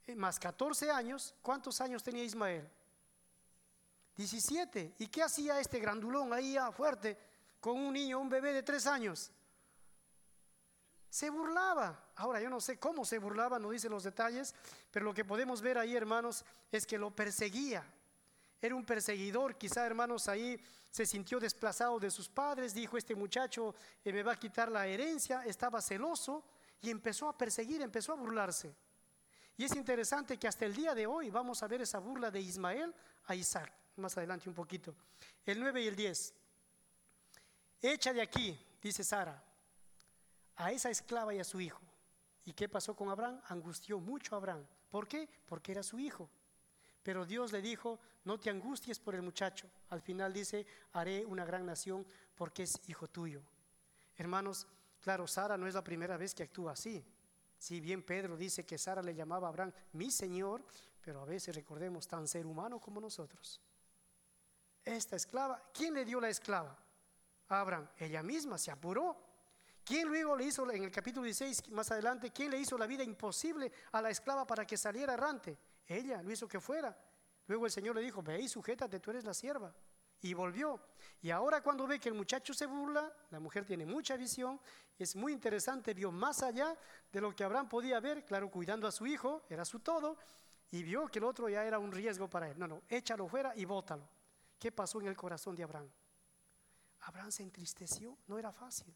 eh, 0.07 0.15
más 0.15 0.39
14 0.39 0.89
años, 0.91 1.35
¿cuántos 1.41 1.81
años 1.81 2.01
tenía 2.01 2.23
Ismael? 2.23 2.71
17. 4.15 4.95
¿Y 4.99 5.07
qué 5.07 5.23
hacía 5.23 5.59
este 5.59 5.77
grandulón 5.77 6.31
ahí 6.31 6.55
ah, 6.55 6.71
fuerte 6.71 7.30
con 7.62 7.80
un 7.80 7.93
niño, 7.93 8.20
un 8.20 8.28
bebé 8.28 8.51
de 8.51 8.64
3 8.64 8.88
años? 8.88 9.32
Se 11.09 11.30
burlaba. 11.30 12.12
Ahora 12.16 12.41
yo 12.41 12.49
no 12.49 12.59
sé 12.59 12.78
cómo 12.78 13.05
se 13.05 13.20
burlaba, 13.20 13.59
no 13.59 13.70
dice 13.70 13.88
los 13.88 14.03
detalles, 14.03 14.53
pero 14.91 15.05
lo 15.05 15.14
que 15.14 15.24
podemos 15.24 15.62
ver 15.62 15.78
ahí, 15.78 15.95
hermanos, 15.95 16.43
es 16.72 16.86
que 16.86 16.97
lo 16.97 17.12
perseguía. 17.12 17.86
Era 18.62 18.76
un 18.76 18.86
perseguidor, 18.86 19.57
quizá, 19.57 19.86
hermanos, 19.86 20.28
ahí 20.28 20.62
se 20.89 21.05
sintió 21.05 21.39
desplazado 21.39 21.99
de 21.99 22.12
sus 22.12 22.30
padres, 22.30 22.74
dijo, 22.74 22.97
este 22.97 23.16
muchacho 23.16 23.74
eh, 24.03 24.12
me 24.12 24.24
va 24.24 24.34
a 24.34 24.39
quitar 24.39 24.70
la 24.70 24.86
herencia, 24.86 25.43
estaba 25.45 25.82
celoso 25.82 26.43
y 26.82 26.89
empezó 26.89 27.30
a 27.30 27.38
perseguir, 27.38 27.82
empezó 27.82 28.12
a 28.12 28.16
burlarse. 28.16 28.76
Y 29.57 29.66
es 29.66 29.76
interesante 29.76 30.38
que 30.38 30.47
hasta 30.47 30.66
el 30.66 30.76
día 30.76 30.95
de 30.95 31.07
hoy 31.07 31.30
vamos 31.30 31.62
a 31.62 31.68
ver 31.68 31.82
esa 31.82 31.99
burla 31.99 32.32
de 32.32 32.41
Ismael 32.41 32.93
a 33.26 33.36
Isaac. 33.36 33.72
Más 33.97 34.18
adelante 34.18 34.49
un 34.49 34.55
poquito. 34.55 34.95
El 35.45 35.59
9 35.59 35.84
y 35.84 35.88
el 35.88 35.95
10. 35.95 36.34
Echa 37.82 38.13
de 38.13 38.21
aquí, 38.21 38.59
dice 38.82 39.03
Sara, 39.03 39.43
a 40.55 40.71
esa 40.71 40.89
esclava 40.89 41.34
y 41.34 41.39
a 41.39 41.43
su 41.43 41.59
hijo. 41.59 41.82
¿Y 42.45 42.53
qué 42.53 42.69
pasó 42.69 42.95
con 42.95 43.09
Abraham? 43.09 43.41
Angustió 43.47 43.99
mucho 43.99 44.36
a 44.36 44.38
Abraham. 44.38 44.65
¿Por 44.89 45.07
qué? 45.07 45.27
Porque 45.47 45.71
era 45.71 45.84
su 45.84 45.99
hijo. 45.99 46.29
Pero 47.03 47.25
Dios 47.25 47.51
le 47.51 47.61
dijo, 47.61 47.99
no 48.25 48.39
te 48.39 48.49
angusties 48.49 48.99
por 48.99 49.15
el 49.15 49.21
muchacho. 49.21 49.69
Al 49.89 50.01
final 50.01 50.32
dice, 50.34 50.65
haré 50.93 51.25
una 51.25 51.45
gran 51.45 51.65
nación 51.65 52.05
porque 52.36 52.63
es 52.63 52.79
hijo 52.88 53.07
tuyo. 53.07 53.41
Hermanos, 54.17 54.67
claro, 54.99 55.25
Sara 55.27 55.57
no 55.57 55.67
es 55.67 55.73
la 55.73 55.84
primera 55.84 56.17
vez 56.17 56.36
que 56.36 56.43
actúa 56.43 56.73
así. 56.73 57.03
Si 57.57 57.79
bien 57.79 58.03
Pedro 58.03 58.38
dice 58.38 58.65
que 58.65 58.77
Sara 58.77 59.01
le 59.01 59.15
llamaba 59.15 59.47
a 59.47 59.49
Abraham 59.49 59.71
mi 59.93 60.11
Señor, 60.11 60.63
pero 61.01 61.21
a 61.21 61.25
veces 61.25 61.55
recordemos 61.55 62.07
tan 62.07 62.27
ser 62.27 62.45
humano 62.45 62.79
como 62.79 63.01
nosotros. 63.01 63.59
Esta 64.84 65.15
esclava, 65.15 65.61
¿quién 65.73 65.93
le 65.93 66.05
dio 66.05 66.19
la 66.19 66.29
esclava? 66.29 66.77
Abraham, 67.59 67.89
ella 67.97 68.23
misma 68.23 68.57
se 68.57 68.71
apuró. 68.71 69.17
¿Quién 69.83 70.07
luego 70.07 70.35
le 70.35 70.45
hizo, 70.45 70.69
en 70.71 70.83
el 70.83 70.91
capítulo 70.91 71.25
16, 71.25 71.69
más 71.71 71.91
adelante, 71.91 72.31
quién 72.31 72.51
le 72.51 72.59
hizo 72.59 72.77
la 72.77 72.87
vida 72.87 73.03
imposible 73.03 73.71
a 73.91 74.01
la 74.01 74.09
esclava 74.09 74.45
para 74.45 74.65
que 74.65 74.77
saliera 74.77 75.13
errante? 75.13 75.57
Ella 75.87 76.21
lo 76.21 76.31
hizo 76.31 76.47
que 76.47 76.59
fuera. 76.59 76.95
Luego 77.47 77.65
el 77.65 77.71
Señor 77.71 77.95
le 77.95 78.01
dijo, 78.01 78.21
ve 78.21 78.39
y 78.39 78.47
sujétate, 78.47 78.99
tú 78.99 79.09
eres 79.11 79.25
la 79.25 79.33
sierva. 79.33 79.73
Y 80.21 80.33
volvió. 80.35 80.79
Y 81.21 81.31
ahora 81.31 81.61
cuando 81.61 81.87
ve 81.87 81.99
que 81.99 82.09
el 82.09 82.15
muchacho 82.15 82.53
se 82.53 82.67
burla, 82.67 83.11
la 83.31 83.39
mujer 83.39 83.65
tiene 83.65 83.85
mucha 83.85 84.15
visión, 84.15 84.61
es 84.97 85.15
muy 85.15 85.33
interesante, 85.33 85.95
vio 85.95 86.11
más 86.11 86.43
allá 86.43 86.77
de 87.11 87.19
lo 87.19 87.35
que 87.35 87.43
Abraham 87.43 87.67
podía 87.67 87.99
ver, 87.99 88.23
claro, 88.23 88.51
cuidando 88.51 88.87
a 88.87 88.91
su 88.91 89.07
hijo, 89.07 89.43
era 89.49 89.65
su 89.65 89.79
todo, 89.79 90.17
y 90.69 90.83
vio 90.83 91.07
que 91.07 91.19
el 91.19 91.25
otro 91.25 91.49
ya 91.49 91.65
era 91.65 91.79
un 91.79 91.91
riesgo 91.91 92.29
para 92.29 92.49
él. 92.49 92.59
No, 92.59 92.67
no, 92.67 92.83
échalo 92.87 93.27
fuera 93.27 93.53
y 93.55 93.65
bótalo. 93.65 94.07
¿Qué 94.59 94.71
pasó 94.71 95.01
en 95.01 95.07
el 95.07 95.17
corazón 95.17 95.55
de 95.55 95.63
Abraham? 95.63 95.89
Abraham 97.01 97.31
se 97.31 97.43
entristeció, 97.43 98.17
no 98.27 98.37
era 98.37 98.51
fácil. 98.51 98.93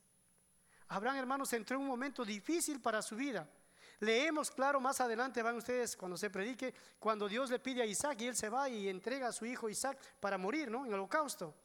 Abraham, 0.88 1.18
hermanos, 1.18 1.52
entró 1.54 1.78
en 1.78 1.84
un 1.84 1.88
momento 1.88 2.24
difícil 2.24 2.80
para 2.80 3.02
su 3.02 3.16
vida. 3.16 3.50
Leemos, 4.00 4.52
claro, 4.52 4.80
más 4.80 5.00
adelante 5.02 5.42
van 5.42 5.56
ustedes 5.56 5.96
cuando 5.96 6.18
se 6.18 6.30
predique, 6.30 6.74
cuando 7.00 7.28
Dios 7.28 7.50
le 7.50 7.60
pide 7.60 7.82
a 7.82 7.86
Isaac 7.86 8.22
y 8.22 8.28
él 8.28 8.36
se 8.36 8.50
va 8.50 8.70
y 8.70 8.90
entrega 8.90 9.28
a 9.28 9.32
su 9.32 9.46
hijo 9.46 9.70
Isaac 9.70 9.98
para 10.20 10.38
morir, 10.38 10.70
¿no? 10.70 10.82
En 10.82 10.88
el 10.88 10.96
holocausto. 10.96 11.56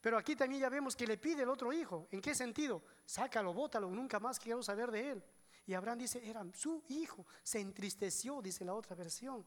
Pero 0.00 0.16
aquí 0.16 0.34
también 0.34 0.62
ya 0.62 0.68
vemos 0.68 0.96
que 0.96 1.06
le 1.06 1.18
pide 1.18 1.42
el 1.42 1.48
otro 1.50 1.72
hijo. 1.72 2.08
¿En 2.10 2.22
qué 2.22 2.34
sentido? 2.34 2.82
Sácalo, 3.04 3.52
bótalo, 3.52 3.90
nunca 3.90 4.18
más 4.18 4.38
quiero 4.38 4.62
saber 4.62 4.90
de 4.90 5.10
él. 5.10 5.24
Y 5.66 5.74
Abraham 5.74 5.98
dice, 5.98 6.26
era 6.26 6.44
su 6.54 6.82
hijo. 6.88 7.26
Se 7.42 7.60
entristeció, 7.60 8.40
dice 8.40 8.64
la 8.64 8.72
otra 8.72 8.96
versión. 8.96 9.46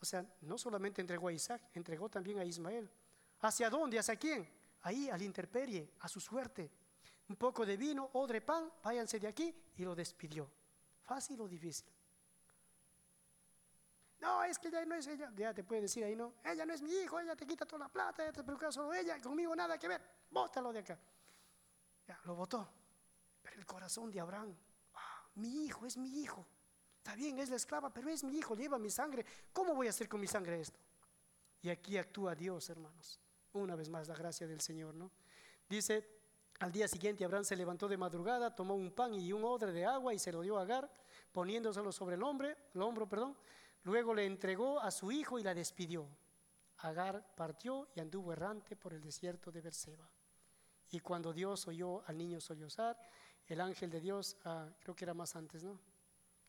O 0.00 0.04
sea, 0.04 0.24
no 0.40 0.58
solamente 0.58 1.00
entregó 1.00 1.28
a 1.28 1.32
Isaac, 1.32 1.62
entregó 1.74 2.08
también 2.08 2.38
a 2.38 2.44
Ismael. 2.44 2.90
¿Hacia 3.40 3.70
dónde? 3.70 3.98
¿Hacia 3.98 4.16
quién? 4.16 4.48
Ahí, 4.88 5.10
al 5.10 5.20
interperie, 5.20 5.92
a 6.00 6.08
su 6.08 6.18
suerte. 6.18 6.72
Un 7.28 7.36
poco 7.36 7.66
de 7.66 7.76
vino, 7.76 8.08
odre 8.14 8.40
pan, 8.40 8.72
váyanse 8.82 9.20
de 9.20 9.28
aquí 9.28 9.54
y 9.76 9.84
lo 9.84 9.94
despidió. 9.94 10.50
¿Fácil 11.02 11.38
o 11.42 11.46
difícil? 11.46 11.92
No, 14.18 14.42
es 14.44 14.58
que 14.58 14.68
ella 14.68 14.86
no 14.86 14.94
es 14.94 15.06
ella. 15.06 15.30
Ya 15.36 15.52
te 15.52 15.62
puede 15.62 15.82
decir 15.82 16.04
ahí, 16.04 16.16
no. 16.16 16.36
Ella 16.42 16.64
no 16.64 16.72
es 16.72 16.80
mi 16.80 16.90
hijo, 16.90 17.20
ella 17.20 17.36
te 17.36 17.46
quita 17.46 17.66
toda 17.66 17.80
la 17.80 17.88
plata, 17.90 18.22
ella 18.22 18.32
te 18.32 18.42
preocupa 18.42 18.72
solo 18.72 18.94
ella, 18.94 19.20
conmigo 19.20 19.54
nada 19.54 19.78
que 19.78 19.88
ver. 19.88 20.00
Bótalo 20.30 20.72
de 20.72 20.78
acá. 20.78 20.98
Ya, 22.06 22.18
lo 22.24 22.34
votó. 22.34 22.66
Pero 23.42 23.56
el 23.56 23.66
corazón 23.66 24.10
de 24.10 24.20
Abraham, 24.20 24.56
ah, 24.94 25.28
mi 25.34 25.66
hijo, 25.66 25.84
es 25.84 25.98
mi 25.98 26.22
hijo. 26.22 26.46
Está 26.96 27.14
bien, 27.14 27.38
es 27.38 27.50
la 27.50 27.56
esclava, 27.56 27.92
pero 27.92 28.08
es 28.08 28.24
mi 28.24 28.38
hijo, 28.38 28.54
lleva 28.54 28.78
mi 28.78 28.88
sangre. 28.88 29.26
¿Cómo 29.52 29.74
voy 29.74 29.88
a 29.88 29.90
hacer 29.90 30.08
con 30.08 30.18
mi 30.18 30.26
sangre 30.26 30.58
esto? 30.58 30.80
Y 31.60 31.68
aquí 31.68 31.98
actúa 31.98 32.34
Dios, 32.34 32.70
hermanos. 32.70 33.20
Una 33.58 33.76
vez 33.76 33.88
más, 33.88 34.08
la 34.08 34.14
gracia 34.14 34.46
del 34.46 34.60
Señor, 34.60 34.94
¿no? 34.94 35.10
Dice 35.68 36.18
al 36.60 36.72
día 36.72 36.88
siguiente 36.88 37.24
Abraham 37.24 37.44
se 37.44 37.54
levantó 37.54 37.86
de 37.86 37.96
madrugada, 37.96 38.54
tomó 38.54 38.74
un 38.74 38.90
pan 38.90 39.14
y 39.14 39.32
un 39.32 39.44
odre 39.44 39.72
de 39.72 39.84
agua 39.84 40.12
y 40.12 40.18
se 40.18 40.32
lo 40.32 40.40
dio 40.42 40.58
a 40.58 40.62
Agar, 40.62 40.90
poniéndoselo 41.30 41.92
sobre 41.92 42.16
el, 42.16 42.22
hombre, 42.22 42.56
el 42.74 42.82
hombro. 42.82 43.08
Perdón. 43.08 43.36
Luego 43.84 44.12
le 44.12 44.26
entregó 44.26 44.80
a 44.80 44.90
su 44.90 45.12
hijo 45.12 45.38
y 45.38 45.44
la 45.44 45.54
despidió. 45.54 46.08
Agar 46.78 47.34
partió 47.36 47.88
y 47.94 48.00
anduvo 48.00 48.32
errante 48.32 48.74
por 48.74 48.92
el 48.92 49.00
desierto 49.00 49.52
de 49.52 49.60
Berseba. 49.60 50.10
Y 50.90 51.00
cuando 51.00 51.32
Dios 51.32 51.68
oyó 51.68 52.02
al 52.06 52.18
niño 52.18 52.40
sollozar, 52.40 52.98
el 53.46 53.60
ángel 53.60 53.90
de 53.90 54.00
Dios, 54.00 54.36
ah, 54.44 54.68
creo 54.80 54.96
que 54.96 55.04
era 55.04 55.14
más 55.14 55.36
antes, 55.36 55.62
¿no? 55.62 55.78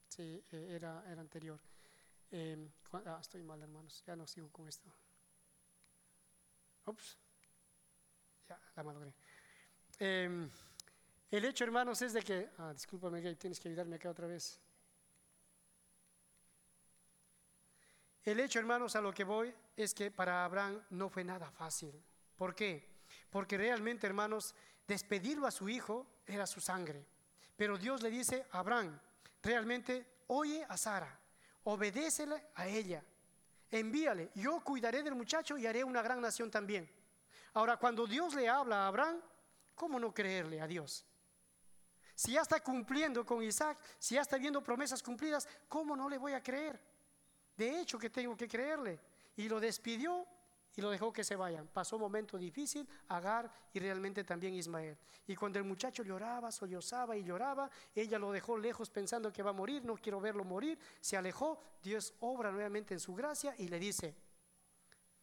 Sí, 0.08 0.44
eh, 0.52 0.68
era, 0.72 1.04
era 1.10 1.22
anterior. 1.22 1.60
Em, 2.32 2.70
ah, 2.94 3.20
estoy 3.22 3.44
mal, 3.44 3.62
hermanos, 3.62 4.04
ya 4.06 4.16
no 4.16 4.26
sigo 4.26 4.50
con 4.52 4.68
esto. 4.68 4.92
Ups, 6.90 7.18
ya 8.48 8.60
la 8.76 8.84
malogré. 8.84 9.14
Em, 10.00 10.50
el 11.32 11.46
hecho, 11.46 11.64
hermanos, 11.64 12.02
es 12.02 12.14
de 12.14 12.22
que, 12.22 12.50
ah, 12.58 12.74
discúlpame, 12.74 13.22
Gay, 13.22 13.36
tienes 13.36 13.60
que 13.60 13.68
ayudarme 13.70 13.98
acá 13.98 14.10
otra 14.10 14.28
vez. 14.28 14.60
El 18.24 18.40
hecho, 18.40 18.60
hermanos, 18.60 18.96
a 18.96 19.02
lo 19.02 19.14
que 19.14 19.24
voy 19.24 19.54
es 19.76 19.94
que 19.94 20.12
para 20.12 20.44
Abraham 20.44 20.82
no 20.90 21.10
fue 21.10 21.24
nada 21.24 21.50
fácil. 21.52 21.94
¿Por 22.36 22.54
qué? 22.54 22.88
Porque 23.30 23.58
realmente, 23.58 24.08
hermanos, 24.08 24.54
despedirlo 24.88 25.48
a 25.48 25.52
su 25.52 25.70
hijo 25.70 26.08
era 26.26 26.46
su 26.46 26.60
sangre. 26.60 27.06
Pero 27.56 27.78
Dios 27.78 28.02
le 28.02 28.10
dice 28.10 28.46
a 28.52 28.60
Abraham, 28.60 29.00
realmente 29.42 30.24
oye 30.28 30.66
a 30.68 30.78
Sara, 30.78 31.20
obedécele 31.64 32.48
a 32.56 32.68
ella, 32.68 33.04
envíale, 33.72 34.32
yo 34.36 34.60
cuidaré 34.62 35.04
del 35.04 35.16
muchacho 35.16 35.58
y 35.58 35.68
haré 35.68 35.84
una 35.84 36.02
gran 36.02 36.22
nación 36.22 36.50
también. 36.50 36.90
Ahora, 37.54 37.78
cuando 37.78 38.06
Dios 38.06 38.34
le 38.34 38.48
habla 38.48 38.84
a 38.84 38.88
Abraham, 38.88 39.22
¿cómo 39.76 40.00
no 40.00 40.14
creerle 40.14 40.62
a 40.62 40.68
Dios? 40.68 41.06
Si 42.16 42.34
ya 42.34 42.42
está 42.42 42.60
cumpliendo 42.60 43.26
con 43.26 43.42
Isaac, 43.42 43.78
si 43.98 44.16
ya 44.16 44.22
está 44.22 44.38
viendo 44.38 44.62
promesas 44.62 45.02
cumplidas, 45.02 45.48
¿cómo 45.68 45.96
no 45.96 46.10
le 46.10 46.18
voy 46.18 46.34
a 46.34 46.44
creer? 46.44 46.80
De 47.56 47.80
hecho 47.80 47.98
que 47.98 48.10
tengo 48.10 48.36
que 48.36 48.48
creerle. 48.48 49.00
Y 49.38 49.48
lo 49.48 49.60
despidió 49.60 50.28
y 50.80 50.82
lo 50.82 50.92
dejó 50.92 51.12
que 51.12 51.26
se 51.26 51.36
vayan. 51.36 51.68
Pasó 51.68 51.98
un 51.98 52.04
momento 52.04 52.38
difícil, 52.38 52.88
Agar 53.10 53.52
y 53.74 53.80
realmente 53.80 54.24
también 54.24 54.54
Ismael. 54.54 54.98
Y 55.28 55.36
cuando 55.36 55.60
el 55.60 55.66
muchacho 55.66 56.04
lloraba, 56.04 56.54
sollozaba 56.54 57.18
y 57.18 57.24
lloraba, 57.26 57.70
ella 57.94 58.18
lo 58.18 58.32
dejó 58.32 58.58
lejos 58.58 58.90
pensando 58.90 59.32
que 59.34 59.44
va 59.44 59.50
a 59.50 59.54
morir, 59.54 59.84
no 59.84 59.96
quiero 59.96 60.22
verlo 60.22 60.46
morir, 60.46 60.80
se 61.02 61.18
alejó, 61.18 61.60
Dios 61.84 62.14
obra 62.22 62.50
nuevamente 62.50 62.94
en 62.94 63.02
su 63.02 63.14
gracia 63.14 63.54
y 63.58 63.68
le 63.68 63.78
dice, 63.78 64.16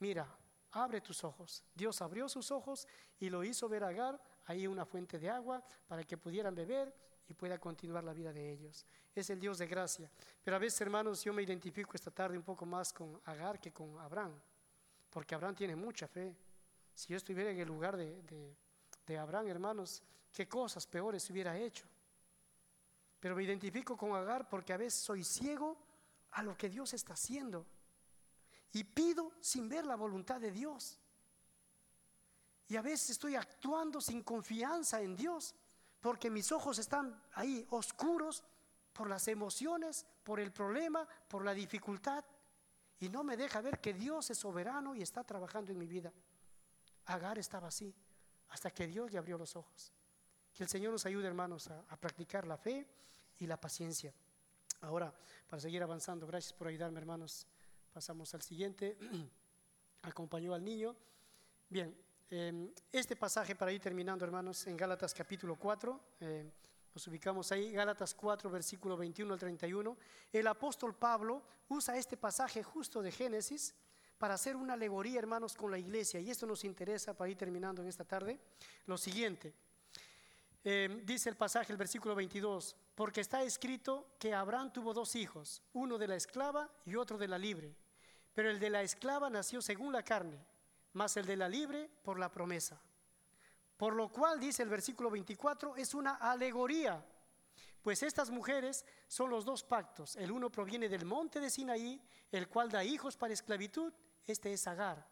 mira, 0.00 0.28
abre 0.72 1.00
tus 1.00 1.24
ojos. 1.24 1.64
Dios 1.74 2.02
abrió 2.02 2.28
sus 2.28 2.50
ojos 2.50 2.86
y 3.18 3.30
lo 3.30 3.42
hizo 3.42 3.66
ver 3.66 3.84
a 3.84 3.88
Agar 3.88 4.20
ahí 4.44 4.66
una 4.66 4.84
fuente 4.84 5.18
de 5.18 5.30
agua 5.30 5.64
para 5.86 6.04
que 6.04 6.18
pudieran 6.18 6.54
beber 6.54 6.94
y 7.28 7.32
pueda 7.32 7.59
continuar 7.59 8.04
la 8.04 8.12
vida 8.12 8.30
de 8.30 8.52
ellos. 8.52 8.84
Es 9.14 9.30
el 9.30 9.40
Dios 9.40 9.57
de 9.57 9.66
gracia. 9.66 10.11
Pero 10.44 10.57
a 10.57 10.61
veces, 10.61 10.78
hermanos, 10.82 11.24
yo 11.24 11.32
me 11.32 11.42
identifico 11.42 11.92
esta 11.94 12.11
tarde 12.11 12.36
un 12.36 12.44
poco 12.44 12.66
más 12.66 12.92
con 12.92 13.18
Agar 13.24 13.59
que 13.59 13.72
con 13.72 13.98
Abraham, 14.00 14.38
porque 15.16 15.34
Abraham 15.34 15.54
tiene 15.54 15.74
mucha 15.74 16.06
fe. 16.06 16.36
Si 16.94 17.08
yo 17.08 17.16
estuviera 17.16 17.50
en 17.50 17.58
el 17.58 17.66
lugar 17.66 17.96
de, 17.96 18.54
de 19.06 19.16
Abraham, 19.16 19.48
hermanos, 19.48 20.02
qué 20.30 20.46
cosas 20.46 20.86
peores 20.86 21.30
hubiera 21.30 21.56
hecho. 21.56 21.86
Pero 23.18 23.34
me 23.34 23.42
identifico 23.42 23.96
con 23.96 24.14
Agar 24.14 24.46
porque 24.46 24.74
a 24.74 24.76
veces 24.76 25.00
soy 25.00 25.24
ciego 25.24 25.78
a 26.32 26.42
lo 26.42 26.54
que 26.54 26.68
Dios 26.68 26.92
está 26.92 27.14
haciendo 27.14 27.64
y 28.72 28.84
pido 28.84 29.32
sin 29.40 29.70
ver 29.70 29.86
la 29.86 29.96
voluntad 29.96 30.38
de 30.38 30.50
Dios. 30.50 31.00
Y 32.68 32.76
a 32.76 32.82
veces 32.82 33.08
estoy 33.08 33.36
actuando 33.36 34.02
sin 34.02 34.22
confianza 34.22 35.00
en 35.00 35.16
Dios, 35.16 35.54
porque 35.98 36.28
mis 36.28 36.52
ojos 36.52 36.78
están 36.78 37.22
ahí 37.32 37.66
oscuros 37.70 38.44
por 38.92 39.08
las 39.08 39.28
emociones, 39.28 40.04
por 40.22 40.40
el 40.40 40.52
problema, 40.52 41.08
por 41.26 41.42
la 41.42 41.54
dificultad, 41.54 42.22
y 42.99 43.09
no 43.09 43.24
me 43.24 43.36
deja 43.36 43.61
ver 43.61 43.80
que 43.80 43.92
Dios 43.92 44.30
es 44.30 44.38
soberano 44.38 44.94
y 44.94 45.03
está 45.03 45.24
trabajando 45.24 45.72
en 45.72 45.78
mi 45.78 45.86
vida. 45.86 46.12
Agar 47.07 47.38
estaba 47.38 47.68
así, 47.68 47.94
hasta 48.49 48.70
que 48.70 48.86
Dios 48.86 49.12
le 49.12 49.18
abrió 49.18 49.38
los 49.38 49.55
ojos. 49.57 49.92
Que 50.53 50.62
el 50.62 50.68
Señor 50.68 50.92
nos 50.92 51.05
ayude, 51.07 51.26
hermanos, 51.26 51.68
a, 51.68 51.97
practicar 51.97 52.47
la 52.47 52.57
fe 52.57 52.86
y 53.38 53.47
la 53.47 53.61
paciencia. 53.61 54.14
Ahora, 54.80 55.14
para 55.49 55.61
seguir 55.61 55.82
avanzando, 55.82 56.26
gracias 56.26 56.53
por 56.53 56.68
ayudarme, 56.68 56.99
hermanos. 56.99 57.47
Pasamos 57.92 58.34
al 58.34 58.42
siguiente. 58.42 58.97
Acompañó 60.03 60.55
al 60.55 60.64
niño. 60.64 60.97
Bien, 61.68 61.94
Em, 62.28 62.72
este 62.90 63.14
pasaje 63.14 63.55
para 63.55 63.70
ir 63.70 63.80
terminando, 63.80 64.24
hermanos, 64.24 64.66
en 64.66 64.76
Gálatas 64.76 65.14
capítulo 65.14 65.55
4, 65.55 66.01
eh, 66.20 66.51
nos 66.97 67.07
ubicamos 67.09 67.53
ahí, 67.53 67.72
Gálatas 67.72 68.14
4, 68.14 68.49
versículo 68.49 68.97
21 68.97 69.34
al 69.34 69.38
31. 69.38 69.99
El 70.32 70.47
apóstol 70.47 70.94
Pablo 70.94 71.42
usa 71.68 71.94
este 71.94 72.16
pasaje 72.16 72.62
justo 72.62 73.03
de 73.03 73.12
Génesis 73.12 73.74
para 74.16 74.32
hacer 74.32 74.57
una 74.57 74.72
alegoría, 74.72 75.18
hermanos, 75.18 75.55
con 75.55 75.70
la 75.70 75.76
iglesia. 75.76 76.20
Y 76.20 76.30
esto 76.30 76.47
nos 76.47 76.64
interesa 76.64 77.12
para 77.12 77.30
ir 77.30 77.36
terminando 77.36 77.82
en 77.82 77.88
esta 77.88 78.07
tarde. 78.07 78.40
Lo 78.86 78.97
siguiente, 78.97 79.53
em, 80.64 81.05
dice 81.05 81.28
el 81.28 81.36
pasaje, 81.36 81.70
el 81.70 81.76
versículo 81.76 82.14
22, 82.14 82.74
porque 82.94 83.20
está 83.20 83.42
escrito 83.42 84.16
que 84.18 84.32
Abraham 84.32 84.72
tuvo 84.72 84.94
dos 84.94 85.16
hijos, 85.16 85.62
uno 85.74 85.99
de 85.99 86.09
la 86.09 86.16
esclava 86.16 86.72
y 86.86 86.94
otro 86.94 87.18
de 87.18 87.28
la 87.28 87.36
libre. 87.36 87.76
Pero 88.32 88.49
el 88.49 88.59
de 88.59 88.70
la 88.70 88.80
esclava 88.80 89.28
nació 89.28 89.61
según 89.61 89.92
la 89.92 90.03
carne 90.03 90.42
más 90.94 91.14
el 91.18 91.26
de 91.26 91.36
la 91.36 91.47
libre 91.47 91.90
por 92.03 92.18
la 92.18 92.30
promesa. 92.30 92.80
Por 93.77 93.95
lo 93.95 94.09
cual, 94.09 94.41
dice 94.41 94.62
el 94.62 94.68
versículo 94.68 95.11
24, 95.11 95.77
es 95.77 95.95
una 95.95 96.14
alegoría, 96.14 97.05
pues 97.83 98.03
estas 98.03 98.31
mujeres 98.31 98.85
son 99.07 99.31
los 99.31 99.45
dos 99.45 99.62
pactos. 99.62 100.16
El 100.16 100.33
uno 100.33 100.51
proviene 100.51 100.89
del 100.89 101.05
monte 101.05 101.41
de 101.41 101.51
Sinaí, 101.51 102.03
el 102.33 102.49
cual 102.49 102.70
da 102.70 102.83
hijos 102.83 103.16
para 103.16 103.35
esclavitud, 103.35 103.93
este 104.27 104.53
es 104.53 104.66
Agar. 104.66 105.07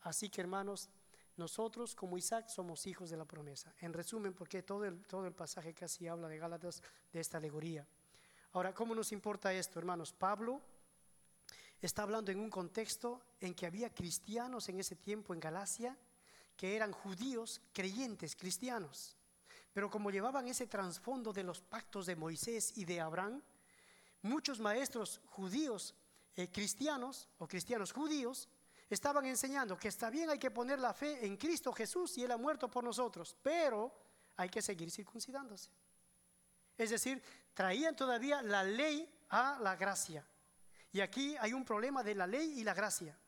Así 0.00 0.28
que 0.28 0.40
hermanos, 0.40 0.90
nosotros 1.36 1.94
como 1.94 2.18
Isaac 2.18 2.48
somos 2.48 2.86
hijos 2.86 3.10
de 3.10 3.16
la 3.16 3.24
promesa. 3.24 3.72
En 3.78 3.92
resumen, 3.92 4.34
porque 4.34 4.62
todo 4.62 4.84
el, 4.84 5.06
todo 5.06 5.26
el 5.26 5.34
pasaje 5.34 5.74
casi 5.74 6.08
habla 6.08 6.28
de 6.28 6.38
Gálatas 6.38 6.82
de 7.12 7.20
esta 7.20 7.38
alegoría. 7.38 7.86
Ahora, 8.52 8.74
¿cómo 8.74 8.94
nos 8.94 9.12
importa 9.12 9.52
esto, 9.52 9.78
hermanos? 9.78 10.12
Pablo 10.12 10.60
está 11.80 12.02
hablando 12.02 12.30
en 12.30 12.40
un 12.40 12.50
contexto 12.50 13.22
en 13.40 13.54
que 13.54 13.66
había 13.66 13.94
cristianos 13.94 14.68
en 14.68 14.80
ese 14.80 14.96
tiempo 14.96 15.34
en 15.34 15.40
Galacia 15.40 15.96
que 16.62 16.76
eran 16.76 16.92
judíos 16.92 17.60
creyentes 17.72 18.36
cristianos. 18.36 19.16
Pero 19.72 19.90
como 19.90 20.12
llevaban 20.12 20.46
ese 20.46 20.68
trasfondo 20.68 21.32
de 21.32 21.42
los 21.42 21.60
pactos 21.60 22.06
de 22.06 22.14
Moisés 22.14 22.74
y 22.76 22.84
de 22.84 23.00
Abraham, 23.00 23.42
muchos 24.22 24.60
maestros 24.60 25.20
judíos 25.26 25.92
eh, 26.36 26.52
cristianos 26.52 27.28
o 27.38 27.48
cristianos 27.48 27.90
judíos 27.90 28.48
estaban 28.88 29.26
enseñando 29.26 29.76
que 29.76 29.88
está 29.88 30.08
bien, 30.08 30.30
hay 30.30 30.38
que 30.38 30.52
poner 30.52 30.78
la 30.78 30.94
fe 30.94 31.26
en 31.26 31.36
Cristo 31.36 31.72
Jesús 31.72 32.16
y 32.16 32.22
Él 32.22 32.30
ha 32.30 32.36
muerto 32.36 32.70
por 32.70 32.84
nosotros, 32.84 33.34
pero 33.42 33.92
hay 34.36 34.48
que 34.48 34.62
seguir 34.62 34.88
circuncidándose. 34.88 35.68
Es 36.78 36.90
decir, 36.90 37.20
traían 37.54 37.96
todavía 37.96 38.40
la 38.40 38.62
ley 38.62 39.12
a 39.30 39.58
la 39.60 39.74
gracia. 39.74 40.24
Y 40.92 41.00
aquí 41.00 41.34
hay 41.40 41.54
un 41.54 41.64
problema 41.64 42.04
de 42.04 42.14
la 42.14 42.28
ley 42.28 42.60
y 42.60 42.62
la 42.62 42.72
gracia. 42.72 43.18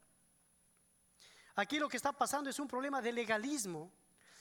Aquí 1.56 1.78
lo 1.78 1.88
que 1.88 1.96
está 1.96 2.12
pasando 2.12 2.50
es 2.50 2.58
un 2.58 2.66
problema 2.66 3.00
de 3.00 3.12
legalismo, 3.12 3.90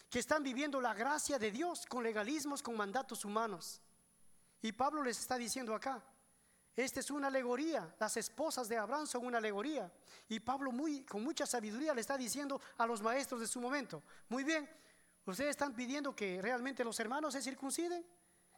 que 0.10 0.20
están 0.20 0.44
viviendo 0.44 0.80
la 0.80 0.94
gracia 0.94 1.40
de 1.40 1.52
Dios 1.52 1.86
con 1.86 2.04
legalismos, 2.04 2.62
con 2.62 2.76
mandatos 2.76 3.26
humanos. 3.26 3.82
Y 4.62 4.72
Pablo 4.72 5.04
les 5.04 5.20
está 5.20 5.38
diciendo 5.38 5.76
acá, 5.76 6.04
esta 6.76 7.00
es 7.00 7.12
una 7.12 7.28
alegoría, 7.28 7.96
las 8.00 8.18
esposas 8.18 8.68
de 8.68 8.78
Abraham 8.78 9.06
son 9.06 9.26
una 9.26 9.38
alegoría. 9.38 9.92
Y 10.28 10.40
Pablo 10.40 10.72
muy, 10.72 11.04
con 11.04 11.24
mucha 11.24 11.46
sabiduría 11.46 11.94
le 11.94 12.02
está 12.02 12.18
diciendo 12.18 12.60
a 12.78 12.88
los 12.88 13.02
maestros 13.02 13.42
de 13.42 13.48
su 13.48 13.62
momento, 13.62 14.02
muy 14.30 14.44
bien, 14.44 14.68
ustedes 15.26 15.52
están 15.52 15.74
pidiendo 15.76 16.16
que 16.16 16.42
realmente 16.42 16.84
los 16.84 17.00
hermanos 17.00 17.34
se 17.34 17.42
circunciden, 17.42 18.04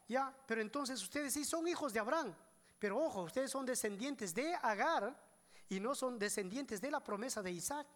ya, 0.07 0.33
pero 0.45 0.61
entonces 0.61 1.01
ustedes 1.01 1.33
sí 1.33 1.43
son 1.43 1.67
hijos 1.67 1.91
de 1.91 1.99
Abraham, 1.99 2.33
pero 2.79 2.99
ojo, 2.99 3.23
ustedes 3.23 3.51
son 3.51 3.65
descendientes 3.65 4.33
de 4.33 4.55
Agar 4.55 5.19
y 5.67 5.79
no 5.79 5.95
son 5.95 6.17
descendientes 6.17 6.79
de 6.79 6.91
la 6.91 7.03
promesa 7.03 7.41
de 7.41 7.51
Isaac. 7.51 7.87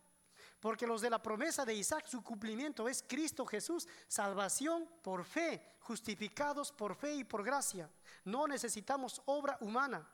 Porque 0.60 0.86
los 0.86 1.02
de 1.02 1.10
la 1.10 1.22
promesa 1.22 1.66
de 1.66 1.74
Isaac, 1.74 2.06
su 2.08 2.22
cumplimiento 2.22 2.90
es 2.90 3.04
Cristo 3.08 3.46
Jesús, 3.46 3.88
salvación 4.08 4.88
por 5.02 5.24
fe, 5.24 5.76
justificados 5.80 6.72
por 6.72 6.96
fe 6.96 7.16
y 7.16 7.24
por 7.24 7.44
gracia. 7.44 7.90
No 8.26 8.48
necesitamos 8.48 9.22
obra 9.26 9.58
humana. 9.62 10.08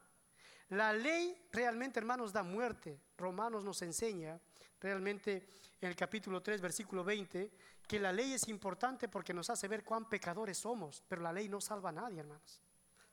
La 0.70 0.94
ley 0.94 1.48
realmente, 1.52 2.00
hermanos, 2.00 2.32
da 2.32 2.44
muerte. 2.44 3.00
Romanos 3.18 3.64
nos 3.64 3.82
enseña 3.82 4.40
realmente 4.80 5.48
en 5.82 5.90
el 5.90 5.96
capítulo 5.96 6.42
3, 6.42 6.62
versículo 6.62 7.04
20, 7.04 7.52
que 7.88 8.00
la 8.00 8.12
ley 8.12 8.34
es 8.34 8.48
importante 8.48 9.08
porque 9.08 9.34
nos 9.34 9.50
hace 9.50 9.68
ver 9.68 9.84
cuán 9.84 10.10
pecadores 10.10 10.58
somos, 10.58 11.04
pero 11.08 11.22
la 11.22 11.34
ley 11.34 11.50
no 11.50 11.62
salva 11.62 11.90
a 11.90 11.94
nadie, 11.94 12.20
hermanos. 12.20 12.62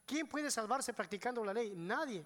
¿Quién 0.06 0.26
puede 0.26 0.50
salvarse 0.50 0.92
practicando 0.92 1.44
la 1.44 1.54
ley? 1.54 1.74
Nadie. 1.76 2.24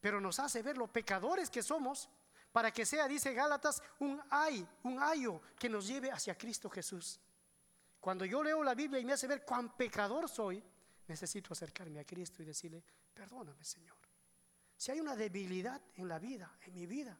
Pero 0.00 0.20
nos 0.20 0.38
hace 0.38 0.62
ver 0.62 0.78
lo 0.78 0.86
pecadores 0.86 1.50
que 1.50 1.62
somos 1.62 2.08
para 2.52 2.72
que 2.72 2.84
sea, 2.84 3.06
dice 3.06 3.32
Gálatas, 3.32 3.82
un 4.00 4.20
ay, 4.30 4.66
un 4.82 5.02
ayo 5.02 5.40
que 5.58 5.68
nos 5.68 5.86
lleve 5.86 6.10
hacia 6.10 6.36
Cristo 6.36 6.68
Jesús. 6.68 7.20
Cuando 8.00 8.24
yo 8.24 8.42
leo 8.42 8.62
la 8.64 8.74
Biblia 8.74 9.00
y 9.00 9.04
me 9.04 9.12
hace 9.12 9.26
ver 9.26 9.44
cuán 9.44 9.76
pecador 9.76 10.28
soy, 10.28 10.62
necesito 11.06 11.52
acercarme 11.52 12.00
a 12.00 12.04
Cristo 12.04 12.42
y 12.42 12.46
decirle, 12.46 12.82
perdóname 13.14 13.64
Señor. 13.64 13.96
Si 14.76 14.90
hay 14.90 15.00
una 15.00 15.14
debilidad 15.14 15.80
en 15.96 16.08
la 16.08 16.18
vida, 16.18 16.56
en 16.62 16.74
mi 16.74 16.86
vida, 16.86 17.18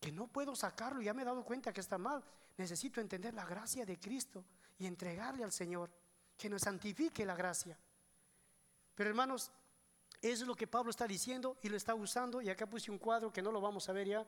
que 0.00 0.10
no 0.10 0.28
puedo 0.28 0.56
sacarlo, 0.56 1.02
ya 1.02 1.14
me 1.14 1.22
he 1.22 1.26
dado 1.26 1.44
cuenta 1.44 1.72
que 1.72 1.80
está 1.80 1.98
mal, 1.98 2.24
necesito 2.56 3.00
entender 3.00 3.34
la 3.34 3.44
gracia 3.44 3.84
de 3.84 3.98
Cristo 3.98 4.44
y 4.78 4.86
entregarle 4.86 5.44
al 5.44 5.52
Señor, 5.52 5.90
que 6.36 6.48
nos 6.48 6.62
santifique 6.62 7.24
la 7.24 7.36
gracia. 7.36 7.78
Pero 8.94 9.10
hermanos, 9.10 9.50
eso 10.32 10.44
es 10.44 10.48
lo 10.48 10.54
que 10.54 10.66
Pablo 10.66 10.90
está 10.90 11.06
diciendo 11.06 11.58
y 11.60 11.68
lo 11.68 11.76
está 11.76 11.94
usando. 11.94 12.40
Y 12.40 12.48
acá 12.48 12.66
puse 12.66 12.90
un 12.90 12.98
cuadro 12.98 13.30
que 13.30 13.42
no 13.42 13.52
lo 13.52 13.60
vamos 13.60 13.90
a 13.90 13.92
ver 13.92 14.08
ya, 14.08 14.26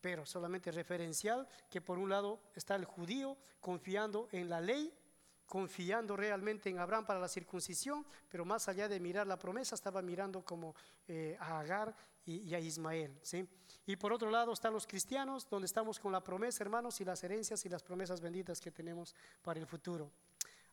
pero 0.00 0.26
solamente 0.26 0.72
referencial, 0.72 1.46
que 1.70 1.80
por 1.80 1.96
un 1.96 2.10
lado 2.10 2.40
está 2.56 2.74
el 2.74 2.84
judío 2.84 3.36
confiando 3.60 4.28
en 4.32 4.48
la 4.48 4.60
ley, 4.60 4.92
confiando 5.46 6.16
realmente 6.16 6.68
en 6.70 6.80
Abraham 6.80 7.06
para 7.06 7.20
la 7.20 7.28
circuncisión, 7.28 8.04
pero 8.28 8.44
más 8.44 8.68
allá 8.68 8.88
de 8.88 8.98
mirar 8.98 9.28
la 9.28 9.38
promesa, 9.38 9.76
estaba 9.76 10.02
mirando 10.02 10.44
como 10.44 10.74
eh, 11.06 11.36
a 11.38 11.60
Agar 11.60 11.94
y, 12.24 12.52
a 12.52 12.58
Ismael. 12.58 13.16
¿sí? 13.22 13.48
Y 13.86 13.94
por 13.94 14.12
otro 14.12 14.30
lado 14.30 14.52
están 14.52 14.72
los 14.72 14.88
cristianos, 14.88 15.48
donde 15.48 15.66
estamos 15.66 16.00
con 16.00 16.10
la 16.10 16.22
promesa, 16.22 16.64
hermanos, 16.64 17.00
y 17.00 17.04
las 17.04 17.22
herencias 17.22 17.64
y 17.64 17.68
las 17.68 17.84
promesas 17.84 18.20
benditas 18.20 18.60
que 18.60 18.72
tenemos 18.72 19.14
para 19.40 19.60
el 19.60 19.68
futuro. 19.68 20.10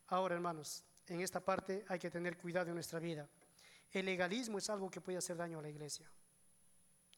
Ahora, 0.08 0.34
hermanos, 0.34 0.82
en 1.06 1.20
esta 1.20 1.38
parte 1.38 1.84
hay 1.88 2.00
que 2.00 2.10
tener 2.10 2.36
cuidado 2.36 2.68
en 2.68 2.74
nuestra 2.74 2.98
vida. 2.98 3.28
El 3.92 4.06
legalismo 4.06 4.58
es 4.58 4.68
algo 4.70 4.90
que 4.90 5.00
puede 5.00 5.18
hacer 5.18 5.36
daño 5.36 5.58
a 5.58 5.62
la 5.62 5.68
iglesia. 5.68 6.10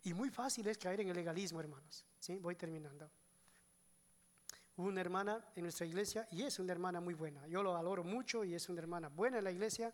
Y 0.03 0.15
muy 0.15 0.31
fácil 0.31 0.67
es 0.69 0.79
caer 0.79 1.01
en 1.01 1.09
el 1.09 1.17
legalismo, 1.17 1.61
hermanos. 1.61 2.05
¿Sí? 2.19 2.39
Voy 2.39 2.55
terminando. 2.55 3.11
Hubo 4.77 4.87
una 4.87 5.01
hermana 5.01 5.45
en 5.57 5.65
nuestra 5.65 5.87
iglesia 5.87 6.29
y 6.31 6.43
es 6.43 6.59
una 6.61 6.73
hermana 6.73 7.01
muy 7.01 7.15
buena. 7.15 7.47
Yo 7.49 7.63
lo 7.63 7.73
valoro 7.73 8.05
mucho 8.05 8.45
y 8.45 8.55
es 8.55 8.69
una 8.69 8.81
hermana 8.81 9.09
buena 9.09 9.39
en 9.39 9.45
la 9.45 9.51
iglesia. 9.51 9.93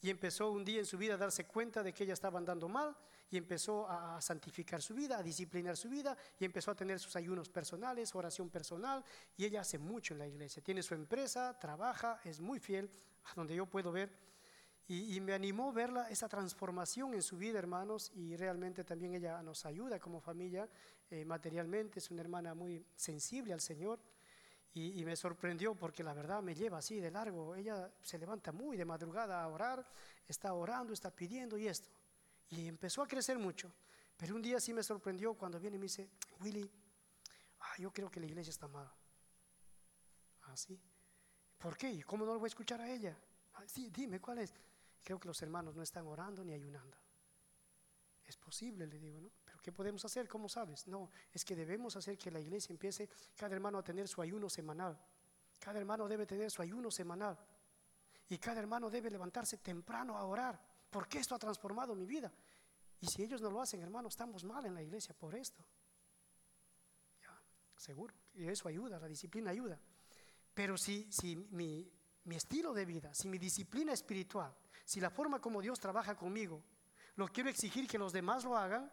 Y 0.00 0.10
empezó 0.10 0.50
un 0.50 0.64
día 0.64 0.80
en 0.80 0.86
su 0.86 0.98
vida 0.98 1.14
a 1.14 1.16
darse 1.16 1.46
cuenta 1.46 1.82
de 1.82 1.94
que 1.94 2.04
ella 2.04 2.12
estaba 2.12 2.38
andando 2.38 2.68
mal 2.68 2.94
y 3.30 3.36
empezó 3.36 3.88
a 3.88 4.20
santificar 4.20 4.82
su 4.82 4.92
vida, 4.92 5.18
a 5.18 5.22
disciplinar 5.22 5.76
su 5.76 5.88
vida 5.88 6.16
y 6.38 6.44
empezó 6.44 6.72
a 6.72 6.74
tener 6.74 6.98
sus 6.98 7.16
ayunos 7.16 7.48
personales, 7.48 8.14
oración 8.14 8.50
personal. 8.50 9.04
Y 9.36 9.44
ella 9.44 9.60
hace 9.60 9.78
mucho 9.78 10.14
en 10.14 10.18
la 10.18 10.26
iglesia. 10.26 10.62
Tiene 10.62 10.82
su 10.82 10.94
empresa, 10.94 11.56
trabaja, 11.58 12.20
es 12.24 12.40
muy 12.40 12.58
fiel, 12.58 12.90
a 13.24 13.34
donde 13.34 13.54
yo 13.54 13.66
puedo 13.66 13.92
ver 13.92 14.12
y, 14.86 15.18
me 15.20 15.32
animó 15.32 15.72
verla, 15.72 16.10
esa 16.10 16.28
transformación 16.28 17.14
en 17.14 17.22
su 17.22 17.38
vida, 17.38 17.58
hermanos, 17.58 18.12
y 18.14 18.36
realmente 18.36 18.84
también 18.84 19.14
ella 19.14 19.42
nos 19.42 19.64
ayuda 19.64 19.98
como 19.98 20.20
familia 20.20 20.68
eh, 21.10 21.24
materialmente, 21.24 22.00
es 22.00 22.10
una 22.10 22.20
hermana 22.20 22.54
muy 22.54 22.84
sensible 22.94 23.54
al 23.54 23.62
Señor. 23.62 23.98
Y, 24.74 25.00
y, 25.00 25.04
me 25.04 25.16
sorprendió 25.16 25.74
porque 25.74 26.02
la 26.02 26.12
verdad 26.12 26.42
me 26.42 26.54
lleva 26.54 26.78
así 26.78 27.00
de 27.00 27.10
largo. 27.10 27.54
Ella 27.54 27.90
se 28.02 28.18
levanta 28.18 28.52
muy 28.52 28.76
de 28.76 28.84
madrugada 28.84 29.42
a 29.42 29.48
orar, 29.48 29.86
está 30.28 30.52
orando, 30.52 30.92
está 30.92 31.10
pidiendo 31.10 31.56
y 31.56 31.66
esto. 31.66 31.88
Y 32.50 32.66
empezó 32.66 33.00
a 33.00 33.08
crecer 33.08 33.38
mucho. 33.38 33.72
Pero 34.18 34.34
un 34.34 34.42
día 34.42 34.60
sí 34.60 34.74
me 34.74 34.82
sorprendió 34.82 35.32
cuando 35.34 35.58
viene 35.58 35.76
y 35.76 35.78
me 35.78 35.84
dice, 35.84 36.10
Willy, 36.40 36.70
ah, 37.60 37.74
yo 37.78 37.90
creo 37.90 38.10
que 38.10 38.20
la 38.20 38.26
iglesia 38.26 38.50
está 38.50 38.68
mal. 38.68 38.90
¿Así? 40.42 40.78
¿Ah, 40.78 41.58
¿Por 41.58 41.76
qué? 41.78 41.90
¿Y 41.90 42.02
cómo 42.02 42.26
no 42.26 42.34
lo 42.34 42.38
voy 42.38 42.46
a 42.46 42.48
escuchar 42.48 42.80
a 42.82 42.90
ella? 42.90 43.16
Ah, 43.54 43.64
sí, 43.66 43.90
dime, 43.90 44.20
¿cuál 44.20 44.40
es? 44.40 44.52
Creo 45.04 45.20
que 45.20 45.28
los 45.28 45.40
hermanos 45.42 45.76
no 45.76 45.82
están 45.82 46.06
orando 46.06 46.42
ni 46.42 46.54
ayunando. 46.54 46.96
Es 48.24 48.38
posible, 48.38 48.86
le 48.86 48.98
digo, 48.98 49.20
¿no? 49.20 49.30
Pero 49.44 49.60
¿qué 49.60 49.70
podemos 49.70 50.02
hacer? 50.06 50.26
¿Cómo 50.26 50.48
sabes? 50.48 50.86
No, 50.86 51.10
es 51.30 51.44
que 51.44 51.54
debemos 51.54 51.94
hacer 51.94 52.16
que 52.16 52.30
la 52.30 52.40
iglesia 52.40 52.72
empiece 52.72 53.10
cada 53.36 53.54
hermano 53.54 53.78
a 53.78 53.84
tener 53.84 54.08
su 54.08 54.22
ayuno 54.22 54.48
semanal. 54.48 54.98
Cada 55.60 55.78
hermano 55.78 56.08
debe 56.08 56.24
tener 56.24 56.50
su 56.50 56.62
ayuno 56.62 56.90
semanal. 56.90 57.38
Y 58.30 58.38
cada 58.38 58.60
hermano 58.60 58.88
debe 58.88 59.10
levantarse 59.10 59.58
temprano 59.58 60.16
a 60.16 60.24
orar, 60.24 60.58
porque 60.90 61.18
esto 61.18 61.34
ha 61.34 61.38
transformado 61.38 61.94
mi 61.94 62.06
vida. 62.06 62.32
Y 63.00 63.06
si 63.06 63.22
ellos 63.22 63.42
no 63.42 63.50
lo 63.50 63.60
hacen, 63.60 63.82
hermano, 63.82 64.08
estamos 64.08 64.42
mal 64.44 64.64
en 64.64 64.72
la 64.72 64.82
iglesia 64.82 65.14
por 65.14 65.34
esto. 65.34 65.62
Ya, 67.20 67.38
seguro. 67.76 68.14
Y 68.32 68.48
eso 68.48 68.68
ayuda, 68.68 68.98
la 68.98 69.08
disciplina 69.08 69.50
ayuda. 69.50 69.78
Pero 70.54 70.78
si, 70.78 71.12
si 71.12 71.36
mi, 71.36 71.92
mi 72.24 72.36
estilo 72.36 72.72
de 72.72 72.84
vida, 72.84 73.14
si 73.14 73.28
mi 73.28 73.38
disciplina 73.38 73.92
espiritual 73.92 74.54
si 74.84 75.00
la 75.00 75.10
forma 75.10 75.40
como 75.40 75.62
Dios 75.62 75.80
trabaja 75.80 76.14
conmigo, 76.14 76.62
lo 77.16 77.28
quiero 77.28 77.48
exigir 77.48 77.88
que 77.88 77.98
los 77.98 78.12
demás 78.12 78.44
lo 78.44 78.56
hagan, 78.56 78.90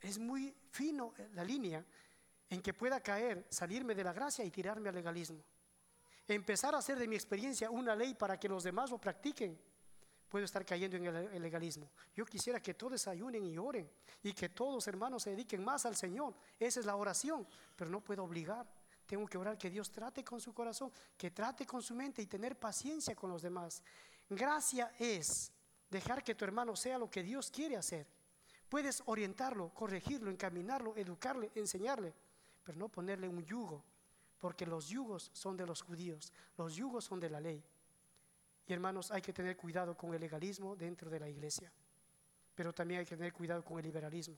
es 0.00 0.18
muy 0.18 0.54
fino 0.70 1.14
la 1.32 1.44
línea 1.44 1.84
en 2.50 2.60
que 2.60 2.74
pueda 2.74 3.00
caer, 3.00 3.46
salirme 3.50 3.94
de 3.94 4.04
la 4.04 4.12
gracia 4.12 4.44
y 4.44 4.50
tirarme 4.50 4.88
al 4.88 4.94
legalismo. 4.94 5.42
Empezar 6.26 6.74
a 6.74 6.78
hacer 6.78 6.98
de 6.98 7.06
mi 7.06 7.14
experiencia 7.14 7.70
una 7.70 7.94
ley 7.94 8.14
para 8.14 8.38
que 8.38 8.48
los 8.48 8.64
demás 8.64 8.90
lo 8.90 8.98
practiquen, 8.98 9.60
puedo 10.28 10.44
estar 10.44 10.64
cayendo 10.66 10.96
en 10.96 11.06
el 11.06 11.42
legalismo. 11.42 11.90
Yo 12.14 12.26
quisiera 12.26 12.60
que 12.60 12.74
todos 12.74 13.06
ayunen 13.06 13.46
y 13.46 13.56
oren 13.58 13.88
y 14.24 14.32
que 14.32 14.48
todos 14.48 14.88
hermanos 14.88 15.22
se 15.22 15.30
dediquen 15.30 15.64
más 15.64 15.86
al 15.86 15.94
Señor. 15.94 16.34
Esa 16.58 16.80
es 16.80 16.86
la 16.86 16.96
oración, 16.96 17.46
pero 17.76 17.90
no 17.90 18.02
puedo 18.02 18.24
obligar. 18.24 18.66
Tengo 19.06 19.26
que 19.26 19.38
orar 19.38 19.56
que 19.56 19.70
Dios 19.70 19.90
trate 19.90 20.24
con 20.24 20.40
su 20.40 20.52
corazón, 20.52 20.92
que 21.16 21.30
trate 21.30 21.64
con 21.64 21.80
su 21.80 21.94
mente 21.94 22.20
y 22.22 22.26
tener 22.26 22.58
paciencia 22.58 23.14
con 23.14 23.30
los 23.30 23.40
demás. 23.40 23.82
Gracia 24.28 24.92
es 24.98 25.52
dejar 25.88 26.24
que 26.24 26.34
tu 26.34 26.44
hermano 26.44 26.74
sea 26.74 26.98
lo 26.98 27.08
que 27.08 27.22
Dios 27.22 27.50
quiere 27.50 27.76
hacer. 27.76 28.06
Puedes 28.68 29.02
orientarlo, 29.06 29.72
corregirlo, 29.72 30.30
encaminarlo, 30.30 30.96
educarle, 30.96 31.52
enseñarle, 31.54 32.12
pero 32.64 32.76
no 32.78 32.88
ponerle 32.88 33.28
un 33.28 33.44
yugo, 33.44 33.84
porque 34.38 34.66
los 34.66 34.88
yugos 34.88 35.30
son 35.32 35.56
de 35.56 35.66
los 35.66 35.82
judíos, 35.82 36.32
los 36.58 36.74
yugos 36.74 37.04
son 37.04 37.20
de 37.20 37.30
la 37.30 37.40
ley. 37.40 37.62
Y 38.66 38.72
hermanos, 38.72 39.12
hay 39.12 39.22
que 39.22 39.32
tener 39.32 39.56
cuidado 39.56 39.96
con 39.96 40.12
el 40.12 40.20
legalismo 40.20 40.74
dentro 40.74 41.08
de 41.08 41.20
la 41.20 41.28
iglesia, 41.28 41.70
pero 42.56 42.72
también 42.72 43.00
hay 43.00 43.06
que 43.06 43.16
tener 43.16 43.32
cuidado 43.32 43.64
con 43.64 43.78
el 43.78 43.84
liberalismo. 43.84 44.36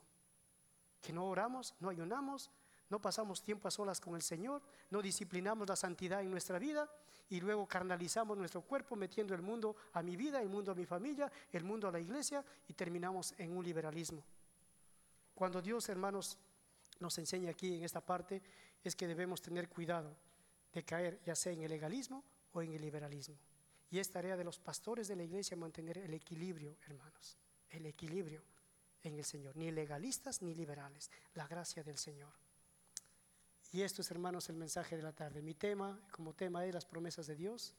Que 1.00 1.12
no 1.12 1.26
oramos, 1.26 1.74
no 1.80 1.88
ayunamos, 1.88 2.50
no 2.90 3.00
pasamos 3.00 3.42
tiempo 3.42 3.68
a 3.68 3.70
solas 3.70 4.00
con 4.00 4.14
el 4.14 4.22
Señor, 4.22 4.62
no 4.90 5.02
disciplinamos 5.02 5.68
la 5.68 5.76
santidad 5.76 6.22
en 6.22 6.30
nuestra 6.30 6.58
vida 6.58 6.90
y 7.28 7.40
luego 7.40 7.66
carnalizamos 7.66 8.36
nuestro 8.36 8.62
cuerpo 8.62 8.96
metiendo 8.96 9.34
el 9.34 9.42
mundo 9.42 9.76
a 9.92 10.02
mi 10.02 10.16
vida, 10.16 10.40
el 10.40 10.48
mundo 10.48 10.72
a 10.72 10.74
mi 10.74 10.86
familia, 10.86 11.30
el 11.52 11.64
mundo 11.64 11.88
a 11.88 11.92
la 11.92 12.00
iglesia 12.00 12.44
y 12.66 12.72
terminamos 12.72 13.34
en 13.38 13.56
un 13.56 13.64
liberalismo. 13.64 14.22
cuando 15.34 15.62
Dios, 15.62 15.88
hermanos, 15.88 16.36
nos 16.98 17.16
enseña 17.18 17.50
aquí 17.50 17.76
en 17.76 17.84
esta 17.84 18.00
parte, 18.00 18.42
es 18.82 18.96
que 18.96 19.06
debemos 19.06 19.40
tener 19.40 19.68
cuidado 19.68 20.16
de 20.72 20.82
caer 20.84 21.20
ya 21.24 21.36
sea 21.36 21.52
en 21.52 21.62
el 21.62 21.70
legalismo 21.70 22.24
o 22.52 22.62
en 22.62 22.72
el 22.72 22.80
liberalismo. 22.80 23.38
Y 23.90 23.98
es 23.98 24.10
tarea 24.10 24.36
de 24.36 24.44
los 24.44 24.58
pastores 24.58 25.06
de 25.08 25.16
la 25.16 25.22
iglesia 25.22 25.56
mantener 25.56 25.98
el 25.98 26.12
equilibrio, 26.12 26.76
hermanos, 26.86 27.38
el 27.70 27.86
equilibrio 27.86 28.42
en 29.02 29.16
el 29.16 29.24
Señor, 29.24 29.56
ni 29.56 29.70
legalistas 29.70 30.42
ni 30.42 30.54
liberales, 30.54 31.10
la 31.34 31.46
gracia 31.46 31.82
del 31.84 31.98
Señor. 31.98 32.47
Y 33.70 33.82
esto 33.82 34.00
es, 34.00 34.10
hermanos, 34.10 34.48
el 34.48 34.56
mensaje 34.56 34.96
de 34.96 35.02
la 35.02 35.12
tarde. 35.12 35.42
Mi 35.42 35.54
tema, 35.54 36.00
como 36.10 36.32
tema, 36.32 36.64
es 36.64 36.72
las 36.72 36.86
promesas 36.86 37.26
de 37.26 37.36
Dios. 37.36 37.74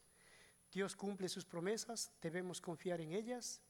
Dios 0.72 0.96
cumple 0.96 1.28
sus 1.30 1.46
promesas, 1.46 2.12
debemos 2.22 2.62
confiar 2.62 3.02
en 3.02 3.14
ellas. 3.14 3.62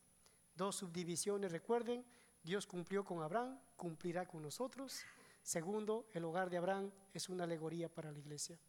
Dos 0.53 0.75
subdivisiones, 0.75 1.51
recuerden, 1.51 2.05
Dios 2.43 2.67
cumplió 2.67 3.05
con 3.05 3.21
Abraham, 3.21 3.57
cumplirá 3.77 4.25
con 4.25 4.41
nosotros. 4.41 4.99
Segundo, 5.41 6.09
el 6.11 6.25
hogar 6.25 6.49
de 6.49 6.57
Abraham 6.57 6.91
es 7.13 7.29
una 7.29 7.45
alegoría 7.45 7.87
para 7.87 8.11
la 8.11 8.19
iglesia. 8.19 8.59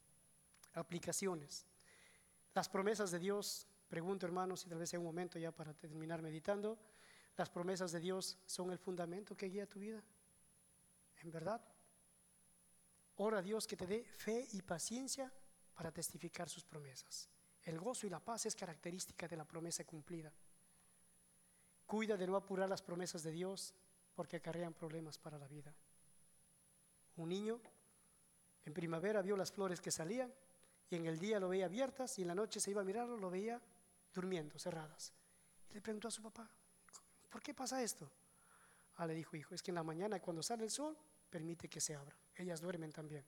Aplicaciones. 0.74 1.66
Las 2.54 2.68
promesas 2.68 3.10
de 3.10 3.18
Dios, 3.18 3.66
pregunto 3.88 4.26
hermanos, 4.26 4.64
y 4.64 4.68
tal 4.68 4.78
vez 4.78 4.90
sea 4.90 5.00
un 5.00 5.06
momento 5.06 5.40
ya 5.40 5.50
para 5.50 5.74
terminar 5.74 6.22
meditando, 6.22 6.78
las 7.36 7.50
promesas 7.50 7.90
de 7.90 7.98
Dios 7.98 8.38
son 8.46 8.70
el 8.70 8.78
fundamento 8.78 9.36
que 9.36 9.46
guía 9.46 9.66
tu 9.66 9.80
vida. 9.80 10.02
¿En 11.22 11.30
verdad? 11.32 11.60
Ora 13.22 13.40
a 13.40 13.42
Dios 13.42 13.66
que 13.66 13.76
te 13.76 13.86
dé 13.86 14.02
fe 14.02 14.48
y 14.52 14.62
paciencia 14.62 15.30
para 15.74 15.92
testificar 15.92 16.48
sus 16.48 16.64
promesas. 16.64 17.28
El 17.64 17.78
gozo 17.78 18.06
y 18.06 18.10
la 18.10 18.18
paz 18.18 18.46
es 18.46 18.56
característica 18.56 19.28
de 19.28 19.36
la 19.36 19.44
promesa 19.44 19.84
cumplida. 19.84 20.32
Cuida 21.84 22.16
de 22.16 22.26
no 22.26 22.34
apurar 22.34 22.70
las 22.70 22.80
promesas 22.80 23.22
de 23.22 23.32
Dios 23.32 23.74
porque 24.14 24.36
acarrean 24.36 24.72
problemas 24.72 25.18
para 25.18 25.36
la 25.36 25.46
vida. 25.48 25.74
Un 27.16 27.28
niño 27.28 27.60
en 28.64 28.72
primavera 28.72 29.20
vio 29.20 29.36
las 29.36 29.52
flores 29.52 29.82
que 29.82 29.90
salían 29.90 30.32
y 30.88 30.96
en 30.96 31.04
el 31.04 31.18
día 31.18 31.38
lo 31.38 31.50
veía 31.50 31.66
abiertas 31.66 32.18
y 32.18 32.22
en 32.22 32.28
la 32.28 32.34
noche 32.34 32.58
se 32.58 32.70
iba 32.70 32.80
a 32.80 32.84
mirarlo, 32.84 33.18
lo 33.18 33.28
veía 33.28 33.60
durmiendo, 34.14 34.58
cerradas. 34.58 35.12
Y 35.68 35.74
le 35.74 35.82
preguntó 35.82 36.08
a 36.08 36.10
su 36.10 36.22
papá, 36.22 36.50
¿por 37.28 37.42
qué 37.42 37.52
pasa 37.52 37.82
esto? 37.82 38.10
Ah, 38.94 39.06
le 39.06 39.12
dijo, 39.12 39.36
hijo, 39.36 39.54
es 39.54 39.62
que 39.62 39.72
en 39.72 39.74
la 39.74 39.82
mañana 39.82 40.20
cuando 40.20 40.42
sale 40.42 40.64
el 40.64 40.70
sol 40.70 40.96
permite 41.30 41.68
que 41.68 41.80
se 41.80 41.94
abra. 41.94 42.14
Ellas 42.34 42.60
duermen 42.60 42.92
también. 42.92 43.24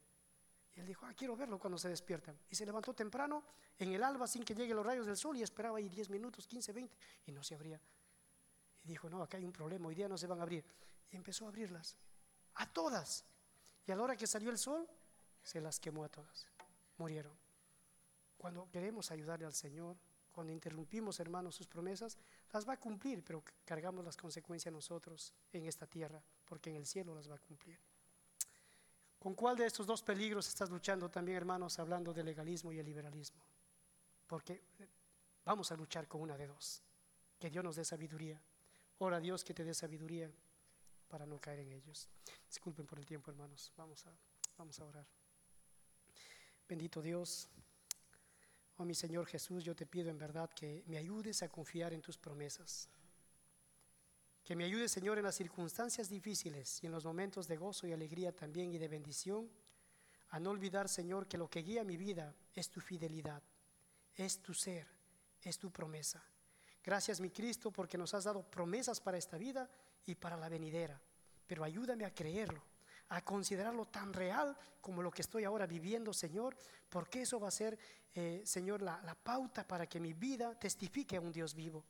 Y 0.74 0.80
él 0.80 0.86
dijo, 0.86 1.06
ah, 1.06 1.12
quiero 1.14 1.36
verlo 1.36 1.58
cuando 1.58 1.78
se 1.78 1.88
despiertan. 1.88 2.38
Y 2.48 2.56
se 2.56 2.64
levantó 2.64 2.94
temprano, 2.94 3.44
en 3.78 3.92
el 3.92 4.02
alba, 4.02 4.26
sin 4.26 4.42
que 4.42 4.54
lleguen 4.54 4.76
los 4.76 4.86
rayos 4.86 5.06
del 5.06 5.16
sol, 5.16 5.36
y 5.36 5.42
esperaba 5.42 5.78
ahí 5.78 5.88
10 5.88 6.10
minutos, 6.10 6.46
15, 6.46 6.72
20, 6.72 6.96
y 7.26 7.32
no 7.32 7.42
se 7.42 7.54
abría. 7.54 7.80
Y 8.84 8.88
dijo, 8.88 9.08
no, 9.08 9.22
acá 9.22 9.36
hay 9.36 9.44
un 9.44 9.52
problema, 9.52 9.88
hoy 9.88 9.94
día 9.94 10.08
no 10.08 10.16
se 10.16 10.26
van 10.26 10.40
a 10.40 10.42
abrir. 10.42 10.64
Y 11.10 11.16
empezó 11.16 11.44
a 11.44 11.48
abrirlas, 11.48 11.96
a 12.54 12.72
todas. 12.72 13.24
Y 13.86 13.92
a 13.92 13.96
la 13.96 14.02
hora 14.02 14.16
que 14.16 14.26
salió 14.26 14.50
el 14.50 14.58
sol, 14.58 14.88
se 15.42 15.60
las 15.60 15.78
quemó 15.78 16.04
a 16.04 16.08
todas. 16.08 16.46
Murieron. 16.96 17.36
Cuando 18.38 18.68
queremos 18.70 19.10
ayudarle 19.10 19.46
al 19.46 19.54
Señor, 19.54 19.96
cuando 20.32 20.52
interrumpimos, 20.52 21.20
hermanos, 21.20 21.54
sus 21.54 21.68
promesas, 21.68 22.16
las 22.50 22.66
va 22.66 22.72
a 22.72 22.80
cumplir, 22.80 23.22
pero 23.22 23.44
cargamos 23.64 24.04
las 24.04 24.16
consecuencias 24.16 24.72
nosotros 24.72 25.34
en 25.52 25.66
esta 25.66 25.86
tierra, 25.86 26.22
porque 26.46 26.70
en 26.70 26.76
el 26.76 26.86
cielo 26.86 27.14
las 27.14 27.30
va 27.30 27.34
a 27.34 27.38
cumplir. 27.38 27.78
¿Con 29.22 29.34
cuál 29.36 29.56
de 29.56 29.66
estos 29.66 29.86
dos 29.86 30.02
peligros 30.02 30.48
estás 30.48 30.68
luchando 30.68 31.08
también, 31.08 31.36
hermanos, 31.36 31.78
hablando 31.78 32.12
del 32.12 32.26
legalismo 32.26 32.72
y 32.72 32.80
el 32.80 32.84
liberalismo? 32.84 33.40
Porque 34.26 34.54
eh, 34.80 34.88
vamos 35.44 35.70
a 35.70 35.76
luchar 35.76 36.08
con 36.08 36.22
una 36.22 36.36
de 36.36 36.48
dos. 36.48 36.82
Que 37.38 37.48
Dios 37.48 37.62
nos 37.62 37.76
dé 37.76 37.84
sabiduría. 37.84 38.42
Ora 38.98 39.18
a 39.18 39.20
Dios 39.20 39.44
que 39.44 39.54
te 39.54 39.62
dé 39.62 39.74
sabiduría 39.74 40.28
para 41.06 41.24
no 41.24 41.40
caer 41.40 41.60
en 41.60 41.70
ellos. 41.70 42.08
Disculpen 42.48 42.84
por 42.84 42.98
el 42.98 43.06
tiempo, 43.06 43.30
hermanos. 43.30 43.72
Vamos 43.76 44.04
a, 44.08 44.10
vamos 44.58 44.80
a 44.80 44.86
orar. 44.86 45.06
Bendito 46.68 47.00
Dios. 47.00 47.48
Oh 48.78 48.84
mi 48.84 48.96
Señor 48.96 49.26
Jesús, 49.26 49.62
yo 49.62 49.76
te 49.76 49.86
pido 49.86 50.10
en 50.10 50.18
verdad 50.18 50.50
que 50.50 50.82
me 50.88 50.98
ayudes 50.98 51.44
a 51.44 51.48
confiar 51.48 51.92
en 51.92 52.02
tus 52.02 52.18
promesas. 52.18 52.88
Que 54.44 54.56
me 54.56 54.64
ayude, 54.64 54.88
Señor, 54.88 55.18
en 55.18 55.24
las 55.24 55.36
circunstancias 55.36 56.08
difíciles 56.08 56.82
y 56.82 56.86
en 56.86 56.92
los 56.92 57.04
momentos 57.04 57.46
de 57.46 57.56
gozo 57.56 57.86
y 57.86 57.92
alegría 57.92 58.34
también 58.34 58.72
y 58.72 58.78
de 58.78 58.88
bendición, 58.88 59.48
a 60.30 60.40
no 60.40 60.50
olvidar, 60.50 60.88
Señor, 60.88 61.28
que 61.28 61.38
lo 61.38 61.48
que 61.48 61.62
guía 61.62 61.84
mi 61.84 61.96
vida 61.96 62.34
es 62.54 62.70
tu 62.70 62.80
fidelidad, 62.80 63.42
es 64.16 64.40
tu 64.42 64.52
ser, 64.54 64.86
es 65.42 65.58
tu 65.58 65.70
promesa. 65.70 66.24
Gracias, 66.82 67.20
mi 67.20 67.30
Cristo, 67.30 67.70
porque 67.70 67.96
nos 67.96 68.14
has 68.14 68.24
dado 68.24 68.42
promesas 68.42 69.00
para 69.00 69.18
esta 69.18 69.38
vida 69.38 69.70
y 70.06 70.16
para 70.16 70.36
la 70.36 70.48
venidera. 70.48 71.00
Pero 71.46 71.62
ayúdame 71.62 72.04
a 72.04 72.14
creerlo, 72.14 72.62
a 73.10 73.22
considerarlo 73.22 73.86
tan 73.86 74.12
real 74.12 74.56
como 74.80 75.02
lo 75.02 75.10
que 75.10 75.22
estoy 75.22 75.44
ahora 75.44 75.66
viviendo, 75.66 76.12
Señor, 76.12 76.56
porque 76.88 77.22
eso 77.22 77.38
va 77.38 77.48
a 77.48 77.52
ser, 77.52 77.78
eh, 78.14 78.42
Señor, 78.44 78.82
la, 78.82 79.00
la 79.02 79.14
pauta 79.14 79.68
para 79.68 79.86
que 79.86 80.00
mi 80.00 80.14
vida 80.14 80.58
testifique 80.58 81.16
a 81.16 81.20
un 81.20 81.30
Dios 81.30 81.54
vivo. 81.54 81.84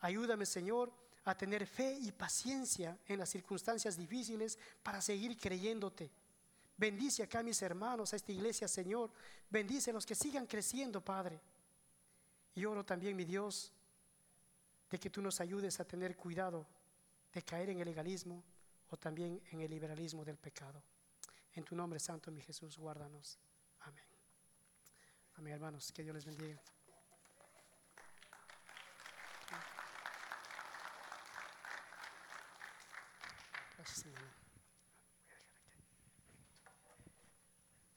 Ayúdame, 0.00 0.44
Señor, 0.44 0.92
a 1.24 1.36
tener 1.36 1.66
fe 1.66 1.98
y 2.00 2.12
paciencia 2.12 2.98
en 3.06 3.18
las 3.18 3.30
circunstancias 3.30 3.96
difíciles 3.96 4.58
para 4.82 5.00
seguir 5.00 5.38
creyéndote. 5.38 6.10
Bendice 6.76 7.22
acá 7.22 7.38
a 7.38 7.42
mis 7.42 7.62
hermanos, 7.62 8.12
a 8.12 8.16
esta 8.16 8.32
iglesia, 8.32 8.68
Señor. 8.68 9.10
Bendice 9.48 9.90
a 9.90 9.94
los 9.94 10.04
que 10.04 10.14
sigan 10.14 10.46
creciendo, 10.46 11.00
Padre. 11.00 11.40
Y 12.54 12.64
oro 12.64 12.84
también, 12.84 13.16
mi 13.16 13.24
Dios, 13.24 13.72
de 14.90 14.98
que 14.98 15.10
tú 15.10 15.22
nos 15.22 15.40
ayudes 15.40 15.80
a 15.80 15.84
tener 15.84 16.16
cuidado 16.16 16.66
de 17.32 17.42
caer 17.42 17.70
en 17.70 17.80
el 17.80 17.86
legalismo 17.86 18.42
o 18.90 18.96
también 18.96 19.40
en 19.50 19.60
el 19.60 19.70
liberalismo 19.70 20.24
del 20.24 20.36
pecado. 20.36 20.82
En 21.54 21.64
tu 21.64 21.74
nombre 21.74 21.98
santo, 21.98 22.30
mi 22.30 22.42
Jesús, 22.42 22.76
guárdanos. 22.76 23.38
Amén. 23.80 24.04
Amén, 25.36 25.54
hermanos. 25.54 25.90
Que 25.92 26.02
Dios 26.02 26.14
les 26.14 26.24
bendiga. 26.24 26.60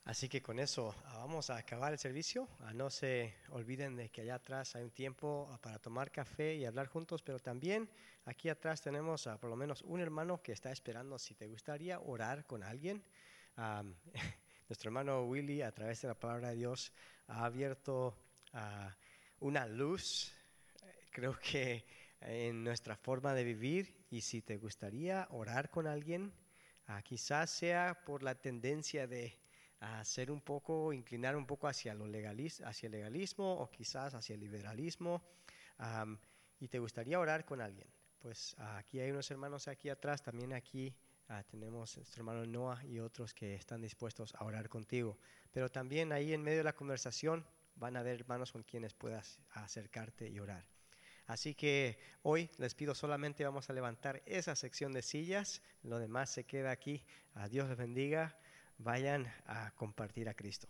Así 0.08 0.26
que 0.26 0.40
con 0.40 0.58
eso 0.58 0.94
ah, 1.04 1.18
vamos 1.18 1.50
a 1.50 1.58
acabar 1.58 1.92
el 1.92 1.98
servicio. 1.98 2.48
Ah, 2.60 2.72
no 2.72 2.88
se 2.88 3.34
olviden 3.50 3.94
de 3.94 4.08
que 4.08 4.22
allá 4.22 4.36
atrás 4.36 4.74
hay 4.74 4.82
un 4.84 4.90
tiempo 4.90 5.46
ah, 5.52 5.58
para 5.60 5.78
tomar 5.78 6.10
café 6.10 6.54
y 6.54 6.64
hablar 6.64 6.86
juntos, 6.86 7.20
pero 7.22 7.38
también 7.38 7.90
aquí 8.24 8.48
atrás 8.48 8.80
tenemos 8.80 9.28
por 9.38 9.50
lo 9.50 9.56
menos 9.56 9.82
un 9.82 10.00
hermano 10.00 10.40
que 10.40 10.52
está 10.52 10.72
esperando 10.72 11.18
si 11.18 11.34
te 11.34 11.46
gustaría 11.46 12.00
orar 12.00 12.46
con 12.46 12.62
alguien. 12.62 13.04
nuestro 14.68 14.88
hermano 14.88 15.24
Willy, 15.24 15.60
a 15.60 15.72
través 15.72 16.00
de 16.00 16.08
la 16.08 16.14
palabra 16.14 16.50
de 16.50 16.56
Dios, 16.56 16.90
ha 17.26 17.44
abierto 17.44 18.16
una 19.40 19.66
luz, 19.66 20.32
creo 21.10 21.38
que 21.38 21.84
en 22.22 22.64
nuestra 22.64 22.96
forma 22.96 23.34
de 23.34 23.44
vivir. 23.44 23.97
Y 24.10 24.22
si 24.22 24.42
te 24.42 24.56
gustaría 24.56 25.26
orar 25.30 25.70
con 25.70 25.86
alguien, 25.86 26.32
quizás 27.04 27.50
sea 27.50 28.02
por 28.06 28.22
la 28.22 28.34
tendencia 28.34 29.06
de 29.06 29.38
hacer 29.80 30.30
un 30.30 30.40
poco, 30.40 30.92
inclinar 30.92 31.36
un 31.36 31.46
poco 31.46 31.68
hacia, 31.68 31.94
lo 31.94 32.06
legalis, 32.06 32.60
hacia 32.62 32.86
el 32.86 32.92
legalismo 32.92 33.52
o 33.52 33.70
quizás 33.70 34.14
hacia 34.14 34.34
el 34.34 34.40
liberalismo, 34.40 35.22
y 36.58 36.68
te 36.68 36.78
gustaría 36.78 37.20
orar 37.20 37.44
con 37.44 37.60
alguien, 37.60 37.88
pues 38.18 38.56
aquí 38.58 38.98
hay 38.98 39.10
unos 39.10 39.30
hermanos 39.30 39.68
aquí 39.68 39.90
atrás, 39.90 40.22
también 40.22 40.52
aquí 40.52 40.94
ah, 41.28 41.44
tenemos 41.44 41.96
nuestro 41.96 42.22
hermano 42.22 42.44
Noah 42.46 42.84
y 42.84 42.98
otros 42.98 43.32
que 43.32 43.54
están 43.54 43.80
dispuestos 43.80 44.34
a 44.34 44.44
orar 44.44 44.68
contigo. 44.68 45.18
Pero 45.52 45.70
también 45.70 46.12
ahí 46.12 46.32
en 46.32 46.42
medio 46.42 46.58
de 46.58 46.64
la 46.64 46.74
conversación 46.74 47.46
van 47.76 47.96
a 47.96 48.00
haber 48.00 48.20
hermanos 48.20 48.50
con 48.50 48.64
quienes 48.64 48.92
puedas 48.92 49.38
acercarte 49.50 50.28
y 50.28 50.40
orar. 50.40 50.77
Así 51.28 51.54
que 51.54 51.98
hoy 52.22 52.50
les 52.56 52.74
pido 52.74 52.94
solamente 52.94 53.44
vamos 53.44 53.68
a 53.68 53.74
levantar 53.74 54.22
esa 54.24 54.56
sección 54.56 54.92
de 54.92 55.02
sillas, 55.02 55.62
lo 55.82 55.98
demás 55.98 56.30
se 56.30 56.44
queda 56.44 56.70
aquí. 56.70 57.04
A 57.34 57.48
Dios 57.48 57.68
les 57.68 57.76
bendiga 57.76 58.36
vayan 58.78 59.30
a 59.46 59.72
compartir 59.72 60.28
a 60.28 60.34
Cristo. 60.34 60.68